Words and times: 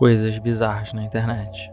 Coisas 0.00 0.38
bizarras 0.38 0.94
na 0.94 1.02
internet. 1.02 1.70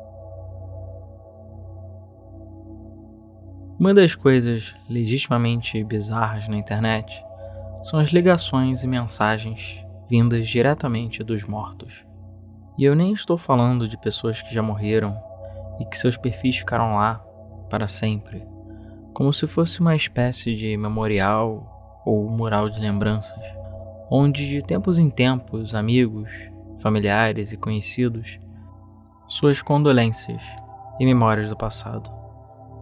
Uma 3.80 3.94
das 3.94 4.16
coisas 4.16 4.76
legitimamente 4.90 5.82
bizarras 5.82 6.46
na 6.50 6.58
internet 6.58 7.24
são 7.84 7.98
as 7.98 8.10
ligações 8.10 8.84
e 8.84 8.88
mensagens 8.88 9.82
vindas 10.10 10.46
diretamente 10.46 11.24
dos 11.24 11.46
mortos. 11.46 12.06
E 12.78 12.84
eu 12.84 12.94
nem 12.94 13.14
estou 13.14 13.38
falando 13.38 13.88
de 13.88 13.98
pessoas 13.98 14.42
que 14.42 14.54
já 14.54 14.62
morreram 14.62 15.18
e 15.80 15.86
que 15.86 15.98
seus 15.98 16.18
perfis 16.18 16.58
ficaram 16.58 16.96
lá 16.96 17.24
para 17.70 17.88
sempre, 17.88 18.46
como 19.14 19.32
se 19.32 19.48
fosse 19.48 19.80
uma 19.80 19.96
espécie 19.96 20.54
de 20.54 20.76
memorial 20.76 22.02
ou 22.06 22.30
mural 22.30 22.68
de 22.68 22.82
lembranças, 22.82 23.42
onde 24.12 24.50
de 24.50 24.62
tempos 24.62 25.00
em 25.00 25.10
tempos 25.10 25.74
amigos, 25.74 26.30
familiares 26.80 27.52
e 27.52 27.58
conhecidos 27.58 28.40
suas 29.28 29.62
condolências 29.62 30.42
e 31.00 31.06
memórias 31.06 31.50
do 31.50 31.58
passado. 31.58 32.10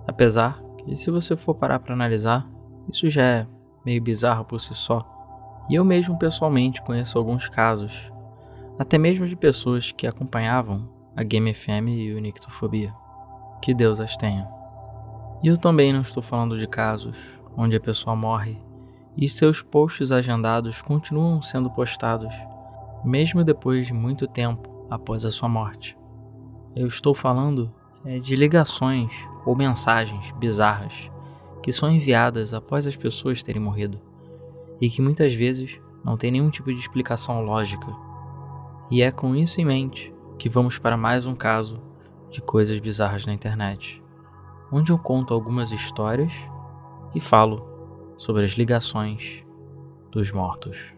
Apesar 0.08 0.62
que, 0.78 0.96
se 0.96 1.10
você 1.10 1.36
for 1.36 1.56
parar 1.56 1.80
para 1.80 1.94
analisar, 1.94 2.48
isso 2.88 3.10
já 3.10 3.24
é 3.24 3.48
meio 3.86 4.02
bizarro 4.02 4.46
por 4.46 4.60
si 4.60 4.74
só. 4.74 5.00
E 5.70 5.76
eu 5.76 5.84
mesmo 5.84 6.18
pessoalmente 6.18 6.82
conheço 6.82 7.18
alguns 7.18 7.48
casos, 7.48 8.12
até 8.78 8.98
mesmo 8.98 9.28
de 9.28 9.36
pessoas 9.36 9.92
que 9.92 10.06
acompanhavam 10.06 10.88
a 11.16 11.24
Game 11.24 11.54
FM 11.54 11.88
e 11.90 12.14
o 12.14 12.20
Nictofobia. 12.20 12.94
Que 13.62 13.74
Deus 13.74 14.00
as 14.00 14.16
tenha. 14.16 14.48
E 15.42 15.48
eu 15.48 15.58
também 15.58 15.92
não 15.92 16.02
estou 16.02 16.22
falando 16.22 16.58
de 16.58 16.68
casos 16.68 17.18
onde 17.58 17.76
a 17.76 17.80
pessoa 17.80 18.16
morre 18.16 18.62
e 19.18 19.30
seus 19.30 19.62
posts 19.62 20.12
agendados 20.12 20.82
continuam 20.82 21.42
sendo 21.42 21.70
postados, 21.70 22.36
mesmo 23.06 23.44
depois 23.44 23.88
de 23.88 23.94
muito 23.94 24.28
tempo 24.28 24.88
após 24.90 25.26
a 25.26 25.32
sua 25.32 25.48
morte. 25.48 25.98
Eu 26.76 26.88
estou 26.88 27.14
falando 27.14 27.74
é, 28.04 28.20
de 28.20 28.36
ligações 28.36 29.14
ou 29.46 29.56
mensagens 29.56 30.32
bizarras 30.34 31.10
que 31.62 31.72
são 31.72 31.90
enviadas 31.90 32.54
após 32.54 32.86
as 32.86 32.96
pessoas 32.96 33.42
terem 33.42 33.62
morrido 33.62 34.00
e 34.80 34.90
que 34.90 35.02
muitas 35.02 35.34
vezes 35.34 35.80
não 36.04 36.18
tem 36.18 36.32
nenhum 36.32 36.50
tipo 36.50 36.72
de 36.72 36.80
explicação 36.80 37.42
lógica. 37.42 37.88
E 38.92 39.02
é 39.02 39.12
com 39.12 39.36
isso 39.36 39.60
em 39.60 39.66
mente 39.66 40.14
que 40.38 40.50
vamos 40.50 40.78
para 40.78 40.98
mais 40.98 41.26
um 41.26 41.34
caso 41.34 41.82
de 42.30 42.42
coisas 42.42 42.80
bizarras 42.80 43.26
na 43.26 43.34
internet, 43.34 44.04
onde 44.72 44.92
eu 44.92 45.00
conto 45.00 45.34
algumas 45.34 45.72
histórias 45.72 46.32
e 47.16 47.20
falo 47.20 47.66
sobre 48.18 48.44
as 48.44 48.52
ligações 48.52 49.44
dos 50.12 50.32
mortos. 50.32 50.94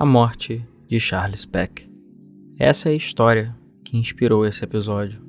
A 0.00 0.06
morte 0.06 0.64
de 0.86 1.00
Charles 1.00 1.44
Peck. 1.44 1.90
Essa 2.56 2.88
é 2.88 2.92
a 2.92 2.94
história 2.94 3.52
que 3.84 3.96
inspirou 3.96 4.46
esse 4.46 4.62
episódio 4.62 5.20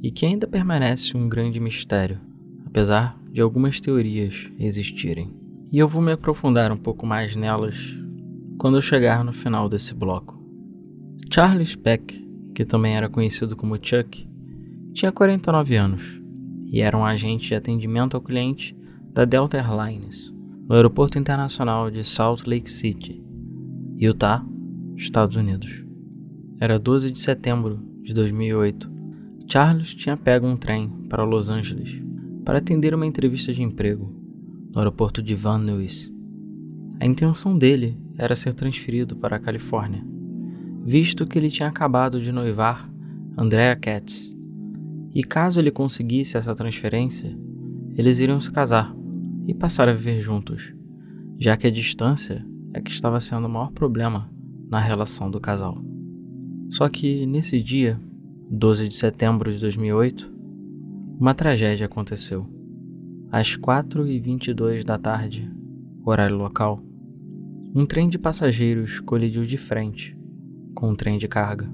e 0.00 0.12
que 0.12 0.24
ainda 0.24 0.46
permanece 0.46 1.16
um 1.16 1.28
grande 1.28 1.58
mistério, 1.58 2.20
apesar 2.64 3.18
de 3.32 3.40
algumas 3.40 3.80
teorias 3.80 4.48
existirem. 4.60 5.34
E 5.72 5.76
eu 5.76 5.88
vou 5.88 6.00
me 6.00 6.12
aprofundar 6.12 6.70
um 6.70 6.76
pouco 6.76 7.04
mais 7.04 7.34
nelas 7.34 7.96
quando 8.58 8.76
eu 8.76 8.80
chegar 8.80 9.24
no 9.24 9.32
final 9.32 9.68
desse 9.68 9.92
bloco. 9.92 10.40
Charles 11.28 11.74
Peck, 11.74 12.24
que 12.54 12.64
também 12.64 12.96
era 12.96 13.08
conhecido 13.08 13.56
como 13.56 13.74
Chuck, 13.74 14.24
tinha 14.92 15.10
49 15.10 15.74
anos 15.74 16.22
e 16.68 16.80
era 16.80 16.96
um 16.96 17.04
agente 17.04 17.48
de 17.48 17.56
atendimento 17.56 18.16
ao 18.16 18.22
cliente 18.22 18.72
da 19.12 19.24
Delta 19.24 19.58
Airlines 19.58 20.32
no 20.68 20.76
Aeroporto 20.76 21.18
Internacional 21.18 21.90
de 21.90 22.04
Salt 22.04 22.46
Lake 22.46 22.70
City, 22.70 23.21
Utah, 24.04 24.44
Estados 24.96 25.36
Unidos. 25.36 25.84
Era 26.58 26.76
12 26.76 27.12
de 27.12 27.20
setembro 27.20 27.78
de 28.02 28.12
2008. 28.12 28.90
Charles 29.46 29.94
tinha 29.94 30.16
pego 30.16 30.44
um 30.44 30.56
trem 30.56 30.88
para 31.08 31.22
Los 31.22 31.48
Angeles 31.48 32.02
para 32.44 32.58
atender 32.58 32.96
uma 32.96 33.06
entrevista 33.06 33.52
de 33.52 33.62
emprego 33.62 34.12
no 34.72 34.80
aeroporto 34.80 35.22
de 35.22 35.36
Van 35.36 35.58
Nuys. 35.58 36.12
A 36.98 37.06
intenção 37.06 37.56
dele 37.56 37.96
era 38.18 38.34
ser 38.34 38.54
transferido 38.54 39.14
para 39.14 39.36
a 39.36 39.38
Califórnia, 39.38 40.04
visto 40.84 41.24
que 41.24 41.38
ele 41.38 41.48
tinha 41.48 41.68
acabado 41.68 42.20
de 42.20 42.32
noivar 42.32 42.90
Andrea 43.38 43.76
Katz. 43.76 44.36
E 45.14 45.22
caso 45.22 45.60
ele 45.60 45.70
conseguisse 45.70 46.36
essa 46.36 46.56
transferência, 46.56 47.38
eles 47.96 48.18
iriam 48.18 48.40
se 48.40 48.50
casar 48.50 48.92
e 49.46 49.54
passar 49.54 49.88
a 49.88 49.94
viver 49.94 50.20
juntos, 50.20 50.74
já 51.38 51.56
que 51.56 51.68
a 51.68 51.70
distância 51.70 52.44
é 52.74 52.80
que 52.80 52.90
estava 52.90 53.20
sendo 53.20 53.46
o 53.46 53.50
maior 53.50 53.70
problema 53.72 54.30
na 54.68 54.80
relação 54.80 55.30
do 55.30 55.40
casal. 55.40 55.78
Só 56.70 56.88
que 56.88 57.26
nesse 57.26 57.62
dia, 57.62 58.00
12 58.50 58.88
de 58.88 58.94
setembro 58.94 59.52
de 59.52 59.60
2008, 59.60 60.32
uma 61.20 61.34
tragédia 61.34 61.86
aconteceu. 61.86 62.46
Às 63.30 63.56
4h22 63.56 64.84
da 64.84 64.98
tarde, 64.98 65.50
horário 66.04 66.36
local, 66.36 66.82
um 67.74 67.86
trem 67.86 68.08
de 68.08 68.18
passageiros 68.18 69.00
colidiu 69.00 69.44
de 69.44 69.56
frente 69.56 70.16
com 70.74 70.90
um 70.90 70.96
trem 70.96 71.16
de 71.16 71.28
carga, 71.28 71.72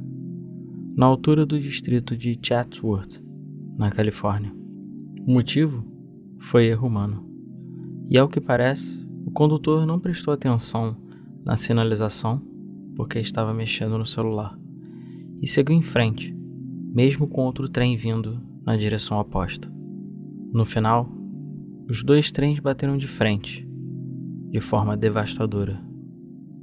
na 0.94 1.06
altura 1.06 1.46
do 1.46 1.58
distrito 1.58 2.16
de 2.16 2.38
Chatsworth, 2.42 3.22
na 3.78 3.90
Califórnia. 3.90 4.52
O 5.26 5.32
motivo 5.32 5.84
foi 6.38 6.66
erro 6.66 6.86
humano. 6.86 7.26
E 8.06 8.18
ao 8.18 8.28
que 8.28 8.40
parece, 8.40 9.07
o 9.28 9.30
condutor 9.30 9.84
não 9.84 10.00
prestou 10.00 10.32
atenção 10.32 10.96
na 11.44 11.54
sinalização 11.54 12.40
porque 12.96 13.18
estava 13.18 13.52
mexendo 13.52 13.98
no 13.98 14.06
celular 14.06 14.58
e 15.42 15.46
seguiu 15.46 15.76
em 15.76 15.82
frente, 15.82 16.34
mesmo 16.94 17.28
com 17.28 17.42
outro 17.42 17.68
trem 17.68 17.94
vindo 17.94 18.40
na 18.64 18.74
direção 18.74 19.20
oposta. 19.20 19.70
No 20.50 20.64
final, 20.64 21.12
os 21.90 22.02
dois 22.02 22.32
trens 22.32 22.58
bateram 22.58 22.96
de 22.96 23.06
frente, 23.06 23.68
de 24.50 24.62
forma 24.62 24.96
devastadora. 24.96 25.78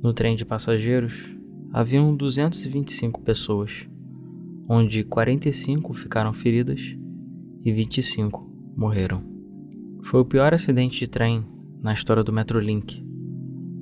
No 0.01 0.11
trem 0.11 0.35
de 0.35 0.43
passageiros, 0.43 1.29
haviam 1.71 2.15
225 2.15 3.21
pessoas, 3.21 3.87
onde 4.67 5.03
45 5.03 5.93
ficaram 5.93 6.33
feridas 6.33 6.97
e 7.63 7.71
25 7.71 8.51
morreram. 8.75 9.21
Foi 10.01 10.19
o 10.19 10.25
pior 10.25 10.51
acidente 10.51 10.97
de 10.97 11.07
trem 11.07 11.45
na 11.85 11.93
história 11.93 12.23
do 12.23 12.33
Metrolink, 12.33 13.05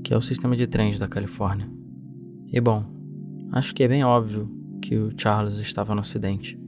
que 0.03 0.14
é 0.14 0.18
o 0.18 0.22
sistema 0.22 0.58
de 0.58 0.68
trens 0.68 1.00
da 1.00 1.08
Califórnia. 1.08 1.72
E 2.52 2.59
bom, 2.59 2.84
acho 3.53 3.74
que 3.74 3.81
é 3.81 3.88
bem 3.88 4.03
óbvio 4.03 4.52
que 4.81 4.97
o 4.97 5.14
Charles 5.18 5.56
estava 5.56 5.96
no 5.96 6.02
acidente. 6.02 6.59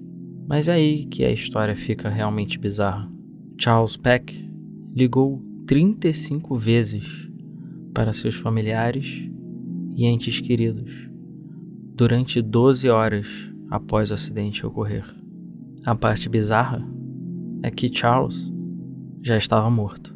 Mas 0.48 0.70
é 0.70 0.76
aí 0.76 1.06
que 1.08 1.26
a 1.26 1.32
história 1.34 1.76
fica 1.76 2.08
realmente 2.08 2.58
bizarra. 2.58 3.12
Charles 3.60 3.98
Peck 3.98 4.50
ligou 4.96 5.44
35 5.68 6.56
vezes 6.56 7.30
para 7.94 8.14
seus 8.14 8.36
familiares 8.36 9.30
e 9.94 10.06
entes 10.06 10.40
queridos 10.40 11.10
durante 11.96 12.42
12 12.42 12.88
horas 12.88 13.28
após 13.70 14.10
o 14.10 14.14
acidente 14.14 14.66
ocorrer. 14.66 15.04
A 15.86 15.94
parte 15.96 16.30
bizarra 16.30 16.82
é 17.62 17.70
que 17.70 17.94
Charles 17.94 18.50
já 19.22 19.36
estava 19.36 19.70
morto. 19.70 20.15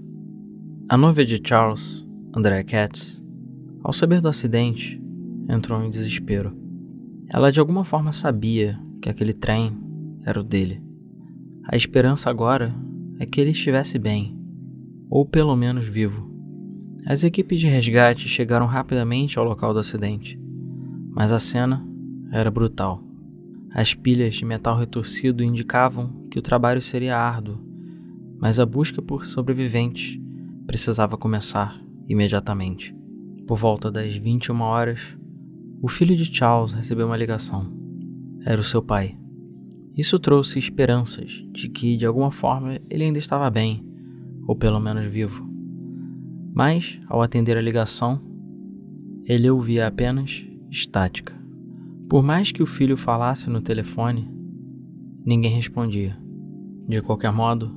A 0.91 0.97
noiva 0.97 1.23
de 1.23 1.39
Charles, 1.45 2.03
Andrea 2.35 2.63
Katz, 2.63 3.23
ao 3.83 3.94
saber 3.94 4.22
do 4.22 4.27
acidente, 4.27 5.00
entrou 5.47 5.83
em 5.83 5.88
desespero. 5.88 6.57
Ela 7.27 7.51
de 7.51 7.59
alguma 7.59 7.85
forma 7.85 8.11
sabia 8.11 8.79
que 9.00 9.07
aquele 9.07 9.31
trem 9.31 9.77
era 10.25 10.39
o 10.39 10.44
dele. 10.44 10.81
A 11.67 11.75
esperança 11.75 12.27
agora 12.31 12.73
é 13.19 13.25
que 13.27 13.39
ele 13.39 13.51
estivesse 13.51 14.00
bem, 14.00 14.35
ou 15.11 15.27
pelo 15.27 15.55
menos 15.55 15.88
vivo. 15.88 16.27
As 17.06 17.23
equipes 17.23 17.59
de 17.59 17.67
resgate 17.67 18.27
chegaram 18.27 18.65
rapidamente 18.65 19.38
ao 19.38 19.45
local 19.45 19.74
do 19.74 19.80
acidente, 19.80 20.41
mas 21.12 21.31
a 21.31 21.38
cena 21.38 21.88
era 22.31 22.50
brutal. 22.50 23.03
As 23.75 23.94
pilhas 23.94 24.33
de 24.33 24.44
metal 24.44 24.75
retorcido 24.75 25.44
indicavam 25.44 26.25
que 26.31 26.39
o 26.39 26.41
trabalho 26.41 26.81
seria 26.81 27.15
árduo, 27.15 27.63
mas 28.39 28.59
a 28.59 28.65
busca 28.65 29.03
por 29.03 29.24
sobreviventes 29.24 30.19
precisava 30.69 31.18
começar 31.18 31.81
imediatamente. 32.07 32.95
Por 33.48 33.57
volta 33.57 33.89
das 33.89 34.16
21 34.16 34.62
horas, 34.62 35.18
o 35.81 35.88
filho 35.88 36.16
de 36.16 36.25
Charles 36.25 36.74
recebeu 36.74 37.07
uma 37.07 37.18
ligação. 37.18 37.74
Era 38.45 38.62
o 38.62 38.63
seu 38.63 38.80
pai. 38.80 39.18
Isso 39.98 40.19
trouxe 40.19 40.60
esperanças 40.60 41.44
de 41.51 41.69
que, 41.69 41.98
de 41.98 42.06
alguma 42.06 42.30
forma, 42.30 42.80
ele 42.88 43.04
ainda 43.04 43.18
estava 43.18 43.50
bem, 43.50 43.83
ou 44.45 44.56
pelo 44.56 44.80
menos 44.80 45.07
vivo. 45.07 45.44
Mas, 46.54 47.01
ao 47.07 47.24
atender 47.24 47.57
a 47.57 47.62
ligação, 47.62 48.22
ele 49.25 49.50
ouvia 49.50 49.88
apenas 49.88 50.45
estática. 50.69 51.33
Por 52.07 52.22
mais 52.22 52.51
que 52.51 52.62
o 52.62 52.68
filho 52.68 52.95
falasse 52.95 53.50
no 53.50 53.60
telefone, 53.60 54.31
ninguém 55.25 55.56
respondia. 55.56 56.15
De 56.88 57.01
qualquer 57.01 57.33
modo, 57.33 57.75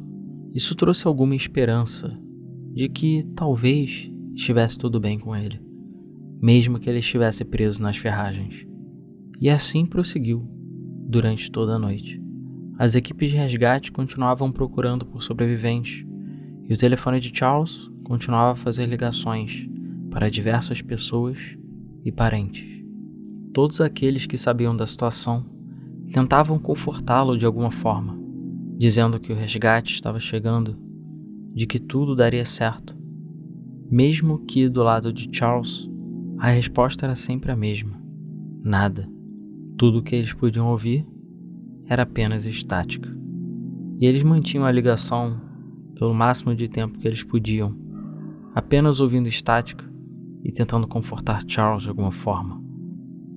isso 0.52 0.74
trouxe 0.74 1.06
alguma 1.06 1.34
esperança 1.34 2.20
de 2.74 2.88
que 2.88 3.22
talvez 3.34 4.10
estivesse 4.34 4.78
tudo 4.78 4.98
bem 4.98 5.18
com 5.18 5.36
ele, 5.36 5.60
mesmo 6.40 6.78
que 6.78 6.88
ele 6.88 7.00
estivesse 7.00 7.44
preso 7.44 7.82
nas 7.82 7.96
ferragens. 7.96 8.66
E 9.40 9.50
assim 9.50 9.84
prosseguiu 9.84 10.48
durante 11.08 11.50
toda 11.50 11.74
a 11.74 11.78
noite. 11.78 12.20
As 12.78 12.94
equipes 12.94 13.30
de 13.30 13.36
resgate 13.36 13.92
continuavam 13.92 14.50
procurando 14.50 15.04
por 15.04 15.22
sobreviventes 15.22 16.04
e 16.68 16.72
o 16.72 16.76
telefone 16.76 17.20
de 17.20 17.30
Charles 17.36 17.90
continuava 18.04 18.52
a 18.52 18.56
fazer 18.56 18.86
ligações 18.86 19.68
para 20.10 20.30
diversas 20.30 20.80
pessoas 20.80 21.38
e 22.04 22.10
parentes. 22.10 22.66
Todos 23.52 23.80
aqueles 23.80 24.26
que 24.26 24.38
sabiam 24.38 24.74
da 24.74 24.86
situação 24.86 25.44
tentavam 26.12 26.58
confortá-lo 26.58 27.36
de 27.36 27.46
alguma 27.46 27.70
forma, 27.70 28.18
dizendo 28.78 29.20
que 29.20 29.32
o 29.32 29.36
resgate 29.36 29.94
estava 29.94 30.18
chegando, 30.18 30.78
de 31.54 31.66
que 31.66 31.78
tudo 31.78 32.16
daria 32.16 32.44
certo. 32.44 32.96
Mesmo 33.90 34.38
que 34.46 34.68
do 34.68 34.82
lado 34.82 35.12
de 35.12 35.28
Charles, 35.30 35.88
a 36.38 36.50
resposta 36.50 37.06
era 37.06 37.14
sempre 37.14 37.52
a 37.52 37.56
mesma: 37.56 38.00
nada. 38.62 39.08
Tudo 39.76 39.98
o 39.98 40.02
que 40.02 40.16
eles 40.16 40.32
podiam 40.32 40.68
ouvir 40.68 41.06
era 41.86 42.04
apenas 42.04 42.46
estática. 42.46 43.08
E 43.98 44.06
eles 44.06 44.22
mantinham 44.22 44.64
a 44.64 44.72
ligação 44.72 45.40
pelo 45.94 46.14
máximo 46.14 46.54
de 46.54 46.68
tempo 46.68 46.98
que 46.98 47.06
eles 47.06 47.22
podiam, 47.22 47.76
apenas 48.54 49.00
ouvindo 49.00 49.28
estática 49.28 49.84
e 50.42 50.50
tentando 50.50 50.88
confortar 50.88 51.44
Charles 51.46 51.84
de 51.84 51.88
alguma 51.90 52.10
forma, 52.10 52.60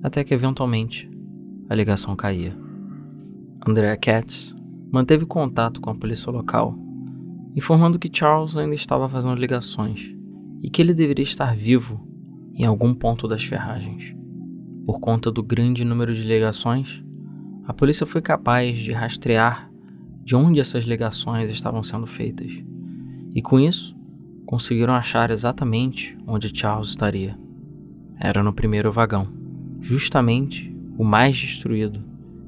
até 0.02 0.24
que 0.24 0.34
eventualmente 0.34 1.08
a 1.68 1.74
ligação 1.74 2.16
caía. 2.16 2.56
Andrea 3.66 3.96
Katz 3.96 4.54
manteve 4.90 5.26
contato 5.26 5.80
com 5.80 5.90
a 5.90 5.94
polícia 5.94 6.30
local, 6.30 6.76
informando 7.56 7.98
que 7.98 8.10
Charles 8.12 8.54
ainda 8.54 8.74
estava 8.74 9.08
fazendo 9.08 9.34
ligações 9.34 10.14
e 10.62 10.68
que 10.68 10.82
ele 10.82 10.92
deveria 10.92 11.22
estar 11.22 11.56
vivo 11.56 12.06
em 12.54 12.64
algum 12.64 12.94
ponto 12.94 13.26
das 13.26 13.42
ferragens. 13.42 14.14
Por 14.84 15.00
conta 15.00 15.32
do 15.32 15.42
grande 15.42 15.82
número 15.82 16.14
de 16.14 16.22
ligações, 16.22 17.02
a 17.66 17.72
polícia 17.72 18.06
foi 18.06 18.20
capaz 18.20 18.78
de 18.78 18.92
rastrear 18.92 19.70
de 20.22 20.36
onde 20.36 20.60
essas 20.60 20.84
ligações 20.84 21.48
estavam 21.48 21.82
sendo 21.82 22.06
feitas, 22.06 22.52
e 23.34 23.40
com 23.40 23.58
isso 23.58 23.96
conseguiram 24.44 24.92
achar 24.92 25.30
exatamente 25.30 26.16
onde 26.26 26.56
Charles 26.56 26.90
estaria. 26.90 27.38
Era 28.20 28.42
no 28.42 28.52
primeiro 28.52 28.92
vagão, 28.92 29.28
justamente 29.80 30.74
o 30.98 31.04
mais 31.04 31.36
destruído 31.36 32.04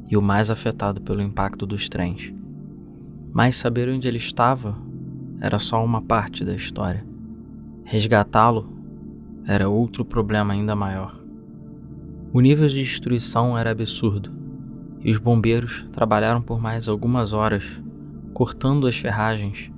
e 0.09 0.17
o 0.17 0.23
mais 0.23 0.51
afetado 0.51 1.01
pelo 1.01 1.23
impacto 1.23 1.67
dos 1.67 1.89
trens. 1.89 2.33
Mas 3.33 3.57
saber 3.57 3.89
onde 3.89 4.09
ele 4.09 4.17
estava 4.17 4.88
era 5.41 5.59
só 5.59 5.85
uma 5.85 6.03
parte 6.03 6.45
da 6.45 6.55
história. 6.55 7.05
Resgatá-lo 7.85 8.73
era 9.47 9.69
outro 9.69 10.05
problema 10.05 10.53
ainda 10.53 10.77
maior. 10.77 11.19
O 12.33 12.41
nível 12.41 12.69
de 12.69 12.83
destruição 12.83 13.57
era 13.57 13.71
absurdo, 13.71 14.31
e 15.01 15.11
os 15.11 15.19
bombeiros 15.19 15.87
trabalharam 15.93 16.43
por 16.43 16.61
mais 16.61 16.89
algumas 16.89 17.33
horas, 17.33 17.81
cortando 18.35 18.87
as 18.87 18.99
ferragens 18.99 19.71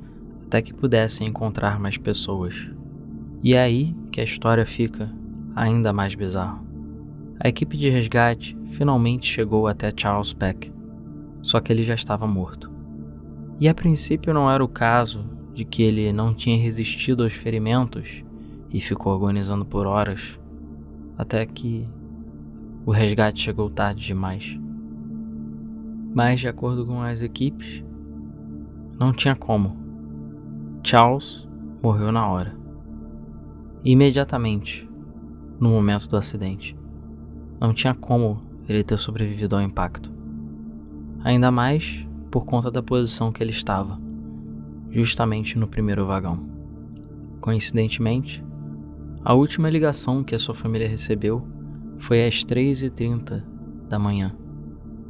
até 0.46 0.60
que 0.60 0.74
pudessem 0.74 1.28
encontrar 1.28 1.78
mais 1.78 1.96
pessoas. 1.96 2.68
E 3.40 3.54
é 3.54 3.62
aí 3.62 3.94
que 4.10 4.20
a 4.20 4.24
história 4.24 4.66
fica 4.66 5.08
ainda 5.54 5.92
mais 5.92 6.16
bizarra. 6.16 6.60
A 7.38 7.48
equipe 7.48 7.76
de 7.76 7.88
resgate 7.88 8.58
finalmente 8.72 9.26
chegou 9.26 9.68
até 9.68 9.92
Charles 9.96 10.32
Peck, 10.32 10.72
só 11.40 11.60
que 11.60 11.72
ele 11.72 11.84
já 11.84 11.94
estava 11.94 12.26
morto. 12.26 12.70
E 13.60 13.68
a 13.68 13.74
princípio 13.74 14.34
não 14.34 14.50
era 14.50 14.64
o 14.64 14.68
caso 14.68 15.24
de 15.52 15.64
que 15.64 15.82
ele 15.82 16.12
não 16.12 16.32
tinha 16.32 16.56
resistido 16.56 17.22
aos 17.22 17.34
ferimentos 17.34 18.24
e 18.70 18.80
ficou 18.80 19.12
agonizando 19.14 19.64
por 19.64 19.86
horas, 19.86 20.38
até 21.18 21.44
que 21.44 21.88
o 22.86 22.90
resgate 22.90 23.40
chegou 23.40 23.68
tarde 23.68 24.06
demais. 24.06 24.58
Mas, 26.14 26.40
de 26.40 26.48
acordo 26.48 26.86
com 26.86 27.02
as 27.02 27.22
equipes, 27.22 27.84
não 28.98 29.12
tinha 29.12 29.36
como. 29.36 29.76
Charles 30.82 31.48
morreu 31.82 32.10
na 32.10 32.26
hora. 32.28 32.56
Imediatamente, 33.84 34.88
no 35.60 35.70
momento 35.70 36.08
do 36.08 36.16
acidente. 36.16 36.76
Não 37.60 37.74
tinha 37.74 37.94
como 37.94 38.42
ele 38.68 38.82
ter 38.82 38.98
sobrevivido 38.98 39.56
ao 39.56 39.62
impacto. 39.62 40.12
Ainda 41.22 41.50
mais 41.50 42.06
por 42.30 42.44
conta 42.44 42.70
da 42.70 42.82
posição 42.82 43.30
que 43.30 43.42
ele 43.42 43.50
estava, 43.50 44.00
justamente 44.90 45.58
no 45.58 45.68
primeiro 45.68 46.06
vagão. 46.06 46.48
Coincidentemente, 47.40 48.44
a 49.24 49.34
última 49.34 49.70
ligação 49.70 50.24
que 50.24 50.34
a 50.34 50.38
sua 50.38 50.54
família 50.54 50.88
recebeu 50.88 51.46
foi 51.98 52.26
às 52.26 52.44
3h30 52.44 53.42
da 53.88 53.98
manhã, 53.98 54.34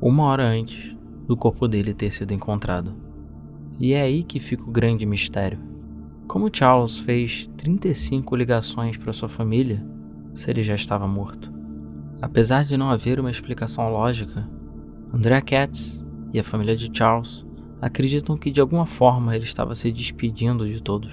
uma 0.00 0.24
hora 0.24 0.46
antes 0.46 0.96
do 1.26 1.36
corpo 1.36 1.68
dele 1.68 1.94
ter 1.94 2.10
sido 2.10 2.32
encontrado. 2.32 2.94
E 3.78 3.92
é 3.92 4.02
aí 4.02 4.22
que 4.22 4.40
fica 4.40 4.64
o 4.64 4.72
grande 4.72 5.06
mistério. 5.06 5.60
Como 6.26 6.50
Charles 6.52 6.98
fez 6.98 7.48
35 7.56 8.36
ligações 8.36 8.96
para 8.96 9.12
sua 9.12 9.28
família 9.28 9.84
se 10.34 10.50
ele 10.50 10.62
já 10.62 10.74
estava 10.74 11.06
morto? 11.06 11.52
Apesar 12.20 12.64
de 12.64 12.76
não 12.76 12.90
haver 12.90 13.18
uma 13.18 13.30
explicação 13.30 13.90
lógica, 13.90 14.48
Andrea 15.12 15.40
Katz 15.40 16.04
e 16.32 16.38
a 16.38 16.44
família 16.44 16.76
de 16.76 16.90
Charles 16.92 17.46
acreditam 17.80 18.36
que 18.36 18.50
de 18.50 18.60
alguma 18.60 18.84
forma 18.84 19.34
ele 19.34 19.44
estava 19.44 19.74
se 19.74 19.90
despedindo 19.90 20.68
de 20.68 20.82
todos 20.82 21.12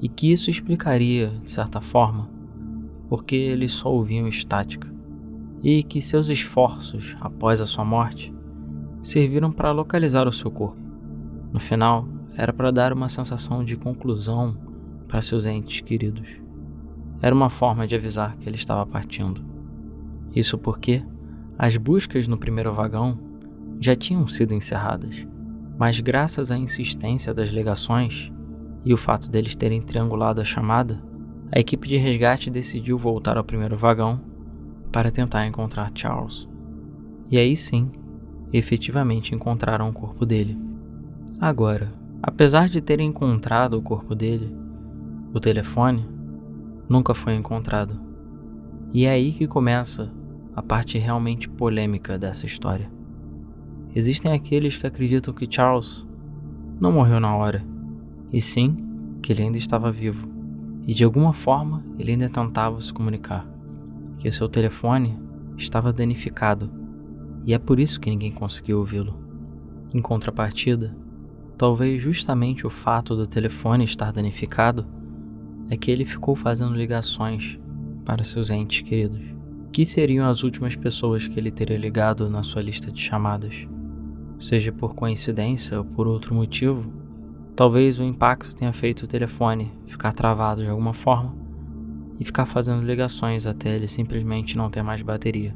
e 0.00 0.08
que 0.08 0.32
isso 0.32 0.50
explicaria, 0.50 1.28
de 1.42 1.50
certa 1.50 1.80
forma, 1.80 2.28
porque 3.08 3.36
eles 3.36 3.72
só 3.72 3.92
ouviam 3.92 4.26
estática 4.26 4.92
e 5.62 5.82
que 5.82 6.00
seus 6.00 6.28
esforços 6.28 7.16
após 7.20 7.60
a 7.60 7.66
sua 7.66 7.84
morte 7.84 8.34
serviram 9.00 9.52
para 9.52 9.72
localizar 9.72 10.26
o 10.26 10.32
seu 10.32 10.50
corpo. 10.50 10.82
No 11.52 11.60
final, 11.60 12.08
era 12.36 12.52
para 12.52 12.70
dar 12.70 12.92
uma 12.92 13.08
sensação 13.08 13.64
de 13.64 13.76
conclusão 13.76 14.56
para 15.06 15.22
seus 15.22 15.46
entes 15.46 15.80
queridos. 15.80 16.28
Era 17.22 17.34
uma 17.34 17.48
forma 17.48 17.86
de 17.86 17.94
avisar 17.94 18.36
que 18.36 18.48
ele 18.48 18.56
estava 18.56 18.84
partindo. 18.84 19.44
Isso 20.34 20.58
porque 20.58 21.04
as 21.56 21.76
buscas 21.76 22.26
no 22.26 22.36
primeiro 22.36 22.74
vagão 22.74 23.18
já 23.80 23.94
tinham 23.94 24.26
sido 24.26 24.52
encerradas, 24.52 25.26
mas 25.78 26.00
graças 26.00 26.50
à 26.50 26.56
insistência 26.56 27.34
das 27.34 27.50
legações 27.50 28.32
e 28.84 28.92
o 28.92 28.96
fato 28.96 29.30
deles 29.30 29.56
terem 29.56 29.82
triangulado 29.82 30.40
a 30.40 30.44
chamada, 30.44 31.02
a 31.50 31.58
equipe 31.58 31.88
de 31.88 31.96
resgate 31.96 32.50
decidiu 32.50 32.98
voltar 32.98 33.36
ao 33.36 33.44
primeiro 33.44 33.76
vagão 33.76 34.20
para 34.92 35.10
tentar 35.10 35.46
encontrar 35.46 35.90
Charles. 35.94 36.48
E 37.30 37.38
aí 37.38 37.56
sim, 37.56 37.90
efetivamente 38.52 39.34
encontraram 39.34 39.88
o 39.88 39.92
corpo 39.92 40.24
dele. 40.24 40.58
Agora, 41.40 41.92
apesar 42.22 42.68
de 42.68 42.80
terem 42.80 43.08
encontrado 43.08 43.74
o 43.74 43.82
corpo 43.82 44.14
dele, 44.14 44.54
o 45.32 45.40
telefone 45.40 46.06
nunca 46.88 47.14
foi 47.14 47.34
encontrado. 47.34 48.00
E 48.92 49.04
é 49.06 49.10
aí 49.10 49.32
que 49.32 49.48
começa 49.48 50.12
a 50.54 50.62
parte 50.62 50.98
realmente 50.98 51.48
polêmica 51.48 52.16
dessa 52.16 52.46
história. 52.46 52.93
Existem 53.94 54.32
aqueles 54.32 54.76
que 54.76 54.86
acreditam 54.86 55.32
que 55.32 55.46
Charles 55.48 56.04
não 56.80 56.90
morreu 56.90 57.20
na 57.20 57.36
hora, 57.36 57.64
e 58.32 58.40
sim 58.40 58.76
que 59.22 59.32
ele 59.32 59.42
ainda 59.42 59.56
estava 59.56 59.92
vivo, 59.92 60.28
e 60.86 60.92
de 60.92 61.04
alguma 61.04 61.32
forma 61.32 61.84
ele 61.98 62.12
ainda 62.12 62.28
tentava 62.28 62.80
se 62.80 62.92
comunicar, 62.92 63.46
que 64.18 64.30
seu 64.30 64.48
telefone 64.48 65.16
estava 65.56 65.92
danificado, 65.92 66.70
e 67.44 67.54
é 67.54 67.58
por 67.58 67.78
isso 67.78 68.00
que 68.00 68.10
ninguém 68.10 68.32
conseguiu 68.32 68.78
ouvi-lo. 68.78 69.22
Em 69.94 70.02
contrapartida, 70.02 70.96
talvez 71.56 72.02
justamente 72.02 72.66
o 72.66 72.70
fato 72.70 73.14
do 73.14 73.28
telefone 73.28 73.84
estar 73.84 74.12
danificado 74.12 74.86
é 75.70 75.76
que 75.76 75.90
ele 75.90 76.04
ficou 76.04 76.34
fazendo 76.34 76.74
ligações 76.74 77.60
para 78.04 78.24
seus 78.24 78.50
entes 78.50 78.80
queridos 78.80 79.34
que 79.74 79.84
seriam 79.84 80.28
as 80.28 80.44
últimas 80.44 80.76
pessoas 80.76 81.26
que 81.26 81.36
ele 81.36 81.50
teria 81.50 81.76
ligado 81.76 82.30
na 82.30 82.44
sua 82.44 82.62
lista 82.62 82.92
de 82.92 83.00
chamadas. 83.00 83.66
Seja 84.38 84.72
por 84.72 84.94
coincidência 84.94 85.78
ou 85.78 85.84
por 85.84 86.06
outro 86.06 86.34
motivo, 86.34 86.84
talvez 87.56 87.98
o 87.98 88.04
impacto 88.04 88.54
tenha 88.54 88.72
feito 88.72 89.02
o 89.02 89.06
telefone 89.06 89.72
ficar 89.86 90.12
travado 90.12 90.62
de 90.62 90.68
alguma 90.68 90.92
forma 90.92 91.34
e 92.18 92.24
ficar 92.24 92.46
fazendo 92.46 92.84
ligações 92.84 93.46
até 93.46 93.74
ele 93.74 93.88
simplesmente 93.88 94.56
não 94.56 94.70
ter 94.70 94.82
mais 94.82 95.02
bateria. 95.02 95.54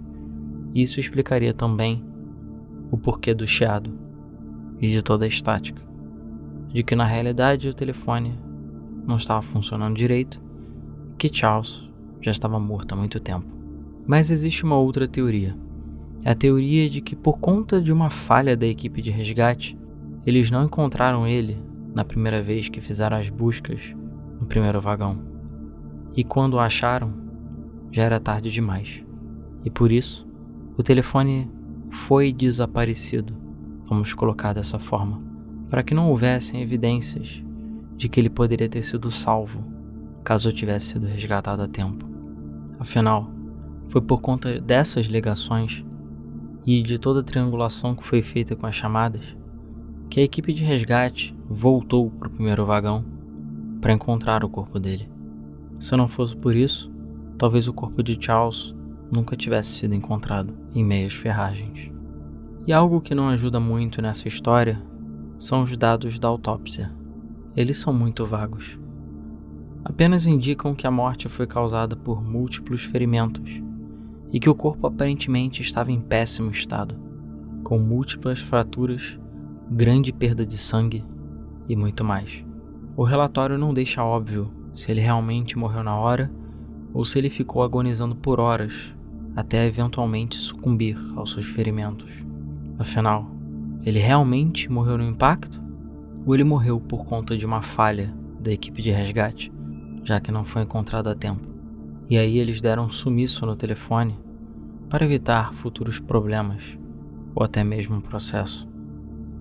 Isso 0.74 1.00
explicaria 1.00 1.52
também 1.52 2.04
o 2.90 2.96
porquê 2.96 3.34
do 3.34 3.46
chiado 3.46 3.92
e 4.80 4.88
de 4.88 5.02
toda 5.02 5.24
a 5.24 5.28
estática, 5.28 5.82
de 6.68 6.82
que 6.82 6.94
na 6.94 7.04
realidade 7.04 7.68
o 7.68 7.74
telefone 7.74 8.38
não 9.06 9.16
estava 9.16 9.42
funcionando 9.42 9.96
direito 9.96 10.40
que 11.16 11.32
Charles 11.32 11.88
já 12.20 12.30
estava 12.30 12.60
morto 12.60 12.92
há 12.92 12.96
muito 12.96 13.18
tempo. 13.18 13.46
Mas 14.06 14.30
existe 14.30 14.64
uma 14.64 14.76
outra 14.76 15.06
teoria. 15.06 15.56
A 16.24 16.34
teoria 16.34 16.88
de 16.90 17.00
que, 17.00 17.14
por 17.14 17.38
conta 17.38 17.80
de 17.80 17.92
uma 17.92 18.10
falha 18.10 18.56
da 18.56 18.66
equipe 18.66 19.00
de 19.00 19.10
resgate, 19.10 19.78
eles 20.26 20.50
não 20.50 20.64
encontraram 20.64 21.26
ele 21.26 21.56
na 21.94 22.04
primeira 22.04 22.42
vez 22.42 22.68
que 22.68 22.80
fizeram 22.80 23.16
as 23.16 23.28
buscas 23.30 23.94
no 24.40 24.46
primeiro 24.46 24.80
vagão. 24.80 25.22
E 26.16 26.24
quando 26.24 26.54
o 26.54 26.60
acharam, 26.60 27.12
já 27.90 28.02
era 28.02 28.20
tarde 28.20 28.50
demais. 28.50 29.02
E 29.64 29.70
por 29.70 29.90
isso, 29.90 30.28
o 30.76 30.82
telefone 30.82 31.50
foi 31.90 32.32
desaparecido, 32.32 33.34
vamos 33.88 34.12
colocar 34.12 34.52
dessa 34.52 34.78
forma, 34.78 35.22
para 35.70 35.82
que 35.82 35.94
não 35.94 36.10
houvessem 36.10 36.60
evidências 36.60 37.42
de 37.96 38.08
que 38.08 38.20
ele 38.20 38.30
poderia 38.30 38.68
ter 38.68 38.82
sido 38.82 39.10
salvo 39.10 39.64
caso 40.28 40.52
tivesse 40.52 40.88
sido 40.88 41.06
resgatado 41.06 41.62
a 41.62 41.66
tempo. 41.66 42.06
Afinal, 42.78 43.30
foi 43.88 44.02
por 44.02 44.20
conta 44.20 44.60
dessas 44.60 45.06
ligações 45.06 45.82
e 46.70 46.82
de 46.82 46.98
toda 46.98 47.20
a 47.20 47.22
triangulação 47.22 47.96
que 47.96 48.04
foi 48.04 48.20
feita 48.20 48.54
com 48.54 48.66
as 48.66 48.74
chamadas 48.74 49.34
que 50.10 50.20
a 50.20 50.22
equipe 50.22 50.52
de 50.52 50.62
resgate 50.62 51.34
voltou 51.48 52.10
para 52.10 52.28
o 52.28 52.30
primeiro 52.30 52.66
vagão 52.66 53.02
para 53.80 53.94
encontrar 53.94 54.44
o 54.44 54.50
corpo 54.50 54.78
dele. 54.78 55.10
Se 55.78 55.96
não 55.96 56.08
fosse 56.08 56.36
por 56.36 56.54
isso, 56.54 56.92
talvez 57.38 57.68
o 57.68 57.72
corpo 57.72 58.02
de 58.02 58.18
Charles 58.22 58.74
nunca 59.10 59.34
tivesse 59.34 59.70
sido 59.70 59.94
encontrado 59.94 60.52
em 60.74 60.84
meio 60.84 61.06
às 61.06 61.14
ferragens. 61.14 61.90
E 62.66 62.72
algo 62.72 63.00
que 63.00 63.14
não 63.14 63.30
ajuda 63.30 63.58
muito 63.58 64.02
nessa 64.02 64.28
história 64.28 64.78
são 65.38 65.62
os 65.62 65.74
dados 65.74 66.18
da 66.18 66.28
autópsia. 66.28 66.92
Eles 67.56 67.78
são 67.78 67.94
muito 67.94 68.26
vagos. 68.26 68.78
Apenas 69.82 70.26
indicam 70.26 70.74
que 70.74 70.86
a 70.86 70.90
morte 70.90 71.30
foi 71.30 71.46
causada 71.46 71.96
por 71.96 72.22
múltiplos 72.22 72.84
ferimentos 72.84 73.62
e 74.32 74.38
que 74.38 74.48
o 74.48 74.54
corpo 74.54 74.86
aparentemente 74.86 75.62
estava 75.62 75.90
em 75.90 76.00
péssimo 76.00 76.50
estado, 76.50 76.94
com 77.62 77.78
múltiplas 77.78 78.40
fraturas, 78.40 79.18
grande 79.70 80.12
perda 80.12 80.44
de 80.44 80.56
sangue 80.56 81.04
e 81.68 81.76
muito 81.76 82.04
mais. 82.04 82.44
O 82.96 83.04
relatório 83.04 83.58
não 83.58 83.72
deixa 83.72 84.02
óbvio 84.02 84.50
se 84.72 84.90
ele 84.90 85.00
realmente 85.00 85.56
morreu 85.56 85.82
na 85.82 85.96
hora 85.96 86.30
ou 86.92 87.04
se 87.04 87.18
ele 87.18 87.30
ficou 87.30 87.62
agonizando 87.62 88.16
por 88.16 88.40
horas 88.40 88.94
até 89.36 89.66
eventualmente 89.66 90.36
sucumbir 90.36 90.98
aos 91.14 91.32
seus 91.32 91.46
ferimentos. 91.46 92.24
Afinal, 92.78 93.30
ele 93.84 93.98
realmente 93.98 94.70
morreu 94.70 94.98
no 94.98 95.04
impacto? 95.04 95.62
Ou 96.26 96.34
ele 96.34 96.44
morreu 96.44 96.80
por 96.80 97.06
conta 97.06 97.36
de 97.36 97.46
uma 97.46 97.62
falha 97.62 98.12
da 98.40 98.52
equipe 98.52 98.82
de 98.82 98.90
resgate, 98.90 99.52
já 100.04 100.20
que 100.20 100.32
não 100.32 100.44
foi 100.44 100.62
encontrado 100.62 101.08
a 101.08 101.14
tempo? 101.14 101.47
E 102.10 102.16
aí 102.16 102.38
eles 102.38 102.60
deram 102.60 102.86
um 102.86 102.90
sumiço 102.90 103.44
no 103.44 103.54
telefone 103.54 104.18
para 104.88 105.04
evitar 105.04 105.52
futuros 105.52 106.00
problemas 106.00 106.78
ou 107.34 107.44
até 107.44 107.62
mesmo 107.62 107.96
um 107.96 108.00
processo. 108.00 108.66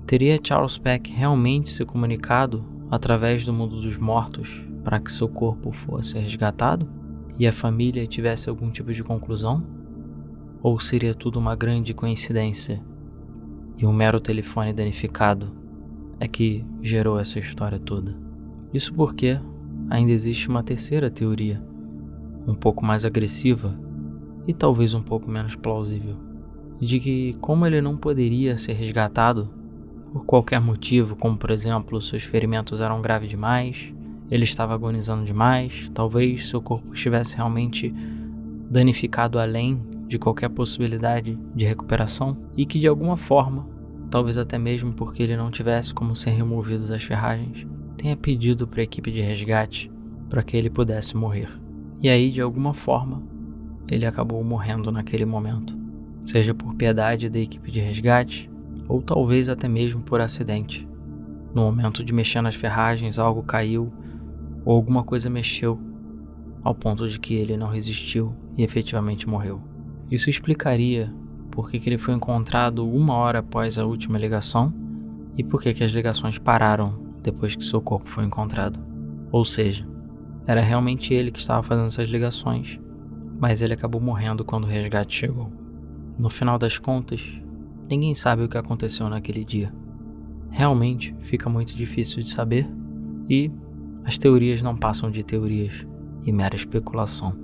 Teria 0.05 0.39
Charles 0.41 0.77
Peck 0.77 1.11
realmente 1.11 1.69
se 1.69 1.85
comunicado 1.85 2.65
através 2.91 3.45
do 3.45 3.53
mundo 3.53 3.81
dos 3.81 3.97
mortos 3.97 4.63
para 4.83 4.99
que 4.99 5.11
seu 5.11 5.27
corpo 5.27 5.71
fosse 5.71 6.17
resgatado 6.17 6.89
e 7.37 7.45
a 7.47 7.53
família 7.53 8.07
tivesse 8.07 8.49
algum 8.49 8.69
tipo 8.69 8.93
de 8.93 9.03
conclusão? 9.03 9.63
Ou 10.61 10.79
seria 10.79 11.13
tudo 11.13 11.39
uma 11.39 11.55
grande 11.55 11.93
coincidência 11.93 12.83
e 13.77 13.85
um 13.85 13.93
mero 13.93 14.19
telefone 14.19 14.73
danificado 14.73 15.51
é 16.19 16.27
que 16.27 16.65
gerou 16.81 17.19
essa 17.19 17.39
história 17.39 17.79
toda? 17.79 18.17
Isso 18.73 18.93
porque 18.93 19.39
ainda 19.89 20.11
existe 20.11 20.49
uma 20.49 20.63
terceira 20.63 21.09
teoria, 21.09 21.61
um 22.47 22.55
pouco 22.55 22.85
mais 22.85 23.03
agressiva 23.05 23.77
e 24.47 24.53
talvez 24.53 24.93
um 24.93 25.01
pouco 25.01 25.29
menos 25.29 25.55
plausível, 25.55 26.15
de 26.79 26.99
que, 26.99 27.33
como 27.41 27.67
ele 27.67 27.81
não 27.81 27.97
poderia 27.97 28.55
ser 28.55 28.73
resgatado 28.73 29.49
por 30.11 30.25
qualquer 30.25 30.61
motivo, 30.61 31.17
como 31.17 31.37
por 31.37 31.51
exemplo 31.51 32.01
seus 32.01 32.23
ferimentos 32.23 32.79
eram 32.79 33.01
graves 33.01 33.29
demais, 33.29 33.93
ele 34.31 34.45
estava 34.45 34.73
agonizando 34.73 35.25
demais, 35.25 35.89
talvez 35.93 36.49
seu 36.49 36.61
corpo 36.61 36.93
estivesse 36.93 37.35
realmente 37.35 37.93
danificado 38.69 39.37
além 39.37 39.81
de 40.07 40.17
qualquer 40.17 40.49
possibilidade 40.49 41.37
de 41.53 41.65
recuperação 41.65 42.37
e 42.55 42.65
que 42.65 42.79
de 42.79 42.87
alguma 42.87 43.17
forma, 43.17 43.67
talvez 44.09 44.37
até 44.37 44.57
mesmo 44.57 44.93
porque 44.93 45.23
ele 45.23 45.35
não 45.35 45.51
tivesse 45.51 45.93
como 45.93 46.15
ser 46.15 46.31
removido 46.31 46.87
das 46.87 47.03
ferragens, 47.03 47.67
tenha 47.97 48.15
pedido 48.15 48.67
para 48.67 48.81
a 48.81 48.83
equipe 48.83 49.11
de 49.11 49.21
resgate 49.21 49.91
para 50.29 50.43
que 50.43 50.55
ele 50.55 50.69
pudesse 50.69 51.15
morrer. 51.15 51.66
E 52.01 52.09
aí, 52.09 52.31
de 52.31 52.41
alguma 52.41 52.73
forma, 52.73 53.23
ele 53.87 54.05
acabou 54.05 54.43
morrendo 54.43 54.91
naquele 54.91 55.25
momento, 55.25 55.77
seja 56.25 56.53
por 56.53 56.75
piedade 56.75 57.29
da 57.29 57.39
equipe 57.39 57.71
de 57.71 57.79
resgate 57.79 58.49
ou 58.87 59.01
talvez 59.01 59.49
até 59.49 59.67
mesmo 59.67 60.01
por 60.01 60.21
acidente. 60.21 60.87
No 61.53 61.63
momento 61.63 62.03
de 62.03 62.13
mexer 62.13 62.41
nas 62.41 62.55
ferragens, 62.55 63.17
algo 63.17 63.41
caiu 63.41 63.91
ou 64.63 64.75
alguma 64.75 65.03
coisa 65.03 65.29
mexeu 65.29 65.79
ao 66.63 66.75
ponto 66.75 67.07
de 67.07 67.19
que 67.19 67.33
ele 67.33 67.57
não 67.57 67.69
resistiu 67.69 68.35
e 68.57 68.63
efetivamente 68.63 69.27
morreu. 69.27 69.61
Isso 70.11 70.29
explicaria 70.29 71.13
por 71.49 71.71
que, 71.71 71.77
ele 71.77 71.97
foi 71.97 72.13
encontrado 72.13 72.87
uma 72.87 73.15
hora 73.15 73.39
após 73.39 73.79
a 73.79 73.85
última 73.85 74.17
ligação 74.19 74.73
e 75.35 75.43
por 75.43 75.61
que, 75.61 75.83
as 75.83 75.91
ligações 75.91 76.37
pararam 76.37 76.99
depois 77.23 77.55
que 77.55 77.63
seu 77.63 77.81
corpo 77.81 78.07
foi 78.07 78.25
encontrado. 78.25 78.79
Ou 79.31 79.43
seja, 79.43 79.87
era 80.47 80.61
realmente 80.61 81.13
ele 81.13 81.29
que 81.29 81.39
estava 81.39 81.61
fazendo 81.61 81.87
essas 81.87 82.09
ligações 82.09 82.79
mas 83.39 83.61
ele 83.61 83.73
acabou 83.73 84.01
morrendo 84.01 84.43
quando 84.43 84.63
o 84.63 84.67
resgate 84.67 85.15
chegou. 85.15 85.51
No 86.17 86.29
final 86.29 86.57
das 86.57 86.77
contas, 86.77 87.21
ninguém 87.87 88.15
sabe 88.15 88.43
o 88.43 88.49
que 88.49 88.57
aconteceu 88.57 89.07
naquele 89.07 89.45
dia. 89.45 89.73
Realmente 90.49 91.15
fica 91.21 91.49
muito 91.49 91.75
difícil 91.75 92.23
de 92.23 92.29
saber 92.29 92.67
e 93.29 93.51
as 94.03 94.17
teorias 94.17 94.61
não 94.61 94.75
passam 94.75 95.11
de 95.11 95.23
teorias 95.23 95.85
e 96.23 96.31
mera 96.31 96.55
especulação. 96.55 97.37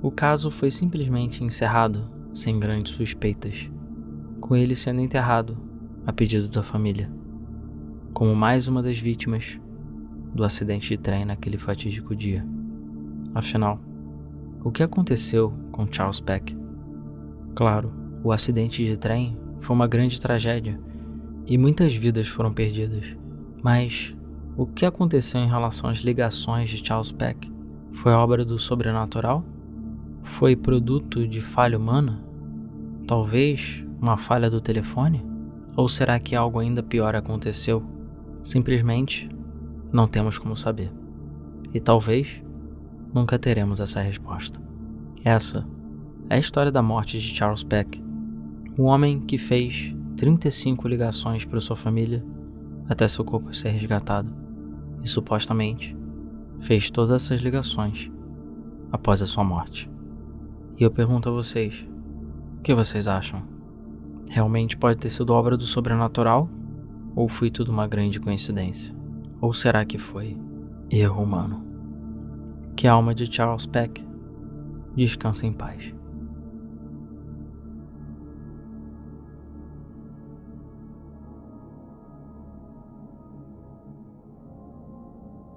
O 0.00 0.10
caso 0.10 0.50
foi 0.50 0.70
simplesmente 0.70 1.44
encerrado 1.44 2.10
sem 2.32 2.58
grandes 2.58 2.94
suspeitas, 2.94 3.70
com 4.40 4.56
ele 4.56 4.74
sendo 4.74 5.00
enterrado 5.00 5.58
a 6.06 6.12
pedido 6.12 6.48
da 6.48 6.62
família, 6.62 7.12
como 8.14 8.34
mais 8.34 8.66
uma 8.66 8.82
das 8.82 8.98
vítimas 8.98 9.60
do 10.34 10.44
acidente 10.44 10.88
de 10.88 10.98
trem 10.98 11.24
naquele 11.24 11.58
fatídico 11.58 12.14
dia. 12.14 12.46
Afinal, 13.34 13.78
o 14.64 14.70
que 14.70 14.82
aconteceu 14.82 15.52
com 15.70 15.86
Charles 15.90 16.20
Peck? 16.20 16.56
Claro, 17.54 17.92
o 18.22 18.32
acidente 18.32 18.84
de 18.84 18.96
trem 18.96 19.36
foi 19.60 19.74
uma 19.74 19.86
grande 19.86 20.20
tragédia 20.20 20.78
e 21.46 21.58
muitas 21.58 21.94
vidas 21.94 22.28
foram 22.28 22.52
perdidas. 22.52 23.16
Mas 23.62 24.16
o 24.56 24.66
que 24.66 24.84
aconteceu 24.84 25.40
em 25.40 25.48
relação 25.48 25.88
às 25.88 25.98
ligações 25.98 26.70
de 26.70 26.84
Charles 26.84 27.12
Peck? 27.12 27.50
Foi 27.92 28.12
obra 28.12 28.44
do 28.44 28.58
sobrenatural? 28.58 29.44
Foi 30.22 30.54
produto 30.54 31.26
de 31.26 31.40
falha 31.40 31.78
humana? 31.78 32.22
Talvez 33.06 33.84
uma 34.00 34.16
falha 34.16 34.48
do 34.48 34.60
telefone? 34.60 35.24
Ou 35.76 35.88
será 35.88 36.18
que 36.18 36.36
algo 36.36 36.58
ainda 36.58 36.82
pior 36.82 37.14
aconteceu? 37.14 37.82
Simplesmente 38.42 39.28
não 39.92 40.08
temos 40.08 40.38
como 40.38 40.56
saber. 40.56 40.90
E 41.74 41.78
talvez 41.78 42.42
nunca 43.12 43.38
teremos 43.38 43.80
essa 43.80 44.00
resposta. 44.00 44.60
Essa 45.24 45.66
é 46.30 46.36
a 46.36 46.38
história 46.38 46.72
da 46.72 46.82
morte 46.82 47.18
de 47.18 47.34
Charles 47.34 47.62
Peck, 47.62 48.02
um 48.78 48.84
homem 48.84 49.20
que 49.20 49.36
fez 49.36 49.94
35 50.16 50.88
ligações 50.88 51.44
para 51.44 51.60
sua 51.60 51.76
família 51.76 52.24
até 52.88 53.06
seu 53.06 53.24
corpo 53.24 53.54
ser 53.54 53.70
resgatado 53.70 54.32
e 55.02 55.08
supostamente 55.08 55.96
fez 56.60 56.90
todas 56.90 57.10
essas 57.10 57.40
ligações 57.40 58.10
após 58.90 59.20
a 59.20 59.26
sua 59.26 59.44
morte. 59.44 59.90
E 60.78 60.82
eu 60.82 60.90
pergunto 60.90 61.28
a 61.28 61.32
vocês: 61.32 61.86
o 62.58 62.62
que 62.62 62.74
vocês 62.74 63.06
acham? 63.06 63.42
Realmente 64.30 64.76
pode 64.76 64.98
ter 64.98 65.10
sido 65.10 65.32
obra 65.32 65.56
do 65.56 65.66
sobrenatural? 65.66 66.48
Ou 67.14 67.28
foi 67.28 67.50
tudo 67.50 67.70
uma 67.70 67.86
grande 67.86 68.18
coincidência? 68.18 69.01
Ou 69.42 69.52
será 69.52 69.84
que 69.84 69.98
foi 69.98 70.38
erro 70.88 71.24
humano? 71.24 71.66
Que 72.76 72.86
a 72.86 72.92
alma 72.92 73.12
de 73.12 73.26
Charles 73.26 73.66
Peck 73.66 74.06
descanse 74.94 75.44
em 75.44 75.52
paz. 75.52 75.92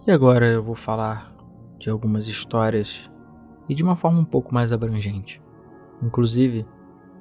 E 0.08 0.12
agora 0.12 0.48
eu 0.48 0.64
vou 0.64 0.76
falar 0.76 1.32
de 1.78 1.88
algumas 1.88 2.28
histórias 2.28 3.10
e 3.70 3.76
de 3.76 3.84
uma 3.84 3.96
forma 3.96 4.20
um 4.20 4.26
pouco 4.26 4.52
mais 4.52 4.74
abrangente. 4.74 5.40
Inclusive, 6.02 6.66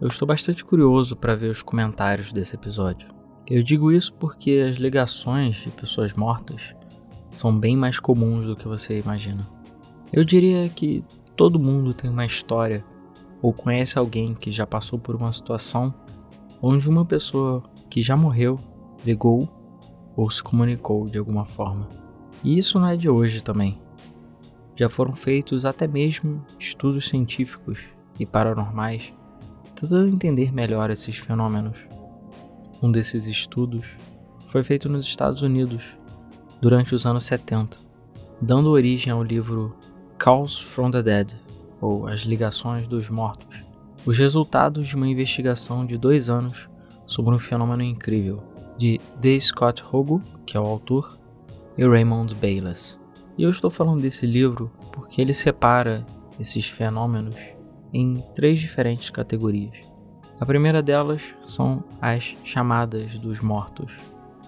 eu 0.01 0.09
estou 0.09 0.27
bastante 0.27 0.65
curioso 0.65 1.15
para 1.15 1.37
ver 1.37 1.51
os 1.51 1.63
comentários 1.63 2.33
desse 2.33 2.57
episódio. 2.57 3.14
Eu 3.47 3.63
digo 3.63 3.93
isso 3.93 4.15
porque 4.15 4.65
as 4.69 4.77
ligações 4.77 5.57
de 5.57 5.71
pessoas 5.71 6.15
mortas 6.15 6.75
são 7.29 7.57
bem 7.57 7.77
mais 7.77 7.99
comuns 7.99 8.47
do 8.47 8.57
que 8.57 8.67
você 8.67 8.99
imagina. 8.99 9.47
Eu 10.13 10.25
diria 10.25 10.69
que 10.69 11.05
todo 11.37 11.59
mundo 11.59 11.93
tem 11.93 12.09
uma 12.09 12.25
história 12.25 12.85
ou 13.43 13.53
conhece 13.53 13.99
alguém 13.99 14.33
que 14.33 14.51
já 14.51 14.67
passou 14.67 14.99
por 14.99 15.15
uma 15.15 15.33
situação 15.33 15.93
onde 16.63 16.89
uma 16.89 17.05
pessoa 17.05 17.63
que 17.91 18.01
já 18.01 18.17
morreu 18.17 18.59
ligou 19.05 19.49
ou 20.17 20.31
se 20.31 20.43
comunicou 20.43 21.09
de 21.11 21.19
alguma 21.19 21.45
forma. 21.45 21.89
E 22.43 22.57
isso 22.57 22.79
não 22.79 22.89
é 22.89 22.97
de 22.97 23.11
hoje 23.11 23.43
também. 23.43 23.79
já 24.77 24.89
foram 24.89 25.15
feitos 25.15 25.67
até 25.67 25.87
mesmo 25.87 26.45
estudos 26.59 27.09
científicos 27.09 27.89
e 28.19 28.25
paranormais 28.25 29.13
tentando 29.75 30.09
entender 30.09 30.53
melhor 30.53 30.91
esses 30.91 31.17
fenômenos. 31.19 31.87
Um 32.85 32.93
desses 32.93 33.27
estudos 33.27 33.97
foi 34.49 34.63
feito 34.63 34.91
nos 34.91 35.07
Estados 35.07 35.41
Unidos 35.41 35.97
durante 36.61 36.95
os 36.95 37.07
anos 37.07 37.25
70, 37.25 37.79
dando 38.43 38.69
origem 38.69 39.11
ao 39.11 39.23
livro 39.23 39.75
Calls 40.19 40.61
from 40.61 40.91
the 40.91 41.03
Dead, 41.03 41.33
ou 41.81 42.07
As 42.07 42.21
Ligações 42.21 42.87
dos 42.87 43.09
Mortos, 43.09 43.65
os 44.05 44.19
resultados 44.19 44.87
de 44.87 44.97
uma 44.97 45.09
investigação 45.09 45.87
de 45.87 45.97
dois 45.97 46.29
anos 46.29 46.69
sobre 47.07 47.35
um 47.35 47.39
fenômeno 47.39 47.83
incrível, 47.83 48.43
de 48.77 49.01
D. 49.19 49.41
Scott 49.41 49.83
Hogo, 49.91 50.23
que 50.45 50.55
é 50.55 50.61
o 50.61 50.67
autor, 50.67 51.19
e 51.79 51.89
Raymond 51.89 52.35
Bayless. 52.35 52.99
E 53.39 53.45
eu 53.45 53.49
estou 53.49 53.71
falando 53.71 54.03
desse 54.03 54.27
livro 54.27 54.71
porque 54.93 55.23
ele 55.23 55.33
separa 55.33 56.07
esses 56.39 56.69
fenômenos 56.69 57.37
em 57.95 58.23
três 58.35 58.61
diferentes 58.61 59.09
categorias. 59.09 59.94
A 60.41 60.45
primeira 60.45 60.83
delas 60.83 61.35
são 61.43 61.85
as 62.03 62.37
chamadas 62.43 63.15
dos 63.19 63.41
mortos, 63.41 64.01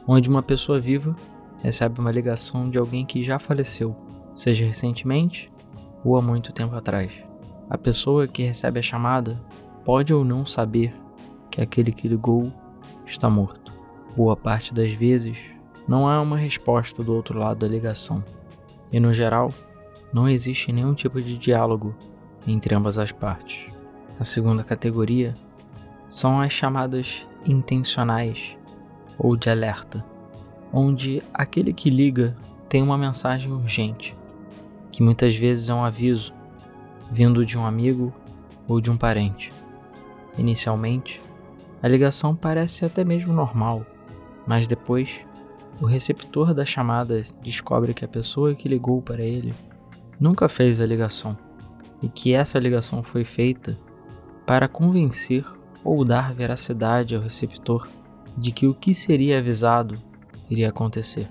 onde 0.06 0.28
uma 0.28 0.42
pessoa 0.42 0.80
viva 0.80 1.14
recebe 1.62 2.00
uma 2.00 2.10
ligação 2.10 2.68
de 2.68 2.76
alguém 2.76 3.06
que 3.06 3.22
já 3.22 3.38
faleceu, 3.38 3.94
seja 4.34 4.66
recentemente 4.66 5.50
ou 6.04 6.16
há 6.16 6.22
muito 6.22 6.52
tempo 6.52 6.74
atrás. 6.74 7.12
A 7.70 7.78
pessoa 7.78 8.26
que 8.26 8.42
recebe 8.42 8.80
a 8.80 8.82
chamada 8.82 9.40
pode 9.84 10.12
ou 10.12 10.24
não 10.24 10.44
saber 10.44 10.92
que 11.50 11.60
aquele 11.60 11.92
que 11.92 12.08
ligou 12.08 12.52
está 13.04 13.30
morto. 13.30 13.72
Boa 14.16 14.36
parte 14.36 14.74
das 14.74 14.92
vezes, 14.92 15.38
não 15.86 16.08
há 16.08 16.20
uma 16.20 16.36
resposta 16.36 17.02
do 17.02 17.14
outro 17.14 17.38
lado 17.38 17.60
da 17.60 17.68
ligação, 17.68 18.24
e 18.92 18.98
no 18.98 19.14
geral, 19.14 19.52
não 20.12 20.28
existe 20.28 20.72
nenhum 20.72 20.94
tipo 20.94 21.22
de 21.22 21.38
diálogo 21.38 21.94
entre 22.46 22.74
ambas 22.74 22.98
as 22.98 23.12
partes. 23.12 23.68
A 24.18 24.24
segunda 24.24 24.64
categoria 24.64 25.34
são 26.08 26.40
as 26.40 26.52
chamadas 26.52 27.26
intencionais 27.44 28.56
ou 29.18 29.36
de 29.36 29.48
alerta, 29.50 30.04
onde 30.72 31.22
aquele 31.32 31.72
que 31.72 31.90
liga 31.90 32.36
tem 32.68 32.82
uma 32.82 32.98
mensagem 32.98 33.50
urgente, 33.52 34.16
que 34.90 35.02
muitas 35.02 35.36
vezes 35.36 35.68
é 35.68 35.75
um 35.75 35.84
aviso 35.84 36.32
vindo 37.10 37.44
de 37.44 37.56
um 37.56 37.66
amigo 37.66 38.12
ou 38.68 38.80
de 38.80 38.90
um 38.90 38.96
parente. 38.96 39.52
Inicialmente, 40.36 41.20
a 41.82 41.88
ligação 41.88 42.34
parece 42.34 42.84
até 42.84 43.04
mesmo 43.04 43.32
normal, 43.32 43.84
mas 44.46 44.66
depois 44.66 45.20
o 45.80 45.86
receptor 45.86 46.54
da 46.54 46.64
chamada 46.64 47.22
descobre 47.42 47.94
que 47.94 48.04
a 48.04 48.08
pessoa 48.08 48.54
que 48.54 48.68
ligou 48.68 49.02
para 49.02 49.22
ele 49.22 49.54
nunca 50.18 50.48
fez 50.48 50.80
a 50.80 50.86
ligação 50.86 51.36
e 52.02 52.08
que 52.08 52.32
essa 52.32 52.58
ligação 52.58 53.02
foi 53.02 53.25
feita 53.25 53.78
para 54.46 54.68
convencer 54.68 55.44
ou 55.86 56.04
dar 56.04 56.34
veracidade 56.34 57.14
ao 57.14 57.22
receptor 57.22 57.88
de 58.36 58.50
que 58.50 58.66
o 58.66 58.74
que 58.74 58.92
seria 58.92 59.38
avisado 59.38 59.96
iria 60.50 60.68
acontecer. 60.68 61.30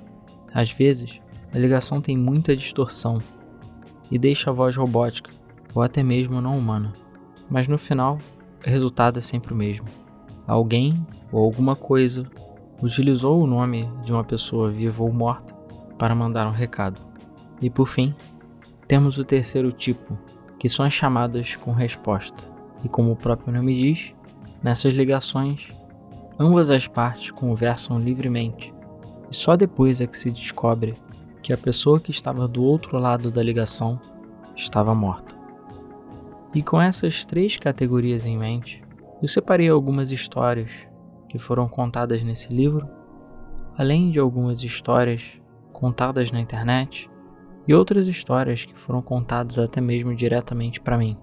Às 0.53 0.71
vezes, 0.71 1.19
a 1.53 1.57
ligação 1.57 1.99
tem 1.99 2.17
muita 2.17 2.55
distorção 2.55 3.21
e 4.09 4.17
deixa 4.17 4.49
a 4.49 4.53
voz 4.53 4.77
robótica 4.77 5.29
ou 5.73 5.81
até 5.81 6.01
mesmo 6.01 6.39
não 6.39 6.57
humana, 6.57 6.93
mas 7.49 7.67
no 7.67 7.77
final 7.77 8.17
o 8.65 8.69
resultado 8.69 9.19
é 9.19 9.21
sempre 9.21 9.53
o 9.53 9.57
mesmo. 9.57 9.87
Alguém 10.47 11.05
ou 11.33 11.43
alguma 11.43 11.75
coisa 11.75 12.25
utilizou 12.81 13.43
o 13.43 13.47
nome 13.47 13.91
de 14.03 14.13
uma 14.13 14.23
pessoa 14.23 14.71
viva 14.71 15.03
ou 15.03 15.11
morta 15.11 15.53
para 15.97 16.15
mandar 16.15 16.47
um 16.47 16.51
recado. 16.51 17.01
E 17.61 17.69
por 17.69 17.87
fim, 17.87 18.15
temos 18.87 19.17
o 19.17 19.23
terceiro 19.25 19.71
tipo, 19.71 20.17
que 20.57 20.69
são 20.69 20.85
as 20.85 20.93
chamadas 20.93 21.57
com 21.57 21.71
resposta. 21.73 22.49
E 22.83 22.89
como 22.89 23.11
o 23.11 23.15
próprio 23.15 23.53
nome 23.53 23.75
diz, 23.75 24.14
nessas 24.65 24.95
ligações, 24.95 25.69
ambas 26.39 26.71
as 26.71 26.87
partes 26.87 27.29
conversam 27.29 27.99
livremente, 27.99 28.73
e 29.29 29.35
só 29.35 29.55
depois 29.55 30.01
é 30.01 30.07
que 30.07 30.17
se 30.17 30.31
descobre 30.31 30.97
que 31.43 31.53
a 31.53 31.57
pessoa 31.57 31.99
que 31.99 32.09
estava 32.09 32.47
do 32.47 32.63
outro 32.63 32.97
lado 32.97 33.29
da 33.29 33.43
ligação 33.43 34.01
estava 34.55 34.95
morta. 34.95 35.35
E 36.51 36.63
com 36.63 36.81
essas 36.81 37.23
três 37.23 37.57
categorias 37.57 38.25
em 38.25 38.39
mente, 38.39 38.83
eu 39.21 39.27
separei 39.27 39.69
algumas 39.69 40.11
histórias 40.11 40.71
que 41.29 41.37
foram 41.37 41.67
contadas 41.67 42.23
nesse 42.23 42.51
livro, 42.51 42.89
além 43.77 44.09
de 44.09 44.17
algumas 44.17 44.63
histórias 44.63 45.39
contadas 45.71 46.31
na 46.31 46.41
internet 46.41 47.07
e 47.67 47.73
outras 47.75 48.07
histórias 48.07 48.65
que 48.65 48.73
foram 48.73 49.03
contadas 49.03 49.59
até 49.59 49.79
mesmo 49.79 50.15
diretamente 50.15 50.81
para 50.81 50.97
mim. 50.97 51.15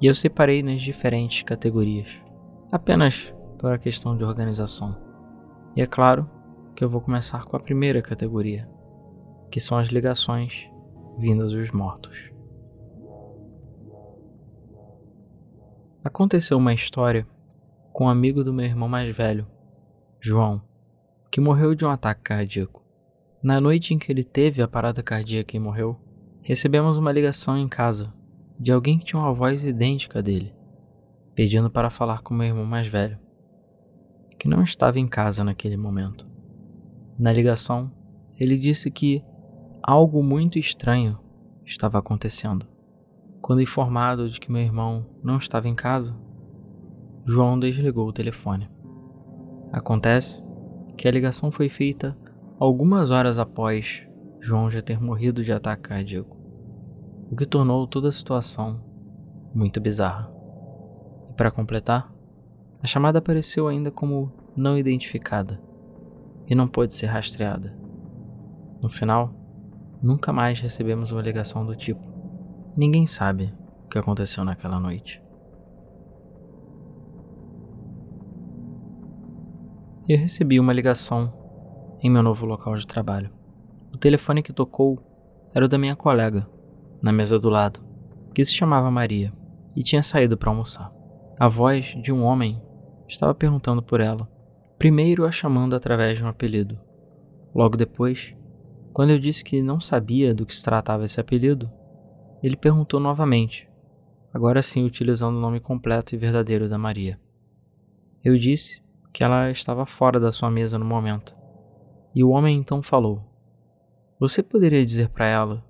E 0.00 0.06
eu 0.06 0.14
separei 0.14 0.62
nas 0.62 0.82
diferentes 0.82 1.42
categorias, 1.42 2.24
apenas 2.70 3.34
por 3.58 3.72
a 3.72 3.78
questão 3.78 4.16
de 4.16 4.24
organização. 4.24 4.96
E 5.74 5.80
é 5.80 5.86
claro 5.86 6.28
que 6.74 6.84
eu 6.84 6.90
vou 6.90 7.00
começar 7.00 7.44
com 7.44 7.56
a 7.56 7.60
primeira 7.60 8.02
categoria, 8.02 8.68
que 9.50 9.60
são 9.60 9.78
as 9.78 9.88
ligações 9.88 10.68
vindas 11.18 11.52
dos 11.52 11.70
mortos. 11.70 12.30
Aconteceu 16.04 16.56
uma 16.58 16.74
história 16.74 17.26
com 17.92 18.04
um 18.04 18.08
amigo 18.08 18.44
do 18.44 18.52
meu 18.52 18.66
irmão 18.66 18.88
mais 18.88 19.10
velho, 19.10 19.46
João, 20.20 20.62
que 21.30 21.40
morreu 21.40 21.74
de 21.74 21.84
um 21.84 21.90
ataque 21.90 22.22
cardíaco. 22.22 22.84
Na 23.42 23.60
noite 23.60 23.94
em 23.94 23.98
que 23.98 24.10
ele 24.12 24.24
teve 24.24 24.62
a 24.62 24.68
parada 24.68 25.02
cardíaca 25.02 25.56
e 25.56 25.60
morreu, 25.60 25.98
recebemos 26.42 26.96
uma 26.96 27.12
ligação 27.12 27.58
em 27.58 27.68
casa 27.68 28.12
de 28.58 28.72
alguém 28.72 28.98
que 28.98 29.04
tinha 29.04 29.20
uma 29.20 29.32
voz 29.32 29.64
idêntica 29.64 30.22
dele, 30.22 30.54
pedindo 31.36 31.70
para 31.70 31.90
falar 31.90 32.22
com 32.22 32.32
meu 32.32 32.46
irmão 32.46 32.64
mais 32.64 32.88
velho, 32.88 33.18
que 34.38 34.48
não 34.48 34.62
estava 34.62 34.98
em 34.98 35.06
casa 35.06 35.44
naquele 35.44 35.76
momento. 35.76 36.26
Na 37.18 37.30
ligação, 37.30 37.92
ele 38.40 38.56
disse 38.56 38.90
que 38.90 39.22
algo 39.82 40.22
muito 40.22 40.58
estranho 40.58 41.18
estava 41.62 41.98
acontecendo. 41.98 42.66
Quando 43.42 43.60
informado 43.60 44.30
de 44.30 44.40
que 44.40 44.50
meu 44.50 44.62
irmão 44.62 45.06
não 45.22 45.36
estava 45.36 45.68
em 45.68 45.74
casa, 45.74 46.18
João 47.26 47.60
desligou 47.60 48.08
o 48.08 48.12
telefone. 48.14 48.70
Acontece 49.70 50.42
que 50.96 51.06
a 51.06 51.10
ligação 51.10 51.50
foi 51.50 51.68
feita 51.68 52.16
algumas 52.58 53.10
horas 53.10 53.38
após 53.38 54.08
João 54.40 54.70
já 54.70 54.80
ter 54.80 54.98
morrido 54.98 55.44
de 55.44 55.52
ataque 55.52 55.82
cardíaco, 55.82 56.34
o 57.30 57.36
que 57.36 57.44
tornou 57.44 57.86
toda 57.86 58.08
a 58.08 58.12
situação 58.12 58.82
muito 59.54 59.78
bizarra. 59.82 60.35
Para 61.36 61.50
completar, 61.50 62.10
a 62.82 62.86
chamada 62.86 63.18
apareceu 63.18 63.68
ainda 63.68 63.90
como 63.90 64.32
não 64.56 64.78
identificada 64.78 65.60
e 66.48 66.54
não 66.54 66.66
pôde 66.66 66.94
ser 66.94 67.06
rastreada. 67.06 67.76
No 68.80 68.88
final, 68.88 69.34
nunca 70.02 70.32
mais 70.32 70.60
recebemos 70.60 71.12
uma 71.12 71.20
ligação 71.20 71.66
do 71.66 71.76
tipo. 71.76 72.00
Ninguém 72.74 73.06
sabe 73.06 73.52
o 73.84 73.88
que 73.88 73.98
aconteceu 73.98 74.44
naquela 74.44 74.80
noite. 74.80 75.22
Eu 80.08 80.16
recebi 80.16 80.58
uma 80.58 80.72
ligação 80.72 81.34
em 82.00 82.08
meu 82.08 82.22
novo 82.22 82.46
local 82.46 82.76
de 82.76 82.86
trabalho. 82.86 83.30
O 83.92 83.98
telefone 83.98 84.42
que 84.42 84.52
tocou 84.52 84.98
era 85.52 85.64
o 85.64 85.68
da 85.68 85.76
minha 85.76 85.96
colega, 85.96 86.48
na 87.02 87.12
mesa 87.12 87.38
do 87.38 87.50
lado, 87.50 87.80
que 88.34 88.44
se 88.44 88.54
chamava 88.54 88.90
Maria 88.90 89.32
e 89.74 89.82
tinha 89.82 90.02
saído 90.02 90.36
para 90.36 90.50
almoçar. 90.50 90.95
A 91.38 91.48
voz 91.48 91.94
de 92.02 92.10
um 92.10 92.24
homem 92.24 92.62
estava 93.06 93.34
perguntando 93.34 93.82
por 93.82 94.00
ela, 94.00 94.26
primeiro 94.78 95.26
a 95.26 95.30
chamando 95.30 95.76
através 95.76 96.16
de 96.16 96.24
um 96.24 96.28
apelido. 96.28 96.78
Logo 97.54 97.76
depois, 97.76 98.34
quando 98.90 99.10
eu 99.10 99.18
disse 99.18 99.44
que 99.44 99.60
não 99.60 99.78
sabia 99.78 100.34
do 100.34 100.46
que 100.46 100.54
se 100.54 100.64
tratava 100.64 101.04
esse 101.04 101.20
apelido, 101.20 101.70
ele 102.42 102.56
perguntou 102.56 102.98
novamente, 102.98 103.68
agora 104.32 104.62
sim 104.62 104.82
utilizando 104.82 105.36
o 105.36 105.40
nome 105.40 105.60
completo 105.60 106.14
e 106.14 106.18
verdadeiro 106.18 106.70
da 106.70 106.78
Maria. 106.78 107.20
Eu 108.24 108.38
disse 108.38 108.82
que 109.12 109.22
ela 109.22 109.50
estava 109.50 109.84
fora 109.84 110.18
da 110.18 110.32
sua 110.32 110.50
mesa 110.50 110.78
no 110.78 110.86
momento, 110.86 111.36
e 112.14 112.24
o 112.24 112.30
homem 112.30 112.58
então 112.58 112.82
falou: 112.82 113.22
Você 114.18 114.42
poderia 114.42 114.86
dizer 114.86 115.10
para 115.10 115.26
ela 115.26 115.62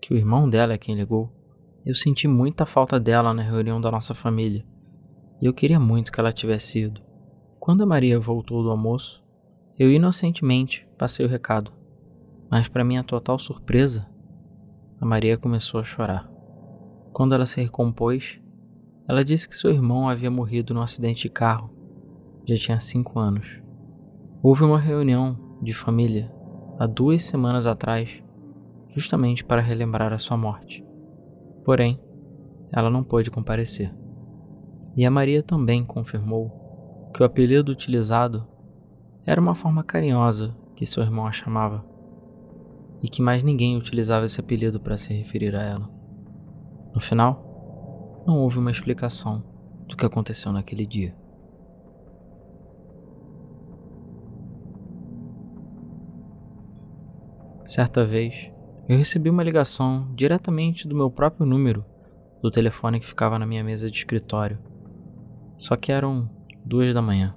que 0.00 0.14
o 0.14 0.16
irmão 0.16 0.48
dela 0.48 0.74
é 0.74 0.78
quem 0.78 0.94
ligou? 0.94 1.28
Eu 1.84 1.94
senti 1.96 2.28
muita 2.28 2.64
falta 2.64 3.00
dela 3.00 3.34
na 3.34 3.42
reunião 3.42 3.80
da 3.80 3.90
nossa 3.90 4.14
família, 4.14 4.64
e 5.40 5.46
eu 5.46 5.52
queria 5.52 5.78
muito 5.78 6.10
que 6.10 6.20
ela 6.20 6.32
tivesse 6.32 6.80
ido. 6.80 7.00
Quando 7.58 7.82
a 7.82 7.86
Maria 7.86 8.18
voltou 8.18 8.62
do 8.62 8.70
almoço, 8.70 9.24
eu 9.78 9.92
inocentemente 9.92 10.88
passei 10.98 11.24
o 11.24 11.28
recado, 11.28 11.72
mas 12.50 12.68
para 12.68 12.84
minha 12.84 13.04
total 13.04 13.38
surpresa, 13.38 14.06
a 15.00 15.06
Maria 15.06 15.38
começou 15.38 15.78
a 15.80 15.84
chorar. 15.84 16.28
Quando 17.12 17.34
ela 17.34 17.46
se 17.46 17.62
recompôs, 17.62 18.40
ela 19.08 19.24
disse 19.24 19.48
que 19.48 19.56
seu 19.56 19.70
irmão 19.70 20.08
havia 20.08 20.30
morrido 20.30 20.74
num 20.74 20.82
acidente 20.82 21.22
de 21.22 21.28
carro. 21.30 21.70
Já 22.46 22.56
tinha 22.56 22.80
cinco 22.80 23.18
anos. 23.18 23.60
Houve 24.42 24.64
uma 24.64 24.78
reunião 24.78 25.58
de 25.62 25.72
família 25.72 26.32
há 26.78 26.86
duas 26.86 27.24
semanas 27.24 27.66
atrás, 27.66 28.22
justamente 28.94 29.44
para 29.44 29.60
relembrar 29.60 30.12
a 30.12 30.18
sua 30.18 30.36
morte. 30.36 30.84
Porém, 31.64 32.00
ela 32.72 32.90
não 32.90 33.02
pôde 33.02 33.30
comparecer. 33.30 33.92
E 34.98 35.06
a 35.06 35.10
Maria 35.12 35.44
também 35.44 35.84
confirmou 35.84 37.10
que 37.14 37.22
o 37.22 37.24
apelido 37.24 37.70
utilizado 37.70 38.44
era 39.24 39.40
uma 39.40 39.54
forma 39.54 39.84
carinhosa 39.84 40.56
que 40.74 40.84
seu 40.84 41.04
irmão 41.04 41.24
a 41.24 41.30
chamava, 41.30 41.84
e 43.00 43.08
que 43.08 43.22
mais 43.22 43.44
ninguém 43.44 43.76
utilizava 43.76 44.26
esse 44.26 44.40
apelido 44.40 44.80
para 44.80 44.98
se 44.98 45.14
referir 45.14 45.54
a 45.54 45.62
ela. 45.62 45.88
No 46.92 47.00
final, 47.00 48.24
não 48.26 48.40
houve 48.40 48.58
uma 48.58 48.72
explicação 48.72 49.44
do 49.86 49.96
que 49.96 50.04
aconteceu 50.04 50.52
naquele 50.52 50.84
dia. 50.84 51.14
Certa 57.64 58.04
vez, 58.04 58.50
eu 58.88 58.98
recebi 58.98 59.30
uma 59.30 59.44
ligação 59.44 60.12
diretamente 60.16 60.88
do 60.88 60.96
meu 60.96 61.08
próprio 61.08 61.46
número 61.46 61.84
do 62.42 62.50
telefone 62.50 62.98
que 62.98 63.06
ficava 63.06 63.38
na 63.38 63.46
minha 63.46 63.62
mesa 63.62 63.88
de 63.88 63.96
escritório. 63.96 64.58
Só 65.58 65.76
que 65.76 65.90
eram 65.90 66.30
duas 66.64 66.94
da 66.94 67.02
manhã. 67.02 67.34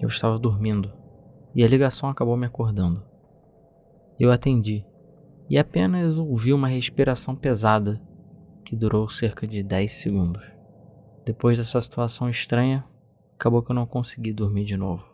Eu 0.00 0.08
estava 0.08 0.38
dormindo 0.38 0.92
e 1.54 1.64
a 1.64 1.68
ligação 1.68 2.08
acabou 2.08 2.36
me 2.36 2.46
acordando. 2.46 3.02
Eu 4.18 4.30
atendi 4.30 4.84
e 5.48 5.58
apenas 5.58 6.16
ouvi 6.16 6.52
uma 6.52 6.68
respiração 6.68 7.34
pesada 7.34 8.00
que 8.64 8.76
durou 8.76 9.08
cerca 9.08 9.46
de 9.46 9.62
10 9.62 9.92
segundos. 9.92 10.42
Depois 11.26 11.58
dessa 11.58 11.80
situação 11.80 12.30
estranha, 12.30 12.84
acabou 13.34 13.62
que 13.62 13.72
eu 13.72 13.74
não 13.74 13.86
consegui 13.86 14.32
dormir 14.32 14.64
de 14.64 14.76
novo. 14.76 15.04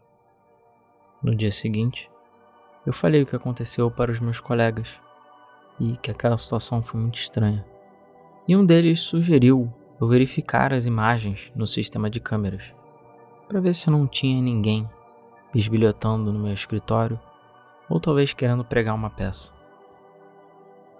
No 1.22 1.34
dia 1.34 1.50
seguinte, 1.50 2.10
eu 2.84 2.92
falei 2.92 3.22
o 3.22 3.26
que 3.26 3.34
aconteceu 3.34 3.90
para 3.90 4.12
os 4.12 4.20
meus 4.20 4.38
colegas 4.38 5.00
e 5.80 5.96
que 5.96 6.10
aquela 6.10 6.36
situação 6.36 6.82
foi 6.82 7.00
muito 7.00 7.16
estranha. 7.16 7.64
E 8.46 8.54
um 8.54 8.64
deles 8.64 9.00
sugeriu 9.00 9.72
eu 10.00 10.08
verificar 10.08 10.72
as 10.72 10.86
imagens 10.86 11.52
no 11.54 11.66
sistema 11.66 12.10
de 12.10 12.20
câmeras 12.20 12.74
para 13.48 13.60
ver 13.60 13.74
se 13.74 13.88
não 13.88 14.06
tinha 14.06 14.40
ninguém 14.42 14.88
bisbilhotando 15.52 16.32
no 16.32 16.38
meu 16.38 16.52
escritório 16.52 17.18
ou 17.88 18.00
talvez 18.00 18.34
querendo 18.34 18.64
pregar 18.64 18.94
uma 18.94 19.10
peça. 19.10 19.52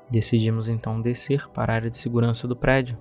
Decidimos 0.09 0.69
então 0.69 1.01
descer 1.01 1.49
para 1.49 1.73
a 1.73 1.77
área 1.77 1.91
de 1.91 1.97
segurança 1.97 2.47
do 2.47 2.55
prédio. 2.55 2.97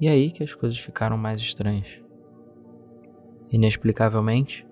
E 0.00 0.08
é 0.08 0.10
aí 0.10 0.30
que 0.30 0.42
as 0.42 0.54
coisas 0.54 0.78
ficaram 0.78 1.16
mais 1.16 1.40
estranhas. 1.40 2.00
Inexplicavelmente, 3.50 4.66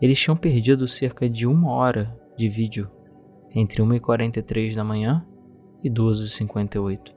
eles 0.00 0.20
tinham 0.20 0.36
perdido 0.36 0.86
cerca 0.86 1.28
de 1.28 1.46
uma 1.46 1.72
hora 1.72 2.14
de 2.36 2.48
vídeo 2.48 2.90
entre 3.54 3.82
1h43 3.82 4.74
da 4.74 4.84
manhã 4.84 5.26
e 5.82 5.90
2h58, 5.90 7.14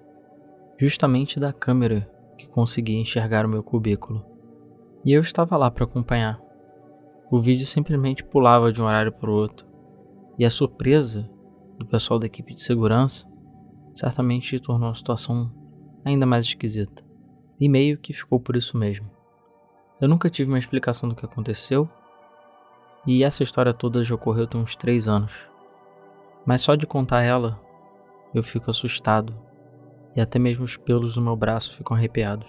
justamente 0.77 1.39
da 1.39 1.51
câmera 1.51 2.09
que 2.37 2.47
conseguia 2.47 2.99
enxergar 2.99 3.45
o 3.45 3.49
meu 3.49 3.63
cubículo. 3.63 4.23
E 5.03 5.11
eu 5.11 5.21
estava 5.21 5.57
lá 5.57 5.71
para 5.71 5.85
acompanhar. 5.85 6.39
O 7.31 7.39
vídeo 7.39 7.65
simplesmente 7.65 8.23
pulava 8.23 8.71
de 8.71 8.81
um 8.81 8.85
horário 8.85 9.11
para 9.11 9.29
o 9.29 9.33
outro, 9.33 9.65
e 10.37 10.45
a 10.45 10.49
surpresa 10.49 11.29
do 11.77 11.85
pessoal 11.85 12.19
da 12.19 12.27
equipe 12.27 12.53
de 12.53 12.61
segurança 12.61 13.27
certamente 13.95 14.59
tornou 14.59 14.89
a 14.89 14.95
situação 14.95 15.51
ainda 16.05 16.25
mais 16.25 16.45
esquisita. 16.45 17.03
E 17.59 17.67
meio 17.67 17.97
que 17.97 18.13
ficou 18.13 18.39
por 18.39 18.55
isso 18.55 18.77
mesmo. 18.77 19.09
Eu 19.99 20.07
nunca 20.07 20.29
tive 20.29 20.51
uma 20.51 20.59
explicação 20.59 21.09
do 21.09 21.15
que 21.15 21.25
aconteceu 21.25 21.89
e 23.05 23.23
essa 23.23 23.41
história 23.41 23.73
toda 23.73 24.03
já 24.03 24.13
ocorreu 24.13 24.45
tem 24.45 24.61
uns 24.61 24.75
três 24.75 25.07
anos. 25.07 25.33
Mas 26.45 26.61
só 26.61 26.75
de 26.75 26.85
contar 26.85 27.23
ela, 27.23 27.59
eu 28.33 28.43
fico 28.43 28.69
assustado 28.69 29.33
e 30.17 30.21
até 30.21 30.39
mesmo 30.39 30.63
os 30.63 30.75
pelos 30.75 31.13
do 31.13 31.21
meu 31.21 31.35
braço 31.35 31.77
ficam 31.77 31.95
arrepiados. 31.95 32.47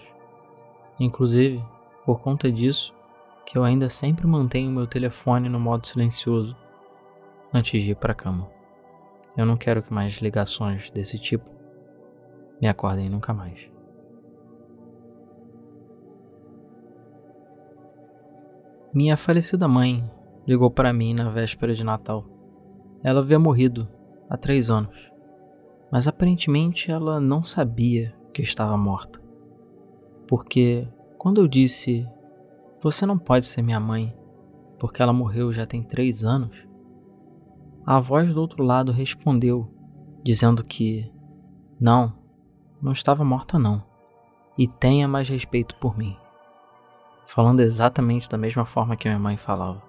Inclusive, 0.99 1.63
por 2.03 2.19
conta 2.19 2.51
disso, 2.51 2.95
que 3.45 3.55
eu 3.55 3.63
ainda 3.63 3.87
sempre 3.87 4.25
mantenho 4.25 4.71
meu 4.71 4.87
telefone 4.87 5.47
no 5.47 5.59
modo 5.59 5.85
silencioso 5.85 6.57
antes 7.53 7.83
de 7.83 7.91
ir 7.91 7.95
para 7.95 8.11
a 8.11 8.15
cama. 8.15 8.49
Eu 9.37 9.45
não 9.45 9.55
quero 9.55 9.83
que 9.83 9.93
mais 9.93 10.15
ligações 10.15 10.89
desse 10.89 11.19
tipo 11.19 11.47
me 12.59 12.67
acordem 12.67 13.07
nunca 13.07 13.33
mais. 13.35 13.69
Minha 18.91 19.15
falecida 19.15 19.67
mãe 19.67 20.09
ligou 20.47 20.71
para 20.71 20.91
mim 20.91 21.13
na 21.13 21.29
véspera 21.29 21.75
de 21.75 21.83
Natal. 21.83 22.25
Ela 23.03 23.19
havia 23.19 23.37
morrido 23.37 23.87
há 24.27 24.35
três 24.35 24.71
anos, 24.71 25.09
mas 25.91 26.07
aparentemente 26.07 26.91
ela 26.91 27.19
não 27.19 27.43
sabia 27.43 28.15
que 28.33 28.41
estava 28.41 28.77
morta. 28.77 29.21
Porque 30.27 30.87
quando 31.17 31.41
eu 31.41 31.47
disse: 31.47 32.07
Você 32.81 33.05
não 33.05 33.17
pode 33.17 33.45
ser 33.45 33.61
minha 33.61 33.79
mãe, 33.79 34.15
porque 34.77 35.01
ela 35.01 35.13
morreu 35.13 35.51
já 35.51 35.65
tem 35.65 35.83
três 35.83 36.23
anos, 36.23 36.67
a 37.85 37.99
voz 37.99 38.31
do 38.33 38.39
outro 38.39 38.63
lado 38.63 38.91
respondeu, 38.91 39.67
dizendo 40.23 40.63
que: 40.63 41.11
Não, 41.79 42.13
não 42.81 42.91
estava 42.91 43.25
morta, 43.25 43.57
não, 43.57 43.83
e 44.57 44.67
tenha 44.67 45.07
mais 45.07 45.27
respeito 45.27 45.75
por 45.77 45.97
mim. 45.97 46.15
Falando 47.25 47.59
exatamente 47.59 48.29
da 48.29 48.37
mesma 48.37 48.65
forma 48.65 48.95
que 48.95 49.07
minha 49.07 49.19
mãe 49.19 49.37
falava. 49.37 49.81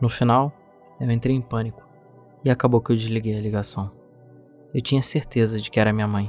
No 0.00 0.08
final, 0.08 0.52
eu 1.00 1.10
entrei 1.10 1.34
em 1.34 1.40
pânico 1.40 1.82
e 2.44 2.50
acabou 2.50 2.80
que 2.80 2.92
eu 2.92 2.96
desliguei 2.96 3.36
a 3.36 3.40
ligação. 3.40 3.90
Eu 4.74 4.82
tinha 4.82 5.00
certeza 5.00 5.60
de 5.60 5.70
que 5.70 5.78
era 5.78 5.92
minha 5.92 6.08
mãe 6.08 6.28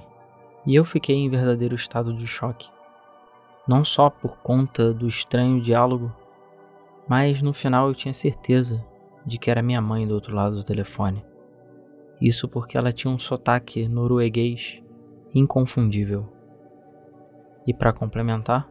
e 0.68 0.76
eu 0.76 0.86
fiquei 0.86 1.16
em 1.16 1.30
verdadeiro 1.30 1.74
estado 1.74 2.14
de 2.14 2.28
choque. 2.28 2.70
Não 3.68 3.84
só 3.84 4.08
por 4.08 4.38
conta 4.38 4.94
do 4.94 5.08
estranho 5.08 5.60
diálogo, 5.60 6.14
mas 7.08 7.42
no 7.42 7.54
final 7.54 7.88
eu 7.88 7.96
tinha 7.96 8.14
certeza 8.14 8.86
de 9.26 9.40
que 9.40 9.50
era 9.50 9.64
minha 9.64 9.82
mãe 9.82 10.08
do 10.08 10.14
outro 10.14 10.36
lado 10.36 10.58
do 10.58 10.64
telefone. 10.64 11.26
Isso 12.22 12.48
porque 12.48 12.78
ela 12.78 12.94
tinha 12.94 13.12
um 13.12 13.18
sotaque 13.18 13.88
norueguês 13.88 14.80
inconfundível. 15.34 16.32
E 17.66 17.74
para 17.74 17.92
complementar, 17.92 18.70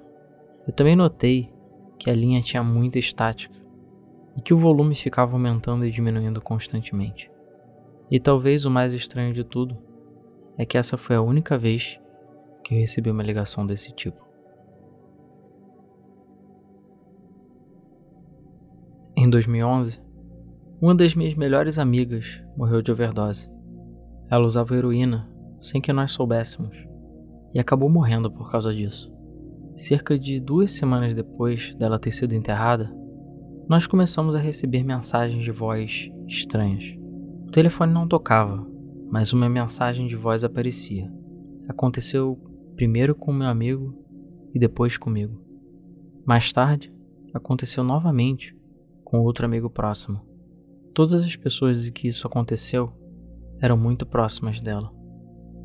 eu 0.69 0.73
também 0.73 0.95
notei 0.95 1.53
que 1.99 2.09
a 2.09 2.15
linha 2.15 2.41
tinha 2.41 2.63
muita 2.63 2.99
estática 2.99 3.55
e 4.37 4.41
que 4.41 4.55
o 4.55 4.59
volume 4.59 4.95
ficava 4.95 5.33
aumentando 5.33 5.85
e 5.85 5.91
diminuindo 5.91 6.41
constantemente. 6.41 7.34
E 8.11 8.21
talvez 8.21 8.65
o 8.67 8.71
mais 8.71 8.93
estranho 8.93 9.33
de 9.33 9.45
tudo 9.45 9.77
é 10.59 10.65
que 10.65 10.77
essa 10.77 10.97
foi 10.97 11.17
a 11.17 11.23
única 11.23 11.57
vez 11.57 11.99
que 12.63 12.75
eu 12.75 12.79
recebi 12.79 13.11
uma 13.11 13.23
ligação 13.23 13.67
desse 13.67 13.93
tipo. 13.93 14.23
Em 19.17 19.29
2011, 19.29 20.03
uma 20.81 20.95
das 20.95 21.15
minhas 21.15 21.35
melhores 21.35 21.79
amigas 21.79 22.43
morreu 22.57 22.83
de 22.83 22.93
overdose. 22.93 23.49
Ela 24.31 24.45
usava 24.45 24.77
heroína 24.77 25.31
sem 25.61 25.81
que 25.81 25.93
nós 25.93 26.13
soubéssemos 26.13 26.77
e 27.55 27.59
acabou 27.59 27.89
morrendo 27.89 28.31
por 28.31 28.51
causa 28.51 28.75
disso. 28.75 29.13
Cerca 29.77 30.19
de 30.19 30.41
duas 30.41 30.73
semanas 30.73 31.15
depois 31.15 31.75
dela 31.77 31.99
ter 31.99 32.11
sido 32.11 32.35
enterrada, 32.35 32.95
nós 33.69 33.87
começamos 33.87 34.35
a 34.35 34.39
receber 34.39 34.83
mensagens 34.85 35.43
de 35.43 35.51
voz 35.51 36.11
estranhas. 36.29 37.04
Telefone 37.55 37.93
não 37.93 38.09
tocava, 38.09 38.67
mas 39.09 39.33
uma 39.33 39.49
mensagem 39.49 40.09
de 40.09 40.17
voz 40.17 40.43
aparecia. 40.43 41.09
Aconteceu 41.69 42.37
primeiro 42.75 43.15
com 43.15 43.33
meu 43.33 43.47
amigo 43.47 43.97
e 44.53 44.59
depois 44.59 44.97
comigo. 44.97 45.41
Mais 46.27 46.53
tarde, 46.53 46.93
aconteceu 47.33 47.85
novamente 47.85 48.57
com 49.05 49.21
outro 49.21 49.47
amigo 49.47 49.71
próximo. 49.71 50.21
Todas 50.93 51.23
as 51.23 51.37
pessoas 51.37 51.85
de 51.85 51.93
que 51.93 52.09
isso 52.09 52.27
aconteceu 52.27 52.93
eram 53.61 53.77
muito 53.77 54.05
próximas 54.05 54.61
dela. 54.61 54.91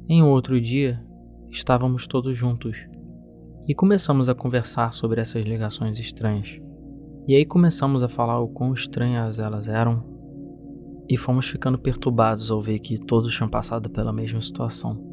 Em 0.08 0.22
outro 0.22 0.62
dia, 0.62 1.04
estávamos 1.50 2.06
todos 2.06 2.38
juntos 2.38 2.88
e 3.68 3.74
começamos 3.74 4.30
a 4.30 4.36
conversar 4.36 4.94
sobre 4.94 5.22
essas 5.22 5.44
ligações 5.44 5.98
estranhas. 5.98 6.62
E 7.28 7.36
aí 7.36 7.48
começamos 7.48 8.04
a 8.04 8.08
falar 8.08 8.40
o 8.40 8.48
quão 8.48 8.76
estranhas 8.76 9.40
elas 9.40 9.68
eram 9.68 10.19
e 11.10 11.18
fomos 11.18 11.50
ficando 11.50 11.80
perturbados 11.80 12.52
ao 12.52 12.62
ver 12.62 12.80
que 12.80 13.00
todos 13.00 13.36
tinham 13.36 13.50
passado 13.50 13.90
pela 13.90 14.14
mesma 14.14 14.40
situação. 14.40 15.04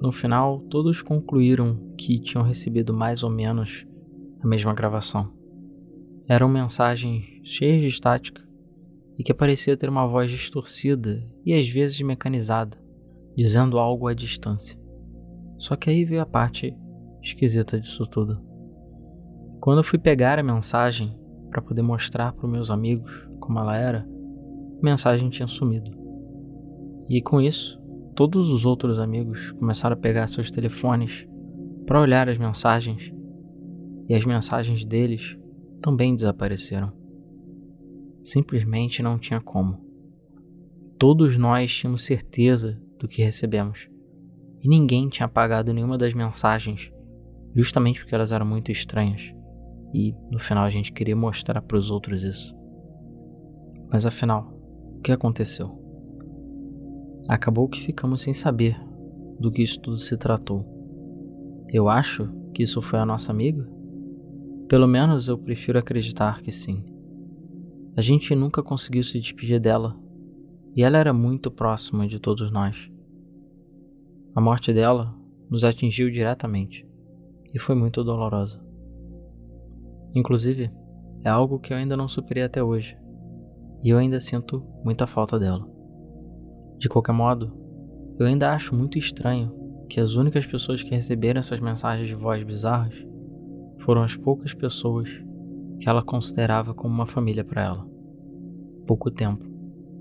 No 0.00 0.12
final, 0.12 0.60
todos 0.70 1.02
concluíram 1.02 1.92
que 1.98 2.20
tinham 2.20 2.44
recebido 2.44 2.94
mais 2.94 3.24
ou 3.24 3.30
menos 3.30 3.84
a 4.40 4.46
mesma 4.46 4.72
gravação. 4.72 5.32
Eram 6.28 6.48
mensagens 6.48 7.24
cheias 7.42 7.80
de 7.80 7.88
estática 7.88 8.46
e 9.18 9.24
que 9.24 9.34
parecia 9.34 9.76
ter 9.76 9.88
uma 9.88 10.06
voz 10.06 10.30
distorcida 10.30 11.20
e 11.44 11.52
às 11.52 11.68
vezes 11.68 12.00
mecanizada, 12.00 12.78
dizendo 13.36 13.78
algo 13.78 14.06
à 14.06 14.14
distância. 14.14 14.78
Só 15.58 15.74
que 15.74 15.90
aí 15.90 16.04
veio 16.04 16.22
a 16.22 16.26
parte 16.26 16.72
esquisita 17.20 17.80
disso 17.80 18.06
tudo. 18.06 18.40
Quando 19.60 19.78
eu 19.78 19.84
fui 19.84 19.98
pegar 19.98 20.38
a 20.38 20.44
mensagem 20.44 21.18
para 21.50 21.60
poder 21.60 21.82
mostrar 21.82 22.32
para 22.32 22.48
meus 22.48 22.70
amigos 22.70 23.28
como 23.40 23.58
ela 23.58 23.76
era, 23.76 24.08
mensagem 24.82 25.28
tinha 25.28 25.46
sumido. 25.46 25.90
E 27.08 27.22
com 27.22 27.40
isso, 27.40 27.80
todos 28.14 28.50
os 28.50 28.66
outros 28.66 28.98
amigos 28.98 29.52
começaram 29.52 29.94
a 29.94 29.98
pegar 29.98 30.26
seus 30.26 30.50
telefones 30.50 31.26
para 31.86 32.00
olhar 32.00 32.28
as 32.28 32.36
mensagens 32.36 33.12
e 34.08 34.14
as 34.14 34.24
mensagens 34.24 34.84
deles 34.84 35.38
também 35.80 36.14
desapareceram. 36.14 36.92
Simplesmente 38.22 39.02
não 39.02 39.18
tinha 39.18 39.40
como. 39.40 39.78
Todos 40.98 41.38
nós 41.38 41.72
tínhamos 41.72 42.04
certeza 42.04 42.78
do 42.98 43.06
que 43.06 43.22
recebemos 43.22 43.88
e 44.60 44.68
ninguém 44.68 45.08
tinha 45.08 45.26
apagado 45.26 45.72
nenhuma 45.72 45.96
das 45.96 46.12
mensagens, 46.12 46.90
justamente 47.54 48.00
porque 48.00 48.14
elas 48.14 48.32
eram 48.32 48.44
muito 48.44 48.72
estranhas 48.72 49.32
e 49.94 50.12
no 50.30 50.38
final 50.38 50.64
a 50.64 50.70
gente 50.70 50.92
queria 50.92 51.16
mostrar 51.16 51.62
para 51.62 51.78
os 51.78 51.90
outros 51.90 52.24
isso. 52.24 52.54
Mas 53.90 54.04
afinal, 54.04 54.57
o 54.98 55.00
que 55.00 55.12
aconteceu? 55.12 55.70
Acabou 57.28 57.68
que 57.68 57.80
ficamos 57.80 58.20
sem 58.20 58.34
saber 58.34 58.76
do 59.38 59.50
que 59.50 59.62
isso 59.62 59.80
tudo 59.80 59.96
se 59.96 60.16
tratou. 60.16 60.66
Eu 61.68 61.88
acho 61.88 62.28
que 62.52 62.64
isso 62.64 62.82
foi 62.82 62.98
a 62.98 63.06
nossa 63.06 63.30
amiga? 63.30 63.64
Pelo 64.68 64.88
menos 64.88 65.28
eu 65.28 65.38
prefiro 65.38 65.78
acreditar 65.78 66.42
que 66.42 66.50
sim. 66.50 66.84
A 67.96 68.00
gente 68.00 68.34
nunca 68.34 68.60
conseguiu 68.60 69.04
se 69.04 69.20
despedir 69.20 69.60
dela 69.60 69.96
e 70.74 70.82
ela 70.82 70.98
era 70.98 71.12
muito 71.12 71.48
próxima 71.48 72.06
de 72.06 72.18
todos 72.18 72.50
nós. 72.50 72.90
A 74.34 74.40
morte 74.40 74.72
dela 74.72 75.14
nos 75.48 75.62
atingiu 75.62 76.10
diretamente 76.10 76.84
e 77.54 77.58
foi 77.58 77.76
muito 77.76 78.02
dolorosa. 78.02 78.60
Inclusive, 80.12 80.72
é 81.22 81.28
algo 81.28 81.60
que 81.60 81.72
eu 81.72 81.76
ainda 81.76 81.96
não 81.96 82.08
superei 82.08 82.42
até 82.42 82.62
hoje 82.62 82.98
e 83.82 83.90
eu 83.90 83.98
ainda 83.98 84.18
sinto 84.18 84.64
muita 84.84 85.06
falta 85.06 85.38
dela. 85.38 85.68
De 86.78 86.88
qualquer 86.88 87.12
modo, 87.12 87.52
eu 88.18 88.26
ainda 88.26 88.52
acho 88.52 88.74
muito 88.74 88.98
estranho 88.98 89.52
que 89.88 90.00
as 90.00 90.14
únicas 90.14 90.46
pessoas 90.46 90.82
que 90.82 90.94
receberam 90.94 91.40
essas 91.40 91.60
mensagens 91.60 92.06
de 92.06 92.14
voz 92.14 92.42
bizarras 92.42 92.94
foram 93.78 94.02
as 94.02 94.16
poucas 94.16 94.52
pessoas 94.52 95.08
que 95.80 95.88
ela 95.88 96.02
considerava 96.02 96.74
como 96.74 96.92
uma 96.92 97.06
família 97.06 97.44
para 97.44 97.64
ela, 97.64 97.88
pouco 98.86 99.10
tempo 99.10 99.46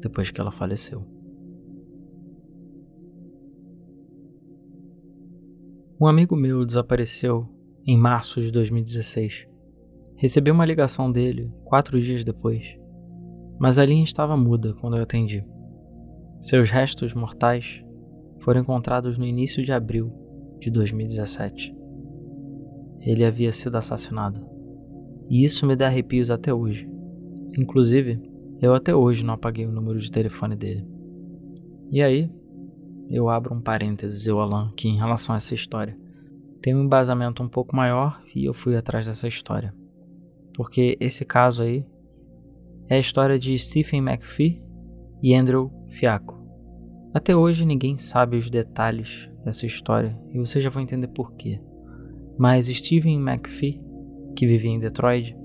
depois 0.01 0.31
que 0.31 0.41
ela 0.41 0.51
faleceu. 0.51 1.05
Um 5.99 6.05
amigo 6.05 6.35
meu 6.35 6.63
desapareceu 6.63 7.47
em 7.85 7.97
março 7.97 8.39
de 8.41 8.51
2016. 8.51 9.47
Recebi 10.15 10.51
uma 10.51 10.65
ligação 10.65 11.11
dele 11.11 11.51
quatro 11.63 11.99
dias 11.99 12.23
depois 12.23 12.77
mas 13.59 13.79
a 13.79 13.85
linha 13.85 14.03
estava 14.03 14.37
muda 14.37 14.73
quando 14.75 14.97
eu 14.97 15.03
atendi. 15.03 15.43
Seus 16.39 16.69
restos 16.69 17.13
mortais 17.13 17.83
foram 18.39 18.61
encontrados 18.61 19.17
no 19.17 19.25
início 19.25 19.63
de 19.63 19.71
abril 19.71 20.13
de 20.59 20.69
2017. 20.69 21.75
Ele 23.01 23.25
havia 23.25 23.51
sido 23.51 23.75
assassinado. 23.75 24.45
E 25.29 25.43
isso 25.43 25.65
me 25.65 25.75
dá 25.75 25.87
arrepios 25.87 26.29
até 26.29 26.53
hoje. 26.53 26.89
Inclusive, 27.57 28.21
eu 28.61 28.73
até 28.73 28.95
hoje 28.95 29.25
não 29.25 29.33
apaguei 29.33 29.65
o 29.65 29.71
número 29.71 29.99
de 29.99 30.11
telefone 30.11 30.55
dele. 30.55 30.87
E 31.89 32.01
aí, 32.01 32.29
eu 33.09 33.29
abro 33.29 33.53
um 33.53 33.61
parênteses, 33.61 34.27
eu, 34.27 34.39
Alan, 34.39 34.71
que 34.75 34.87
em 34.87 34.97
relação 34.97 35.33
a 35.33 35.37
essa 35.37 35.53
história. 35.53 35.97
Tem 36.61 36.75
um 36.75 36.83
embasamento 36.83 37.41
um 37.41 37.47
pouco 37.47 37.75
maior 37.75 38.21
e 38.35 38.45
eu 38.45 38.53
fui 38.53 38.75
atrás 38.75 39.05
dessa 39.05 39.27
história. 39.27 39.73
Porque 40.53 40.97
esse 40.99 41.23
caso 41.23 41.63
aí 41.63 41.85
é 42.89 42.95
a 42.95 42.99
história 42.99 43.37
de 43.37 43.57
Stephen 43.57 44.01
McPhee 44.01 44.61
e 45.21 45.33
Andrew 45.35 45.71
Fiaco. 45.89 46.37
Até 47.13 47.35
hoje 47.35 47.65
ninguém 47.65 47.97
sabe 47.97 48.37
os 48.37 48.49
detalhes 48.49 49.29
dessa 49.43 49.65
história 49.65 50.17
e 50.31 50.37
você 50.37 50.59
já 50.59 50.69
vai 50.69 50.83
entender 50.83 51.07
por 51.07 51.33
quê. 51.33 51.59
Mas 52.37 52.67
Stephen 52.67 53.19
McPhee, 53.19 53.81
que 54.35 54.45
vivia 54.45 54.71
em 54.71 54.79
Detroit, 54.79 55.35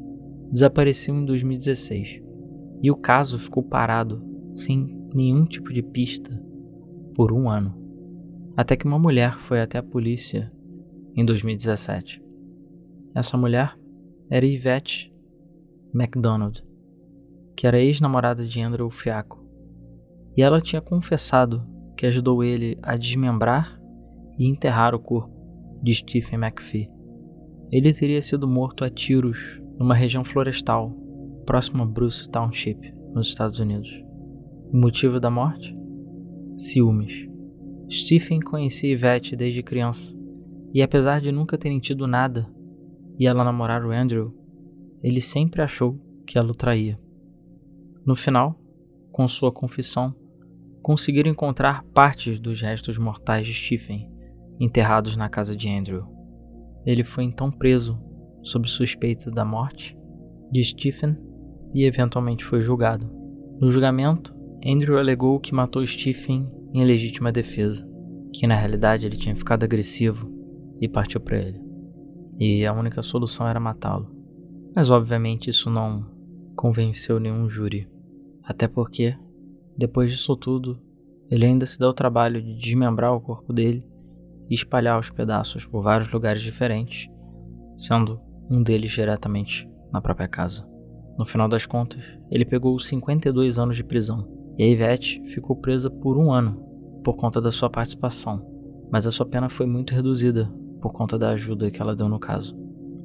desapareceu 0.50 1.14
em 1.14 1.24
2016 1.24 2.20
e 2.82 2.90
o 2.90 2.96
caso 2.96 3.38
ficou 3.38 3.62
parado 3.62 4.22
sem 4.54 5.00
nenhum 5.14 5.44
tipo 5.44 5.72
de 5.72 5.82
pista 5.82 6.38
por 7.14 7.32
um 7.32 7.48
ano, 7.48 7.74
até 8.56 8.76
que 8.76 8.86
uma 8.86 8.98
mulher 8.98 9.38
foi 9.38 9.60
até 9.60 9.78
a 9.78 9.82
polícia 9.82 10.52
em 11.16 11.24
2017. 11.24 12.22
Essa 13.14 13.36
mulher 13.36 13.78
era 14.28 14.46
Yvette 14.46 15.12
McDonald 15.94 16.62
que 17.56 17.66
era 17.66 17.80
ex-namorada 17.80 18.44
de 18.44 18.60
Andrew 18.60 18.90
Fiaco, 18.90 19.44
e 20.36 20.42
ela 20.42 20.60
tinha 20.60 20.80
confessado 20.80 21.66
que 21.96 22.06
ajudou 22.06 22.42
ele 22.42 22.78
a 22.82 22.96
desmembrar 22.96 23.78
e 24.38 24.48
enterrar 24.48 24.94
o 24.94 24.98
corpo 24.98 25.32
de 25.82 25.94
Stephen 25.94 26.38
McPhee. 26.38 26.90
Ele 27.70 27.92
teria 27.92 28.20
sido 28.20 28.48
morto 28.48 28.84
a 28.84 28.90
tiros 28.90 29.60
numa 29.78 29.94
região 29.94 30.24
florestal 30.24 30.94
próxima 31.46 31.84
a 31.84 31.86
Bruce 31.86 32.30
Township, 32.30 32.94
nos 33.12 33.28
Estados 33.28 33.58
Unidos. 33.58 33.90
O 34.72 34.76
motivo 34.76 35.20
da 35.20 35.30
morte? 35.30 35.76
Ciúmes. 36.56 37.28
Stephen 37.90 38.40
conhecia 38.40 38.92
Yvette 38.92 39.36
desde 39.36 39.62
criança, 39.62 40.16
e 40.72 40.82
apesar 40.82 41.20
de 41.20 41.30
nunca 41.30 41.58
terem 41.58 41.78
tido 41.78 42.06
nada 42.06 42.48
e 43.18 43.26
ela 43.26 43.44
namorar 43.44 43.84
o 43.84 43.90
Andrew, 43.90 44.34
ele 45.02 45.20
sempre 45.20 45.60
achou 45.60 46.00
que 46.26 46.38
ela 46.38 46.50
o 46.50 46.54
traía. 46.54 46.98
No 48.04 48.16
final, 48.16 48.58
com 49.12 49.28
sua 49.28 49.52
confissão, 49.52 50.14
conseguiram 50.82 51.30
encontrar 51.30 51.84
partes 51.94 52.40
dos 52.40 52.60
restos 52.60 52.98
mortais 52.98 53.46
de 53.46 53.54
Stephen 53.54 54.10
enterrados 54.58 55.16
na 55.16 55.28
casa 55.28 55.56
de 55.56 55.68
Andrew. 55.68 56.04
Ele 56.84 57.04
foi 57.04 57.24
então 57.24 57.50
preso 57.50 57.98
sob 58.42 58.68
suspeita 58.68 59.30
da 59.30 59.44
morte 59.44 59.96
de 60.50 60.62
Stephen 60.64 61.16
e 61.72 61.84
eventualmente 61.84 62.44
foi 62.44 62.60
julgado. 62.60 63.08
No 63.60 63.70
julgamento, 63.70 64.34
Andrew 64.64 64.98
alegou 64.98 65.38
que 65.38 65.54
matou 65.54 65.86
Stephen 65.86 66.50
em 66.74 66.84
legítima 66.84 67.30
defesa, 67.30 67.88
que 68.32 68.46
na 68.46 68.56
realidade 68.56 69.06
ele 69.06 69.16
tinha 69.16 69.36
ficado 69.36 69.64
agressivo 69.64 70.30
e 70.80 70.88
partiu 70.88 71.20
para 71.20 71.38
ele. 71.38 71.60
E 72.38 72.66
a 72.66 72.72
única 72.72 73.02
solução 73.02 73.46
era 73.46 73.60
matá-lo. 73.60 74.10
Mas 74.74 74.90
obviamente 74.90 75.50
isso 75.50 75.70
não 75.70 76.11
convenceu 76.62 77.18
nenhum 77.18 77.50
júri. 77.50 77.90
Até 78.44 78.68
porque, 78.68 79.18
depois 79.76 80.12
disso 80.12 80.36
tudo, 80.36 80.80
ele 81.28 81.44
ainda 81.44 81.66
se 81.66 81.76
deu 81.76 81.88
o 81.88 81.92
trabalho 81.92 82.40
de 82.40 82.54
desmembrar 82.54 83.12
o 83.12 83.20
corpo 83.20 83.52
dele 83.52 83.84
e 84.48 84.54
espalhar 84.54 84.96
os 84.96 85.10
pedaços 85.10 85.66
por 85.66 85.82
vários 85.82 86.12
lugares 86.12 86.40
diferentes, 86.40 87.10
sendo 87.76 88.20
um 88.48 88.62
deles 88.62 88.92
diretamente 88.92 89.68
na 89.92 90.00
própria 90.00 90.28
casa. 90.28 90.64
No 91.18 91.26
final 91.26 91.48
das 91.48 91.66
contas, 91.66 92.00
ele 92.30 92.44
pegou 92.44 92.78
52 92.78 93.58
anos 93.58 93.74
de 93.74 93.82
prisão 93.82 94.28
e 94.56 94.62
a 94.62 94.68
Ivete 94.68 95.20
ficou 95.26 95.56
presa 95.56 95.90
por 95.90 96.16
um 96.16 96.30
ano 96.30 96.64
por 97.02 97.16
conta 97.16 97.40
da 97.40 97.50
sua 97.50 97.70
participação, 97.70 98.40
mas 98.88 99.04
a 99.04 99.10
sua 99.10 99.26
pena 99.26 99.48
foi 99.48 99.66
muito 99.66 99.92
reduzida 99.92 100.48
por 100.80 100.92
conta 100.92 101.18
da 101.18 101.30
ajuda 101.30 101.72
que 101.72 101.82
ela 101.82 101.96
deu 101.96 102.08
no 102.08 102.20
caso. 102.20 102.56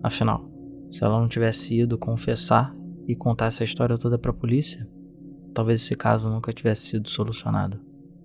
Afinal, 0.03 0.47
se 0.91 1.03
ela 1.03 1.19
não 1.19 1.27
tivesse 1.27 1.75
ido 1.75 1.97
confessar 1.97 2.77
e 3.07 3.15
contar 3.15 3.45
essa 3.45 3.63
história 3.63 3.97
toda 3.97 4.17
para 4.17 4.31
a 4.31 4.33
polícia, 4.33 4.87
talvez 5.53 5.81
esse 5.81 5.95
caso 5.95 6.29
nunca 6.29 6.51
tivesse 6.51 6.87
sido 6.87 7.09
solucionado. 7.09 7.79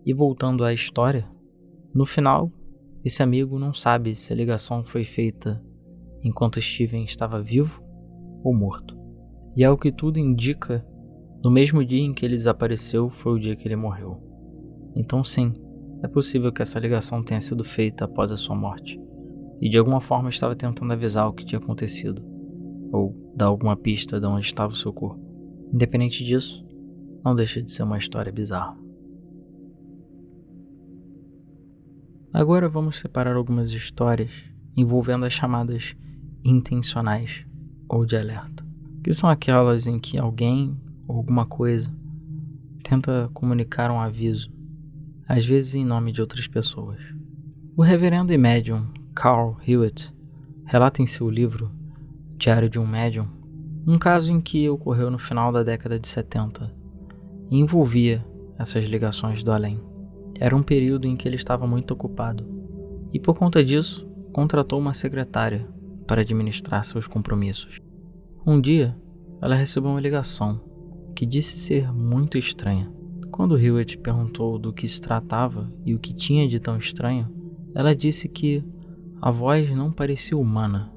E 0.05 0.13
voltando 0.13 0.65
à 0.65 0.73
história, 0.73 1.29
no 1.95 2.05
final, 2.05 2.51
esse 3.05 3.23
amigo 3.23 3.59
não 3.59 3.73
sabe 3.73 4.15
se 4.17 4.33
a 4.33 4.37
ligação 4.37 4.83
foi 4.83 5.05
feita 5.05 5.63
enquanto 6.23 6.61
Steven 6.61 7.05
estava 7.05 7.41
vivo 7.41 7.83
ou 8.43 8.55
morto. 8.55 8.99
E 9.57 9.65
ao 9.65 9.79
que 9.79 9.93
tudo 9.93 10.19
indica, 10.19 10.85
no 11.45 11.51
mesmo 11.51 11.85
dia 11.85 12.01
em 12.01 12.13
que 12.13 12.27
ele 12.27 12.35
desapareceu 12.35 13.09
foi 13.09 13.33
o 13.33 13.39
dia 13.39 13.55
que 13.55 13.69
ele 13.69 13.77
morreu. 13.77 14.21
Então, 14.97 15.23
sim, 15.23 15.53
é 16.03 16.09
possível 16.09 16.53
que 16.53 16.63
essa 16.63 16.81
ligação 16.81 17.23
tenha 17.23 17.41
sido 17.41 17.63
feita 17.63 18.05
após 18.05 18.33
a 18.33 18.37
sua 18.37 18.57
morte 18.57 19.01
e 19.61 19.69
de 19.69 19.79
alguma 19.79 20.01
forma 20.01 20.29
estava 20.29 20.57
tentando 20.57 20.93
avisar 20.93 21.29
o 21.29 21.33
que 21.33 21.45
tinha 21.45 21.61
acontecido 21.61 22.32
ou 22.93 23.17
dar 23.35 23.47
alguma 23.47 23.75
pista 23.75 24.21
de 24.21 24.27
onde 24.27 24.45
estava 24.45 24.73
o 24.73 24.77
seu 24.77 24.93
corpo. 24.93 25.21
Independente 25.73 26.23
disso, 26.23 26.65
não 27.25 27.35
deixa 27.35 27.63
de 27.63 27.73
ser 27.73 27.83
uma 27.83 27.97
história 27.97 28.31
bizarra. 28.31 28.77
Agora 32.33 32.69
vamos 32.69 32.99
separar 32.99 33.37
algumas 33.37 33.73
histórias 33.73 34.31
envolvendo 34.77 35.25
as 35.25 35.33
chamadas 35.33 35.95
intencionais 36.45 37.45
ou 37.89 38.05
de 38.05 38.17
alerta, 38.17 38.65
que 39.03 39.13
são 39.13 39.29
aquelas 39.29 39.87
em 39.87 39.99
que 39.99 40.19
alguém 40.19 40.79
ou 41.07 41.17
alguma 41.17 41.47
coisa 41.47 41.95
tenta 42.83 43.31
comunicar 43.33 43.91
um 43.91 44.01
aviso, 44.01 44.51
às 45.29 45.47
vezes 45.47 45.75
em 45.75 45.85
nome 45.85 46.13
de 46.13 46.21
outras 46.21 46.47
pessoas. 46.47 47.01
O 47.77 47.83
reverendo 47.83 48.33
e 48.33 48.39
médium 48.39 48.87
Carl 49.15 49.57
Hewitt 49.67 50.13
relata 50.65 51.03
em 51.03 51.07
seu 51.07 51.29
livro 51.29 51.71
Diário 52.43 52.69
de 52.69 52.77
um 52.77 52.85
Médium 52.85 53.29
um 53.87 53.97
caso 53.97 54.33
em 54.33 54.41
que 54.41 54.69
ocorreu 54.69 55.13
no 55.13 55.19
final 55.19 55.53
da 55.53 55.63
década 55.63 55.97
de 55.97 56.09
70 56.09 56.75
e 57.49 57.57
envolvia 57.57 58.27
essas 58.59 58.85
ligações 58.85 59.45
do 59.45 59.53
além. 59.53 59.81
Era 60.41 60.57
um 60.57 60.63
período 60.63 61.07
em 61.07 61.15
que 61.15 61.29
ele 61.29 61.37
estava 61.37 61.69
muito 61.69 61.93
ocupado 61.93 62.45
e, 63.13 63.21
por 63.21 63.39
conta 63.39 63.63
disso, 63.63 64.11
contratou 64.33 64.81
uma 64.81 64.93
secretária 64.93 65.69
para 66.05 66.23
administrar 66.23 66.85
seus 66.85 67.07
compromissos. 67.07 67.79
Um 68.45 68.61
dia, 68.61 69.01
ela 69.41 69.55
recebeu 69.55 69.91
uma 69.93 70.01
ligação 70.01 70.61
que 71.15 71.25
disse 71.25 71.57
ser 71.57 71.93
muito 71.93 72.37
estranha. 72.37 72.93
Quando 73.31 73.57
Hewitt 73.57 73.99
perguntou 73.99 74.59
do 74.59 74.73
que 74.73 74.89
se 74.89 75.01
tratava 75.01 75.73
e 75.87 75.95
o 75.95 75.99
que 76.01 76.13
tinha 76.13 76.49
de 76.49 76.59
tão 76.59 76.77
estranho, 76.77 77.33
ela 77.73 77.95
disse 77.95 78.29
que 78.29 78.65
a 79.21 79.31
voz 79.31 79.71
não 79.71 79.93
parecia 79.93 80.37
humana, 80.37 80.93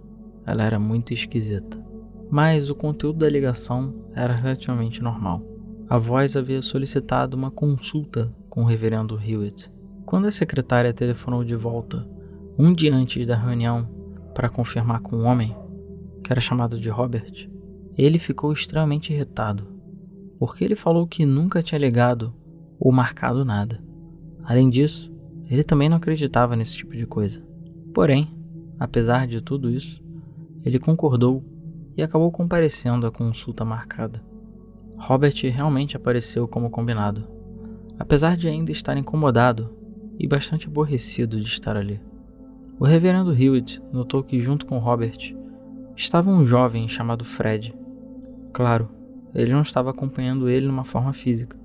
ela 0.46 0.64
era 0.64 0.80
muito 0.80 1.14
esquisita. 1.14 1.84
Mas 2.30 2.70
o 2.70 2.76
conteúdo 2.76 3.20
da 3.20 3.30
ligação 3.30 3.94
era 4.14 4.36
relativamente 4.36 5.02
normal. 5.02 5.42
A 5.88 5.98
voz 5.98 6.36
havia 6.36 6.62
solicitado 6.62 7.38
uma 7.38 7.52
consulta 7.52 8.34
com 8.50 8.64
o 8.64 8.66
reverendo 8.66 9.20
Hewitt. 9.20 9.72
Quando 10.06 10.26
a 10.26 10.32
secretária 10.32 10.94
telefonou 10.94 11.44
de 11.44 11.56
volta, 11.56 12.08
um 12.58 12.74
dia 12.74 12.94
antes 12.94 13.26
da 13.28 13.36
reunião, 13.36 13.88
para 14.34 14.50
confirmar 14.50 15.02
com 15.02 15.16
o 15.16 15.20
um 15.22 15.26
homem, 15.26 15.56
que 16.24 16.32
era 16.32 16.42
chamado 16.42 16.80
de 16.80 16.90
Robert, 16.90 17.50
ele 17.98 18.20
ficou 18.20 18.52
extremamente 18.52 19.14
irritado, 19.14 19.68
porque 20.38 20.64
ele 20.64 20.76
falou 20.76 21.08
que 21.08 21.26
nunca 21.26 21.62
tinha 21.62 21.80
ligado 21.80 22.34
ou 22.80 22.92
marcado 22.92 23.46
nada. 23.46 23.82
Além 24.44 24.70
disso, 24.70 25.14
ele 25.50 25.64
também 25.64 25.88
não 25.88 25.98
acreditava 25.98 26.56
nesse 26.56 26.76
tipo 26.76 26.96
de 26.96 27.06
coisa. 27.06 27.44
Porém, 27.94 28.36
apesar 28.80 29.28
de 29.28 29.42
tudo 29.42 29.70
isso, 29.70 30.04
ele 30.66 30.80
concordou 30.80 31.44
e 31.96 32.02
acabou 32.02 32.32
comparecendo 32.32 33.06
à 33.06 33.12
consulta 33.12 33.64
marcada. 33.64 34.22
Robert 34.98 35.36
realmente 35.44 35.96
apareceu 35.96 36.48
como 36.48 36.70
combinado, 36.70 37.28
apesar 38.00 38.36
de 38.36 38.48
ainda 38.48 38.72
estar 38.72 38.98
incomodado 38.98 39.74
e 40.18 40.28
bastante 40.28 40.68
aborrecido 40.68 41.40
de 41.40 41.48
estar 41.48 41.78
ali. 41.78 42.02
O 42.80 42.86
reverendo 42.86 43.34
Hewitt 43.34 43.82
notou 43.94 44.24
que, 44.24 44.40
junto 44.40 44.66
com 44.66 44.80
Robert, 44.80 45.36
estava 45.96 46.30
um 46.30 46.46
jovem 46.46 46.88
chamado 46.88 47.24
Fred. 47.24 47.74
Claro, 48.52 48.90
ele 49.34 49.54
não 49.54 49.62
estava 49.62 49.92
acompanhando 49.92 50.50
ele 50.50 50.66
numa 50.66 50.84
forma 50.84 51.14
física, 51.14 51.58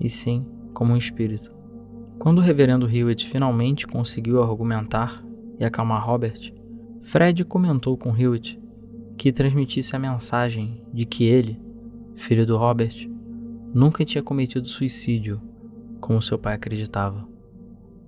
e 0.00 0.08
sim 0.08 0.46
como 0.72 0.92
um 0.92 0.96
espírito. 0.96 1.52
Quando 2.18 2.38
o 2.38 2.40
reverendo 2.40 2.88
Hewitt 2.88 3.28
finalmente 3.28 3.86
conseguiu 3.86 4.42
argumentar 4.42 5.22
e 5.58 5.64
acalmar 5.64 6.04
Robert, 6.04 6.52
Fred 7.02 7.44
comentou 7.44 7.96
com 7.96 8.16
Hewitt 8.16 8.60
que 9.16 9.32
transmitisse 9.32 9.94
a 9.94 9.98
mensagem 9.98 10.82
de 10.92 11.04
que 11.04 11.24
ele, 11.24 11.60
filho 12.14 12.46
do 12.46 12.56
Robert, 12.56 13.08
nunca 13.74 14.04
tinha 14.04 14.22
cometido 14.22 14.68
suicídio 14.68 15.40
como 16.00 16.22
seu 16.22 16.38
pai 16.38 16.54
acreditava. 16.54 17.28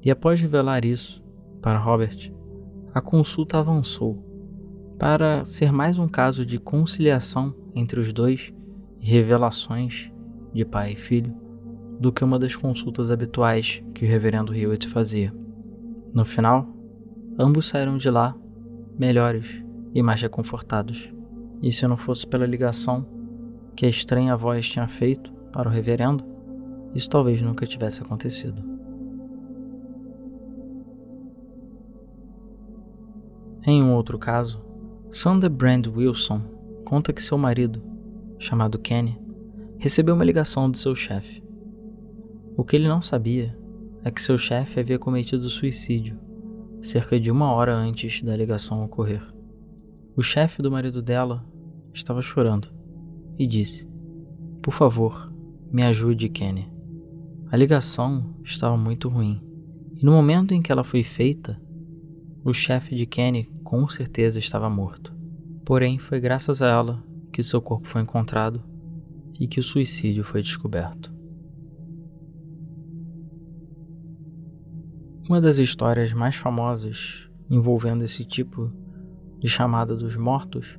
E 0.04 0.10
após 0.10 0.40
revelar 0.40 0.84
isso 0.84 1.22
para 1.60 1.78
Robert, 1.78 2.32
a 2.92 3.00
consulta 3.00 3.58
avançou 3.58 4.24
para 4.98 5.44
ser 5.44 5.72
mais 5.72 5.98
um 5.98 6.08
caso 6.08 6.46
de 6.46 6.58
conciliação 6.58 7.54
entre 7.74 8.00
os 8.00 8.12
dois 8.12 8.54
e 9.00 9.06
revelações 9.06 10.10
de 10.52 10.64
pai 10.64 10.92
e 10.92 10.96
filho 10.96 11.34
do 11.98 12.12
que 12.12 12.24
uma 12.24 12.38
das 12.38 12.54
consultas 12.54 13.10
habituais 13.10 13.82
que 13.94 14.04
o 14.04 14.08
reverendo 14.08 14.54
Hewitt 14.54 14.86
fazia. 14.86 15.34
No 16.12 16.24
final, 16.24 16.68
ambos 17.38 17.66
saíram 17.66 17.96
de 17.96 18.10
lá 18.10 18.36
melhores 18.98 19.62
e 19.92 20.02
mais 20.02 20.20
reconfortados. 20.20 21.12
E 21.62 21.72
se 21.72 21.86
não 21.86 21.96
fosse 21.96 22.26
pela 22.26 22.46
ligação 22.46 23.06
que 23.74 23.86
a 23.86 23.88
estranha 23.88 24.36
voz 24.36 24.68
tinha 24.68 24.86
feito 24.86 25.32
para 25.52 25.68
o 25.68 25.72
reverendo, 25.72 26.24
isso 26.94 27.08
talvez 27.08 27.40
nunca 27.40 27.66
tivesse 27.66 28.02
acontecido. 28.02 28.62
Em 33.66 33.82
um 33.82 33.94
outro 33.94 34.18
caso, 34.18 34.62
Sandra 35.10 35.48
Brand 35.48 35.86
Wilson 35.86 36.40
conta 36.84 37.12
que 37.12 37.22
seu 37.22 37.38
marido, 37.38 37.82
chamado 38.38 38.78
Kenny, 38.78 39.18
recebeu 39.78 40.14
uma 40.14 40.24
ligação 40.24 40.70
de 40.70 40.78
seu 40.78 40.94
chefe. 40.94 41.42
O 42.56 42.62
que 42.62 42.76
ele 42.76 42.88
não 42.88 43.00
sabia 43.00 43.56
é 44.04 44.10
que 44.10 44.20
seu 44.20 44.36
chefe 44.36 44.78
havia 44.78 44.98
cometido 44.98 45.48
suicídio 45.48 46.18
cerca 46.84 47.18
de 47.18 47.30
uma 47.30 47.50
hora 47.50 47.74
antes 47.74 48.22
da 48.22 48.36
ligação 48.36 48.84
ocorrer. 48.84 49.22
O 50.14 50.22
chefe 50.22 50.60
do 50.60 50.70
marido 50.70 51.00
dela 51.00 51.44
estava 51.92 52.20
chorando 52.20 52.68
e 53.38 53.46
disse: 53.46 53.88
Por 54.62 54.72
favor, 54.72 55.32
me 55.72 55.82
ajude, 55.82 56.28
Kenny. 56.28 56.70
A 57.50 57.56
ligação 57.56 58.34
estava 58.44 58.76
muito 58.76 59.08
ruim, 59.08 59.42
e 59.96 60.04
no 60.04 60.12
momento 60.12 60.52
em 60.52 60.60
que 60.60 60.70
ela 60.70 60.84
foi 60.84 61.02
feita, 61.02 61.60
o 62.44 62.52
chefe 62.52 62.94
de 62.94 63.06
Kenny 63.06 63.44
com 63.62 63.88
certeza 63.88 64.38
estava 64.38 64.68
morto. 64.68 65.14
Porém, 65.64 65.98
foi 65.98 66.20
graças 66.20 66.60
a 66.60 66.68
ela 66.68 67.02
que 67.32 67.42
seu 67.42 67.62
corpo 67.62 67.88
foi 67.88 68.02
encontrado 68.02 68.62
e 69.40 69.46
que 69.46 69.58
o 69.58 69.62
suicídio 69.62 70.22
foi 70.22 70.42
descoberto. 70.42 71.13
Uma 75.26 75.40
das 75.40 75.56
histórias 75.56 76.12
mais 76.12 76.36
famosas 76.36 77.26
envolvendo 77.48 78.04
esse 78.04 78.26
tipo 78.26 78.70
de 79.38 79.48
chamada 79.48 79.96
dos 79.96 80.16
mortos 80.16 80.78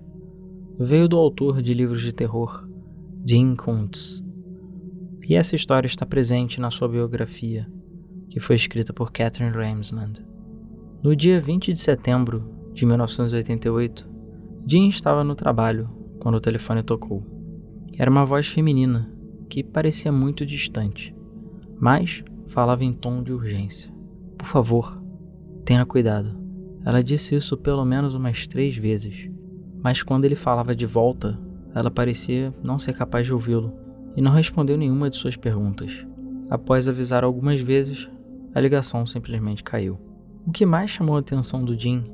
veio 0.78 1.08
do 1.08 1.18
autor 1.18 1.64
de 1.64 1.74
livros 1.74 2.02
de 2.02 2.14
terror, 2.14 2.70
Dean 3.26 3.56
Kuntz. 3.56 4.24
E 5.28 5.34
essa 5.34 5.56
história 5.56 5.88
está 5.88 6.06
presente 6.06 6.62
na 6.62 6.70
sua 6.70 6.88
biografia, 6.88 7.68
que 8.30 8.40
foi 8.40 8.56
escrita 8.56 8.94
por 8.94 9.12
Catherine 9.12 9.52
Ramsland. 9.52 10.24
No 11.02 11.16
dia 11.16 11.42
20 11.42 11.74
de 11.74 11.80
setembro 11.80 12.70
de 12.72 12.86
1988, 12.86 14.08
Jean 14.68 14.88
estava 14.88 15.24
no 15.24 15.34
trabalho 15.34 15.90
quando 16.20 16.36
o 16.36 16.42
telefone 16.42 16.84
tocou. 16.84 17.26
Era 17.98 18.12
uma 18.12 18.26
voz 18.26 18.48
feminina 18.48 19.12
que 19.50 19.64
parecia 19.64 20.12
muito 20.12 20.46
distante, 20.46 21.16
mas 21.80 22.24
falava 22.46 22.84
em 22.84 22.94
tom 22.94 23.24
de 23.24 23.34
urgência. 23.34 23.95
Por 24.46 24.52
favor, 24.52 25.02
tenha 25.66 25.84
cuidado. 25.88 26.40
Ela 26.86 27.04
disse 27.04 27.34
isso 27.34 27.58
pelo 27.58 27.84
menos 27.84 28.14
umas 28.14 28.46
três 28.46 28.78
vezes, 28.78 29.28
mas 29.82 30.04
quando 30.04 30.24
ele 30.24 30.36
falava 30.36 30.76
de 30.76 30.86
volta, 30.86 31.40
ela 31.74 31.90
parecia 31.90 32.54
não 32.64 32.78
ser 32.78 32.94
capaz 32.94 33.26
de 33.26 33.34
ouvi-lo 33.34 33.74
e 34.16 34.22
não 34.22 34.32
respondeu 34.32 34.78
nenhuma 34.78 35.10
de 35.10 35.18
suas 35.18 35.36
perguntas. 35.36 36.06
Após 36.48 36.88
avisar 36.88 37.24
algumas 37.24 37.60
vezes, 37.60 38.08
a 38.54 38.62
ligação 38.62 39.04
simplesmente 39.04 39.64
caiu. 39.64 40.00
O 40.46 40.52
que 40.52 40.64
mais 40.64 40.92
chamou 40.92 41.16
a 41.16 41.22
atenção 41.22 41.66
do 41.66 41.78
Jim 41.78 42.06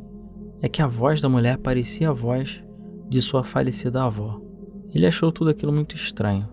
é 0.61 0.69
que 0.69 0.81
a 0.81 0.87
voz 0.87 1.19
da 1.19 1.27
mulher 1.27 1.57
parecia 1.57 2.11
a 2.11 2.13
voz 2.13 2.63
de 3.09 3.21
sua 3.21 3.43
falecida 3.43 4.03
avó. 4.03 4.39
Ele 4.95 5.05
achou 5.05 5.33
tudo 5.33 5.49
aquilo 5.49 5.73
muito 5.73 5.97
estranho, 5.97 6.47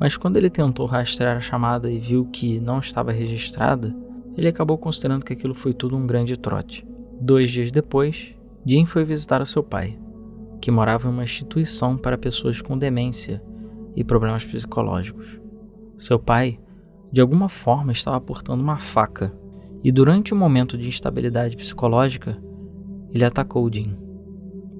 mas 0.00 0.16
quando 0.16 0.36
ele 0.36 0.50
tentou 0.50 0.84
rastrear 0.84 1.36
a 1.36 1.40
chamada 1.40 1.88
e 1.88 2.00
viu 2.00 2.24
que 2.24 2.58
não 2.58 2.80
estava 2.80 3.12
registrada, 3.12 3.94
ele 4.36 4.48
acabou 4.48 4.78
considerando 4.78 5.24
que 5.24 5.32
aquilo 5.32 5.54
foi 5.54 5.72
tudo 5.72 5.96
um 5.96 6.06
grande 6.06 6.38
trote. 6.38 6.86
Dois 7.20 7.50
dias 7.50 7.70
depois, 7.70 8.34
Jim 8.64 8.86
foi 8.86 9.04
visitar 9.04 9.40
o 9.40 9.46
seu 9.46 9.62
pai, 9.62 9.98
que 10.60 10.70
morava 10.70 11.08
em 11.08 11.10
uma 11.12 11.24
instituição 11.24 11.96
para 11.96 12.18
pessoas 12.18 12.60
com 12.60 12.78
demência 12.78 13.42
e 13.94 14.02
problemas 14.02 14.44
psicológicos. 14.44 15.40
Seu 15.98 16.18
pai, 16.18 16.58
de 17.12 17.20
alguma 17.20 17.48
forma, 17.48 17.92
estava 17.92 18.20
portando 18.20 18.62
uma 18.62 18.78
faca 18.78 19.32
e, 19.84 19.92
durante 19.92 20.32
um 20.32 20.38
momento 20.38 20.78
de 20.78 20.88
instabilidade 20.88 21.56
psicológica, 21.56 22.38
ele 23.10 23.24
atacou 23.24 23.70
Jim. 23.72 23.96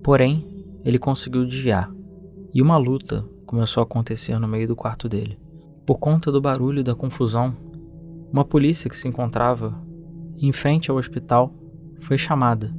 Porém, 0.02 0.46
ele 0.84 0.98
conseguiu 0.98 1.44
desviar 1.44 1.92
e 2.54 2.62
uma 2.62 2.76
luta 2.76 3.24
começou 3.46 3.82
a 3.82 3.84
acontecer 3.84 4.38
no 4.38 4.48
meio 4.48 4.66
do 4.66 4.76
quarto 4.76 5.08
dele. 5.08 5.38
Por 5.84 5.98
conta 5.98 6.32
do 6.32 6.40
barulho 6.40 6.80
e 6.80 6.84
da 6.84 6.94
confusão, 6.94 7.54
uma 8.32 8.44
polícia 8.44 8.88
que 8.88 8.96
se 8.96 9.06
encontrava 9.06 9.78
em 10.36 10.50
frente 10.52 10.90
ao 10.90 10.96
hospital 10.96 11.52
foi 12.00 12.16
chamada 12.16 12.74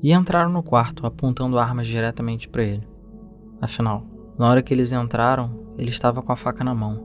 e 0.00 0.12
entraram 0.12 0.50
no 0.50 0.62
quarto 0.62 1.04
apontando 1.04 1.58
armas 1.58 1.88
diretamente 1.88 2.48
para 2.48 2.62
ele. 2.62 2.86
Afinal, 3.60 4.06
na 4.38 4.48
hora 4.48 4.62
que 4.62 4.72
eles 4.72 4.92
entraram, 4.92 5.74
ele 5.76 5.88
estava 5.88 6.22
com 6.22 6.30
a 6.30 6.36
faca 6.36 6.62
na 6.62 6.74
mão 6.74 7.02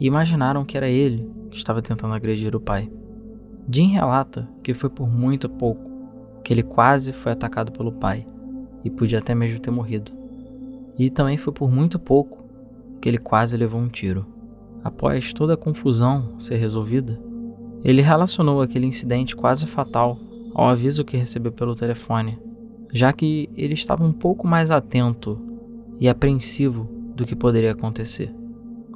e 0.00 0.06
imaginaram 0.06 0.64
que 0.64 0.76
era 0.76 0.88
ele 0.88 1.30
que 1.48 1.56
estava 1.56 1.80
tentando 1.80 2.14
agredir 2.14 2.56
o 2.56 2.60
pai. 2.60 2.90
Jim 3.70 3.88
relata 3.88 4.48
que 4.62 4.74
foi 4.74 4.90
por 4.90 5.08
muito 5.08 5.48
pouco 5.48 5.90
que 6.42 6.52
ele 6.52 6.64
quase 6.64 7.12
foi 7.12 7.30
atacado 7.30 7.70
pelo 7.70 7.92
pai 7.92 8.26
e 8.82 8.90
podia 8.90 9.20
até 9.20 9.32
mesmo 9.32 9.60
ter 9.60 9.70
morrido. 9.70 10.10
E 10.98 11.08
também 11.08 11.38
foi 11.38 11.52
por 11.52 11.70
muito 11.70 12.00
pouco 12.00 12.44
que 13.00 13.08
ele 13.08 13.18
quase 13.18 13.56
levou 13.56 13.80
um 13.80 13.88
tiro. 13.88 14.26
Após 14.84 15.32
toda 15.32 15.54
a 15.54 15.56
confusão 15.56 16.38
ser 16.38 16.56
resolvida, 16.56 17.20
ele 17.84 18.02
relacionou 18.02 18.60
aquele 18.60 18.86
incidente 18.86 19.34
quase 19.34 19.66
fatal 19.66 20.18
ao 20.54 20.68
aviso 20.68 21.04
que 21.04 21.16
recebeu 21.16 21.52
pelo 21.52 21.74
telefone, 21.74 22.38
já 22.92 23.12
que 23.12 23.48
ele 23.56 23.74
estava 23.74 24.04
um 24.04 24.12
pouco 24.12 24.46
mais 24.46 24.70
atento 24.70 25.40
e 25.98 26.08
apreensivo 26.08 26.88
do 27.14 27.24
que 27.24 27.36
poderia 27.36 27.72
acontecer. 27.72 28.34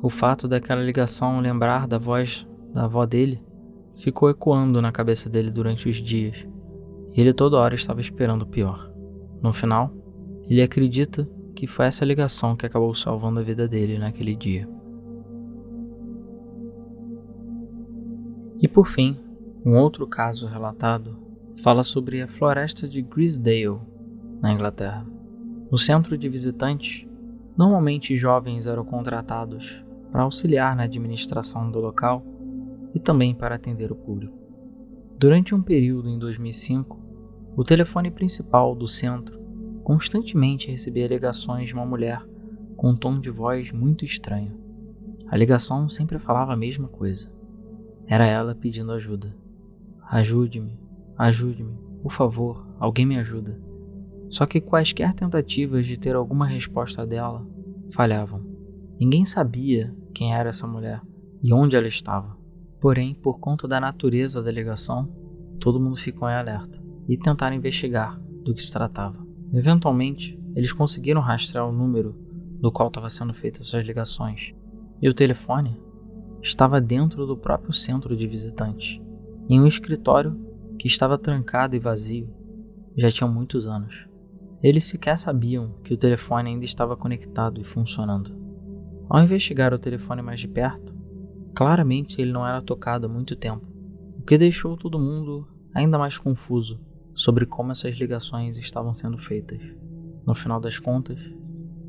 O 0.02 0.10
fato 0.10 0.46
daquela 0.46 0.82
ligação 0.82 1.40
lembrar 1.40 1.86
da 1.86 1.98
voz 1.98 2.46
da 2.72 2.84
avó 2.84 3.06
dele 3.06 3.42
ficou 3.94 4.28
ecoando 4.28 4.82
na 4.82 4.92
cabeça 4.92 5.30
dele 5.30 5.50
durante 5.50 5.88
os 5.88 5.96
dias, 5.96 6.46
e 7.14 7.20
ele 7.20 7.32
toda 7.32 7.56
hora 7.56 7.74
estava 7.74 8.00
esperando 8.00 8.42
o 8.42 8.46
pior. 8.46 8.90
No 9.42 9.52
final, 9.52 9.92
ele 10.44 10.62
acredita 10.62 11.28
que 11.54 11.66
foi 11.66 11.86
essa 11.86 12.04
ligação 12.04 12.54
que 12.54 12.66
acabou 12.66 12.94
salvando 12.94 13.40
a 13.40 13.42
vida 13.42 13.66
dele 13.66 13.98
naquele 13.98 14.36
dia. 14.36 14.68
E 18.58 18.66
por 18.66 18.86
fim, 18.86 19.18
um 19.64 19.76
outro 19.76 20.06
caso 20.06 20.46
relatado 20.46 21.18
fala 21.62 21.82
sobre 21.82 22.22
a 22.22 22.28
floresta 22.28 22.88
de 22.88 23.02
Grisdale, 23.02 23.80
na 24.40 24.52
Inglaterra. 24.52 25.06
No 25.70 25.78
centro 25.78 26.16
de 26.16 26.28
visitantes, 26.28 27.06
normalmente 27.56 28.16
jovens 28.16 28.66
eram 28.66 28.84
contratados 28.84 29.82
para 30.12 30.22
auxiliar 30.22 30.76
na 30.76 30.84
administração 30.84 31.70
do 31.70 31.80
local 31.80 32.24
e 32.94 33.00
também 33.00 33.34
para 33.34 33.56
atender 33.56 33.90
o 33.90 33.96
público. 33.96 34.38
Durante 35.18 35.54
um 35.54 35.62
período 35.62 36.08
em 36.08 36.18
2005, 36.18 36.98
o 37.56 37.64
telefone 37.64 38.10
principal 38.10 38.74
do 38.74 38.86
centro 38.86 39.40
constantemente 39.82 40.70
recebia 40.70 41.06
ligações 41.06 41.68
de 41.68 41.74
uma 41.74 41.86
mulher 41.86 42.22
com 42.76 42.90
um 42.90 42.96
tom 42.96 43.18
de 43.18 43.30
voz 43.30 43.72
muito 43.72 44.04
estranho. 44.04 44.52
A 45.28 45.36
ligação 45.36 45.88
sempre 45.88 46.18
falava 46.18 46.52
a 46.52 46.56
mesma 46.56 46.88
coisa. 46.88 47.35
Era 48.06 48.26
ela 48.26 48.54
pedindo 48.54 48.92
ajuda. 48.92 49.34
Ajude-me, 50.08 50.78
ajude-me, 51.18 51.76
por 52.02 52.12
favor, 52.12 52.66
alguém 52.78 53.04
me 53.04 53.18
ajuda. 53.18 53.60
Só 54.28 54.46
que 54.46 54.60
quaisquer 54.60 55.12
tentativas 55.14 55.86
de 55.86 55.98
ter 55.98 56.14
alguma 56.14 56.46
resposta 56.46 57.06
dela 57.06 57.46
falhavam. 57.90 58.44
Ninguém 58.98 59.24
sabia 59.24 59.94
quem 60.14 60.34
era 60.34 60.48
essa 60.48 60.66
mulher 60.66 61.00
e 61.42 61.52
onde 61.52 61.76
ela 61.76 61.86
estava. 61.86 62.36
Porém, 62.80 63.14
por 63.14 63.40
conta 63.40 63.66
da 63.66 63.80
natureza 63.80 64.42
da 64.42 64.50
ligação, 64.50 65.08
todo 65.60 65.80
mundo 65.80 65.96
ficou 65.96 66.28
em 66.28 66.34
alerta 66.34 66.82
e 67.08 67.16
tentaram 67.16 67.56
investigar 67.56 68.20
do 68.44 68.54
que 68.54 68.62
se 68.62 68.72
tratava. 68.72 69.24
Eventualmente, 69.52 70.40
eles 70.54 70.72
conseguiram 70.72 71.20
rastrear 71.20 71.68
o 71.68 71.72
número 71.72 72.14
do 72.60 72.70
qual 72.72 72.88
estava 72.88 73.10
sendo 73.10 73.34
feitas 73.34 73.68
suas 73.68 73.86
ligações, 73.86 74.54
e 75.00 75.08
o 75.08 75.14
telefone 75.14 75.78
estava 76.42 76.80
dentro 76.80 77.26
do 77.26 77.36
próprio 77.36 77.72
centro 77.72 78.16
de 78.16 78.26
visitantes, 78.26 79.00
em 79.48 79.60
um 79.60 79.66
escritório 79.66 80.38
que 80.78 80.86
estava 80.86 81.18
trancado 81.18 81.76
e 81.76 81.78
vazio 81.78 82.28
já 82.96 83.10
tinha 83.10 83.28
muitos 83.28 83.66
anos. 83.66 84.06
Eles 84.62 84.84
sequer 84.84 85.18
sabiam 85.18 85.74
que 85.84 85.92
o 85.92 85.98
telefone 85.98 86.50
ainda 86.50 86.64
estava 86.64 86.96
conectado 86.96 87.60
e 87.60 87.64
funcionando. 87.64 88.34
Ao 89.08 89.22
investigar 89.22 89.72
o 89.74 89.78
telefone 89.78 90.22
mais 90.22 90.40
de 90.40 90.48
perto, 90.48 90.94
claramente 91.54 92.20
ele 92.20 92.32
não 92.32 92.46
era 92.46 92.62
tocado 92.62 93.06
há 93.06 93.08
muito 93.08 93.36
tempo, 93.36 93.66
o 94.18 94.22
que 94.22 94.38
deixou 94.38 94.76
todo 94.76 94.98
mundo 94.98 95.46
ainda 95.74 95.98
mais 95.98 96.16
confuso 96.16 96.80
sobre 97.14 97.46
como 97.46 97.72
essas 97.72 97.94
ligações 97.94 98.58
estavam 98.58 98.94
sendo 98.94 99.18
feitas. 99.18 99.60
No 100.26 100.34
final 100.34 100.58
das 100.58 100.78
contas, 100.78 101.20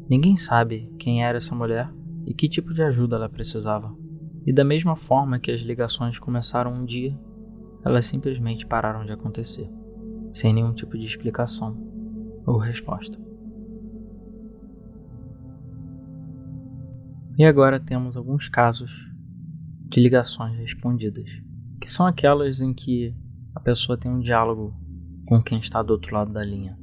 ninguém 0.09 0.35
sabe 0.35 0.93
quem 0.99 1.23
era 1.23 1.37
essa 1.37 1.55
mulher 1.55 1.91
e 2.25 2.33
que 2.33 2.47
tipo 2.47 2.73
de 2.73 2.83
ajuda 2.83 3.15
ela 3.15 3.29
precisava. 3.29 3.95
E 4.47 4.53
da 4.53 4.63
mesma 4.63 4.95
forma 4.95 5.39
que 5.39 5.51
as 5.51 5.59
ligações 5.59 6.17
começaram 6.17 6.71
um 6.71 6.85
dia, 6.85 7.13
elas 7.83 8.05
simplesmente 8.05 8.65
pararam 8.65 9.03
de 9.03 9.11
acontecer, 9.11 9.69
sem 10.31 10.53
nenhum 10.53 10.73
tipo 10.73 10.97
de 10.97 11.05
explicação 11.05 11.77
ou 12.45 12.57
resposta. 12.57 13.19
E 17.37 17.43
agora 17.43 17.77
temos 17.77 18.15
alguns 18.15 18.47
casos 18.47 18.89
de 19.89 19.99
ligações 19.99 20.57
respondidas, 20.57 21.29
que 21.81 21.91
são 21.91 22.05
aquelas 22.05 22.61
em 22.61 22.73
que 22.73 23.13
a 23.53 23.59
pessoa 23.59 23.97
tem 23.97 24.09
um 24.09 24.21
diálogo 24.21 24.73
com 25.25 25.43
quem 25.43 25.59
está 25.59 25.83
do 25.83 25.91
outro 25.91 26.15
lado 26.15 26.31
da 26.31 26.43
linha. 26.43 26.79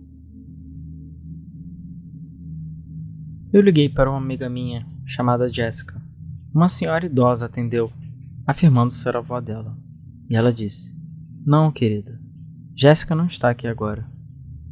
Eu 3.51 3.63
liguei 3.63 3.89
para 3.89 4.11
uma 4.11 4.19
amiga 4.19 4.51
minha 4.51 4.81
chamada 5.07 5.51
Jessica. 5.51 6.04
Uma 6.55 6.69
senhora 6.69 7.05
idosa 7.05 7.47
atendeu, 7.47 7.93
afirmando 8.47 8.93
ser 8.93 9.17
a 9.17 9.19
avó 9.19 9.41
dela. 9.41 9.77
E 10.31 10.37
ela 10.37 10.53
disse: 10.53 10.95
Não, 11.45 11.73
querida. 11.73 12.21
Jéssica 12.77 13.13
não 13.13 13.27
está 13.27 13.51
aqui 13.51 13.67
agora. 13.67 14.09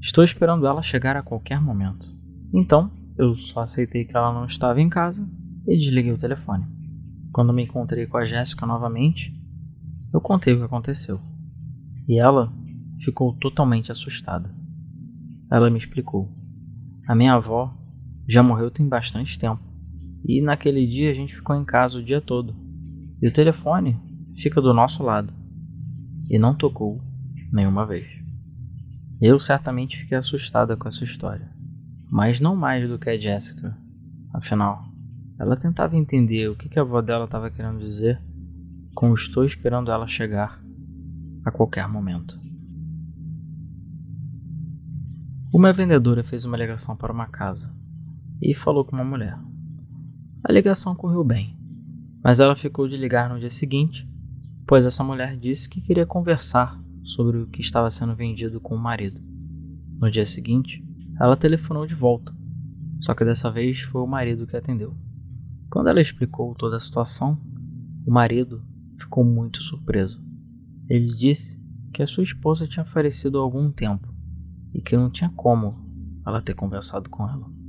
Estou 0.01 0.23
esperando 0.23 0.65
ela 0.65 0.81
chegar 0.81 1.17
a 1.17 1.23
qualquer 1.23 1.61
momento. 1.61 2.07
Então, 2.55 2.89
eu 3.19 3.35
só 3.35 3.63
aceitei 3.63 4.05
que 4.05 4.17
ela 4.17 4.33
não 4.33 4.45
estava 4.45 4.81
em 4.81 4.89
casa 4.89 5.29
e 5.67 5.77
desliguei 5.77 6.13
o 6.13 6.19
telefone. 6.19 6.65
Quando 7.33 7.53
me 7.53 7.65
encontrei 7.65 8.07
com 8.07 8.17
a 8.17 8.25
Jéssica 8.25 8.65
novamente, 8.65 9.35
eu 10.15 10.21
contei 10.21 10.55
o 10.55 10.59
que 10.59 10.65
aconteceu. 10.65 11.21
E 12.07 12.17
ela 12.17 12.53
ficou 13.01 13.33
totalmente 13.35 13.91
assustada. 13.91 14.55
Ela 15.51 15.69
me 15.69 15.79
explicou. 15.79 16.31
A 17.09 17.15
minha 17.17 17.35
avó 17.35 17.77
já 18.29 18.41
morreu 18.41 18.71
tem 18.71 18.89
bastante 18.89 19.37
tempo. 19.37 19.72
E 20.25 20.41
naquele 20.41 20.87
dia 20.87 21.11
a 21.11 21.15
gente 21.15 21.35
ficou 21.35 21.57
em 21.57 21.65
casa 21.65 21.99
o 21.99 22.03
dia 22.03 22.21
todo. 22.21 22.55
E 23.21 23.27
o 23.27 23.33
telefone 23.33 23.99
fica 24.35 24.61
do 24.61 24.73
nosso 24.73 25.03
lado. 25.03 25.33
E 26.31 26.39
não 26.39 26.55
tocou 26.55 27.01
nenhuma 27.53 27.85
vez. 27.85 28.07
Eu 29.21 29.39
certamente 29.39 29.99
fiquei 29.99 30.19
assustada 30.19 30.77
com 30.77 30.89
essa 30.89 31.05
história. 31.05 31.51
Mas 32.11 32.41
não 32.41 32.57
mais 32.57 32.89
do 32.89 32.99
que 32.99 33.11
a 33.11 33.19
Jessica. 33.19 33.77
Afinal, 34.33 34.85
ela 35.39 35.57
tentava 35.57 35.97
entender 35.97 36.49
o 36.49 36.57
que 36.57 36.79
a 36.79 36.83
avó 36.83 37.01
dela 37.01 37.25
estava 37.25 37.51
querendo 37.51 37.79
dizer 37.79 38.21
com 38.95 39.15
estou 39.15 39.45
esperando 39.45 39.91
ela 39.91 40.07
chegar 40.07 40.63
a 41.45 41.51
qualquer 41.51 41.89
momento. 41.89 42.39
Uma 45.53 45.73
vendedora 45.73 46.25
fez 46.25 46.45
uma 46.45 46.57
ligação 46.57 46.97
para 46.97 47.13
uma 47.13 47.27
casa 47.27 47.75
e 48.41 48.55
falou 48.55 48.85
com 48.85 48.97
uma 48.97 49.05
mulher. 49.05 49.39
A 50.45 50.51
ligação 50.51 50.93
correu 50.97 51.23
bem, 51.23 51.57
mas 52.23 52.41
ela 52.41 52.57
ficou 52.57 52.89
de 52.89 52.97
ligar 52.97 53.31
no 53.31 53.39
dia 53.39 53.49
seguinte, 53.49 54.09
pois 54.67 54.85
essa 54.85 55.05
mulher 55.05 55.37
disse 55.37 55.69
que 55.69 55.81
queria 55.81 56.05
conversar 56.05 56.83
sobre 57.05 57.39
o 57.39 57.47
que 57.47 57.61
estava 57.61 57.89
sendo 57.93 58.17
vendido 58.17 58.61
com 58.61 58.75
o 58.75 58.79
marido. 58.79 59.21
No 60.01 60.11
dia 60.11 60.27
seguinte, 60.27 60.85
ela 61.21 61.37
telefonou 61.37 61.87
de 61.87 61.95
volta, 61.95 62.35
só 63.01 63.15
que 63.15 63.25
dessa 63.25 63.53
vez 63.53 63.83
foi 63.83 64.01
o 64.01 64.07
marido 64.07 64.45
que 64.45 64.57
atendeu. 64.57 64.97
Quando 65.71 65.89
ela 65.89 66.01
explicou 66.01 66.57
toda 66.57 66.77
a 66.77 66.81
situação, 66.81 67.41
o 68.05 68.11
marido 68.11 68.65
ficou 68.99 69.25
muito 69.25 69.63
surpreso. 69.63 70.21
Ele 70.89 71.07
disse 71.15 71.57
que 71.95 72.03
a 72.03 72.07
sua 72.07 72.25
esposa 72.25 72.67
tinha 72.67 72.85
falecido 72.85 73.39
há 73.39 73.43
algum 73.43 73.71
tempo 73.71 74.13
e 74.75 74.83
que 74.83 74.97
não 74.97 75.09
tinha 75.09 75.31
como 75.31 75.87
ela 76.27 76.43
ter 76.43 76.55
conversado 76.55 77.09
com 77.09 77.29
ela. 77.29 77.62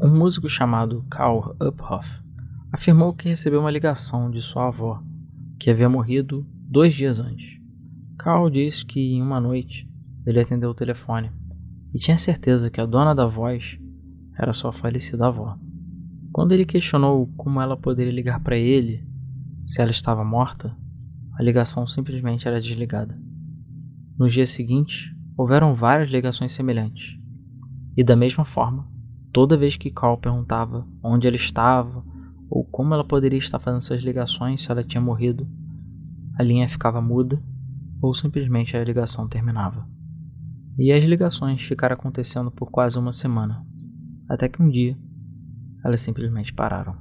Um 0.00 0.16
músico 0.16 0.48
chamado 0.48 1.04
Karl 1.10 1.56
Uphoff 1.60 2.22
afirmou 2.72 3.12
que 3.12 3.28
recebeu 3.28 3.58
uma 3.58 3.70
ligação 3.70 4.30
de 4.30 4.40
sua 4.40 4.68
avó, 4.68 5.02
que 5.58 5.70
havia 5.70 5.88
morrido 5.88 6.46
dois 6.52 6.94
dias 6.94 7.18
antes. 7.18 7.60
Carl 8.16 8.48
disse 8.48 8.86
que 8.86 9.00
em 9.00 9.20
uma 9.20 9.40
noite 9.40 9.90
ele 10.24 10.38
atendeu 10.38 10.70
o 10.70 10.74
telefone 10.74 11.32
e 11.92 11.98
tinha 11.98 12.16
certeza 12.16 12.70
que 12.70 12.80
a 12.80 12.86
dona 12.86 13.12
da 13.12 13.26
voz 13.26 13.76
era 14.38 14.52
sua 14.52 14.70
falecida 14.70 15.26
avó. 15.26 15.58
Quando 16.30 16.52
ele 16.52 16.64
questionou 16.64 17.26
como 17.36 17.60
ela 17.60 17.76
poderia 17.76 18.12
ligar 18.12 18.38
para 18.38 18.56
ele 18.56 19.04
se 19.66 19.82
ela 19.82 19.90
estava 19.90 20.22
morta, 20.22 20.76
a 21.34 21.42
ligação 21.42 21.88
simplesmente 21.88 22.46
era 22.46 22.60
desligada. 22.60 23.20
No 24.16 24.28
dia 24.28 24.46
seguinte, 24.46 25.12
houveram 25.36 25.74
várias 25.74 26.08
ligações 26.08 26.52
semelhantes. 26.52 27.18
E 27.96 28.04
da 28.04 28.14
mesma 28.14 28.44
forma, 28.44 28.88
toda 29.38 29.56
vez 29.56 29.76
que 29.76 29.88
Carl 29.88 30.18
perguntava 30.18 30.84
onde 31.00 31.28
ela 31.28 31.36
estava 31.36 32.04
ou 32.50 32.64
como 32.64 32.92
ela 32.92 33.04
poderia 33.04 33.38
estar 33.38 33.60
fazendo 33.60 33.78
essas 33.78 34.00
ligações 34.00 34.60
se 34.60 34.68
ela 34.72 34.82
tinha 34.82 35.00
morrido, 35.00 35.48
a 36.36 36.42
linha 36.42 36.68
ficava 36.68 37.00
muda 37.00 37.40
ou 38.02 38.12
simplesmente 38.12 38.76
a 38.76 38.82
ligação 38.82 39.28
terminava. 39.28 39.88
E 40.76 40.90
as 40.90 41.04
ligações 41.04 41.62
ficaram 41.62 41.94
acontecendo 41.94 42.50
por 42.50 42.68
quase 42.68 42.98
uma 42.98 43.12
semana, 43.12 43.64
até 44.28 44.48
que 44.48 44.60
um 44.60 44.68
dia 44.68 44.98
elas 45.84 46.00
simplesmente 46.00 46.52
pararam. 46.52 46.96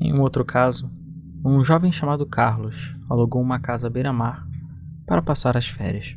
Em 0.00 0.12
um 0.12 0.20
outro 0.22 0.44
caso, 0.44 0.90
um 1.44 1.62
jovem 1.62 1.92
chamado 1.92 2.26
Carlos 2.26 2.96
alugou 3.08 3.40
uma 3.40 3.60
casa 3.60 3.86
à 3.86 3.90
beira-mar 3.90 4.44
para 5.06 5.22
passar 5.22 5.56
as 5.56 5.68
férias. 5.68 6.16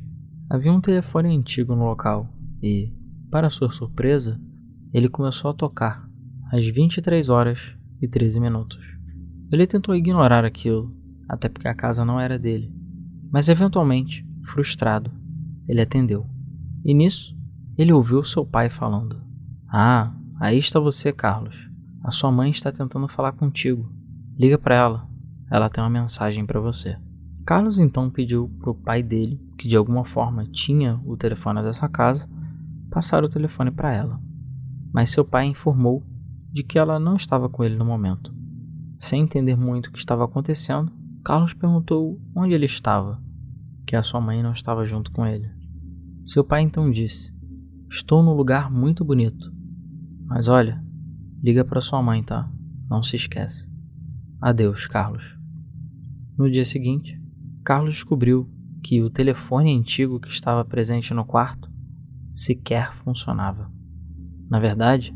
Havia 0.50 0.72
um 0.72 0.82
telefone 0.82 1.36
antigo 1.36 1.76
no 1.76 1.86
local 1.86 2.30
e, 2.62 2.94
para 3.30 3.50
sua 3.50 3.72
surpresa, 3.72 4.40
ele 4.94 5.10
começou 5.10 5.52
a 5.52 5.54
tocar 5.54 6.10
às 6.52 6.66
23 6.66 7.30
horas 7.30 7.76
e 8.02 8.08
13 8.08 8.40
minutos. 8.40 8.84
Ele 9.52 9.68
tentou 9.68 9.96
ignorar 9.96 10.46
aquilo, 10.46 10.96
até 11.28 11.50
porque 11.50 11.68
a 11.68 11.76
casa 11.76 12.06
não 12.06 12.20
era 12.20 12.40
dele, 12.40 12.74
mas 13.32 13.50
eventualmente, 13.50 14.26
frustrado, 14.44 15.12
ele 15.68 15.82
atendeu. 15.82 16.26
E 16.84 16.94
nisso, 16.94 17.38
ele 17.78 17.92
ouviu 17.92 18.24
seu 18.24 18.46
pai 18.46 18.70
falando: 18.70 19.22
Ah, 19.68 20.14
Aí 20.40 20.60
está 20.60 20.80
você, 20.80 21.12
Carlos. 21.12 21.56
A 22.04 22.12
sua 22.12 22.32
mãe 22.32 22.52
está 22.52 22.72
tentando 22.72 23.08
falar 23.08 23.32
contigo. 23.32 23.92
Liga 24.38 24.58
para 24.58 24.76
ela. 24.76 25.10
Ela 25.50 25.68
tem 25.68 25.84
uma 25.84 25.90
mensagem 25.90 26.46
para 26.46 26.60
você. 26.60 26.96
Carlos 27.48 27.80
então 27.80 28.10
pediu 28.10 28.50
para 28.60 28.72
o 28.72 28.76
pai 28.76 29.02
dele, 29.02 29.42
que 29.58 29.70
de 29.70 29.78
alguma 29.78 30.04
forma 30.04 30.46
tinha 30.48 31.00
o 31.06 31.16
telefone 31.16 31.64
dessa 31.64 31.88
casa, 31.88 32.30
passar 32.92 33.24
o 33.24 33.30
telefone 33.30 33.72
para 33.72 33.94
ela. 33.94 34.22
Mas 34.94 35.12
seu 35.12 35.24
pai 35.24 35.46
informou 35.46 36.06
de 36.52 36.62
que 36.62 36.78
ela 36.78 37.00
não 37.00 37.16
estava 37.16 37.48
com 37.48 37.64
ele 37.64 37.78
no 37.78 37.86
momento. 37.86 38.36
Sem 39.00 39.24
entender 39.24 39.56
muito 39.56 39.88
o 39.88 39.92
que 39.94 39.98
estava 39.98 40.26
acontecendo, 40.26 40.92
Carlos 41.24 41.54
perguntou 41.54 42.20
onde 42.36 42.54
ele 42.54 42.66
estava, 42.66 43.24
que 43.86 43.96
a 43.96 44.04
sua 44.04 44.20
mãe 44.20 44.44
não 44.44 44.52
estava 44.52 44.84
junto 44.84 45.10
com 45.10 45.26
ele. 45.26 45.50
Seu 46.26 46.44
pai 46.44 46.64
então 46.64 46.92
disse: 46.92 47.34
Estou 47.90 48.22
num 48.22 48.34
lugar 48.34 48.70
muito 48.70 49.06
bonito. 49.06 49.54
Mas 50.26 50.50
olha, 50.50 50.84
liga 51.42 51.64
para 51.64 51.80
sua 51.80 52.04
mãe, 52.04 52.22
tá? 52.22 52.52
Não 52.90 53.02
se 53.02 53.16
esquece. 53.16 53.72
Adeus, 54.42 54.86
Carlos. 54.86 55.24
No 56.38 56.52
dia 56.52 56.66
seguinte, 56.66 57.18
Carlos 57.68 57.96
descobriu 57.96 58.50
que 58.82 59.04
o 59.04 59.10
telefone 59.10 59.78
antigo 59.78 60.22
que 60.22 60.30
estava 60.30 60.64
presente 60.64 61.14
no 61.14 61.26
quarto 61.26 61.70
sequer 62.32 62.94
funcionava. 62.94 63.70
Na 64.50 64.58
verdade, 64.58 65.14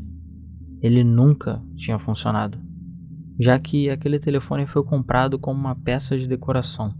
ele 0.82 1.02
nunca 1.02 1.62
tinha 1.76 1.98
funcionado, 1.98 2.58
já 3.40 3.58
que 3.58 3.88
aquele 3.88 4.18
telefone 4.18 4.66
foi 4.66 4.84
comprado 4.84 5.38
como 5.38 5.58
uma 5.58 5.74
peça 5.74 6.14
de 6.14 6.28
decoração, 6.28 6.94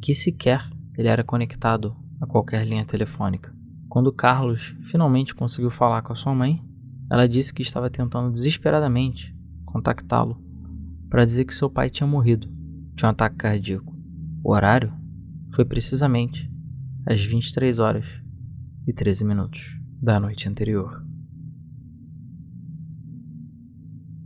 que 0.00 0.14
sequer 0.14 0.64
ele 0.96 1.08
era 1.08 1.24
conectado 1.24 1.96
a 2.20 2.26
qualquer 2.28 2.64
linha 2.64 2.84
telefônica. 2.84 3.52
Quando 3.88 4.12
Carlos 4.12 4.76
finalmente 4.82 5.34
conseguiu 5.34 5.70
falar 5.70 6.02
com 6.02 6.12
a 6.12 6.16
sua 6.16 6.36
mãe, 6.36 6.62
ela 7.10 7.28
disse 7.28 7.52
que 7.52 7.62
estava 7.62 7.90
tentando 7.90 8.30
desesperadamente 8.30 9.36
contactá-lo 9.64 10.40
para 11.10 11.24
dizer 11.24 11.46
que 11.46 11.52
seu 11.52 11.68
pai 11.68 11.90
tinha 11.90 12.06
morrido 12.06 12.46
de 12.94 13.04
um 13.04 13.08
ataque 13.08 13.34
cardíaco. 13.34 13.93
O 14.44 14.52
horário 14.52 14.92
foi 15.54 15.64
precisamente 15.64 16.52
às 17.06 17.24
23 17.24 17.78
horas 17.78 18.04
e 18.86 18.92
13 18.92 19.24
minutos 19.24 19.80
da 20.02 20.20
noite 20.20 20.46
anterior. 20.46 21.02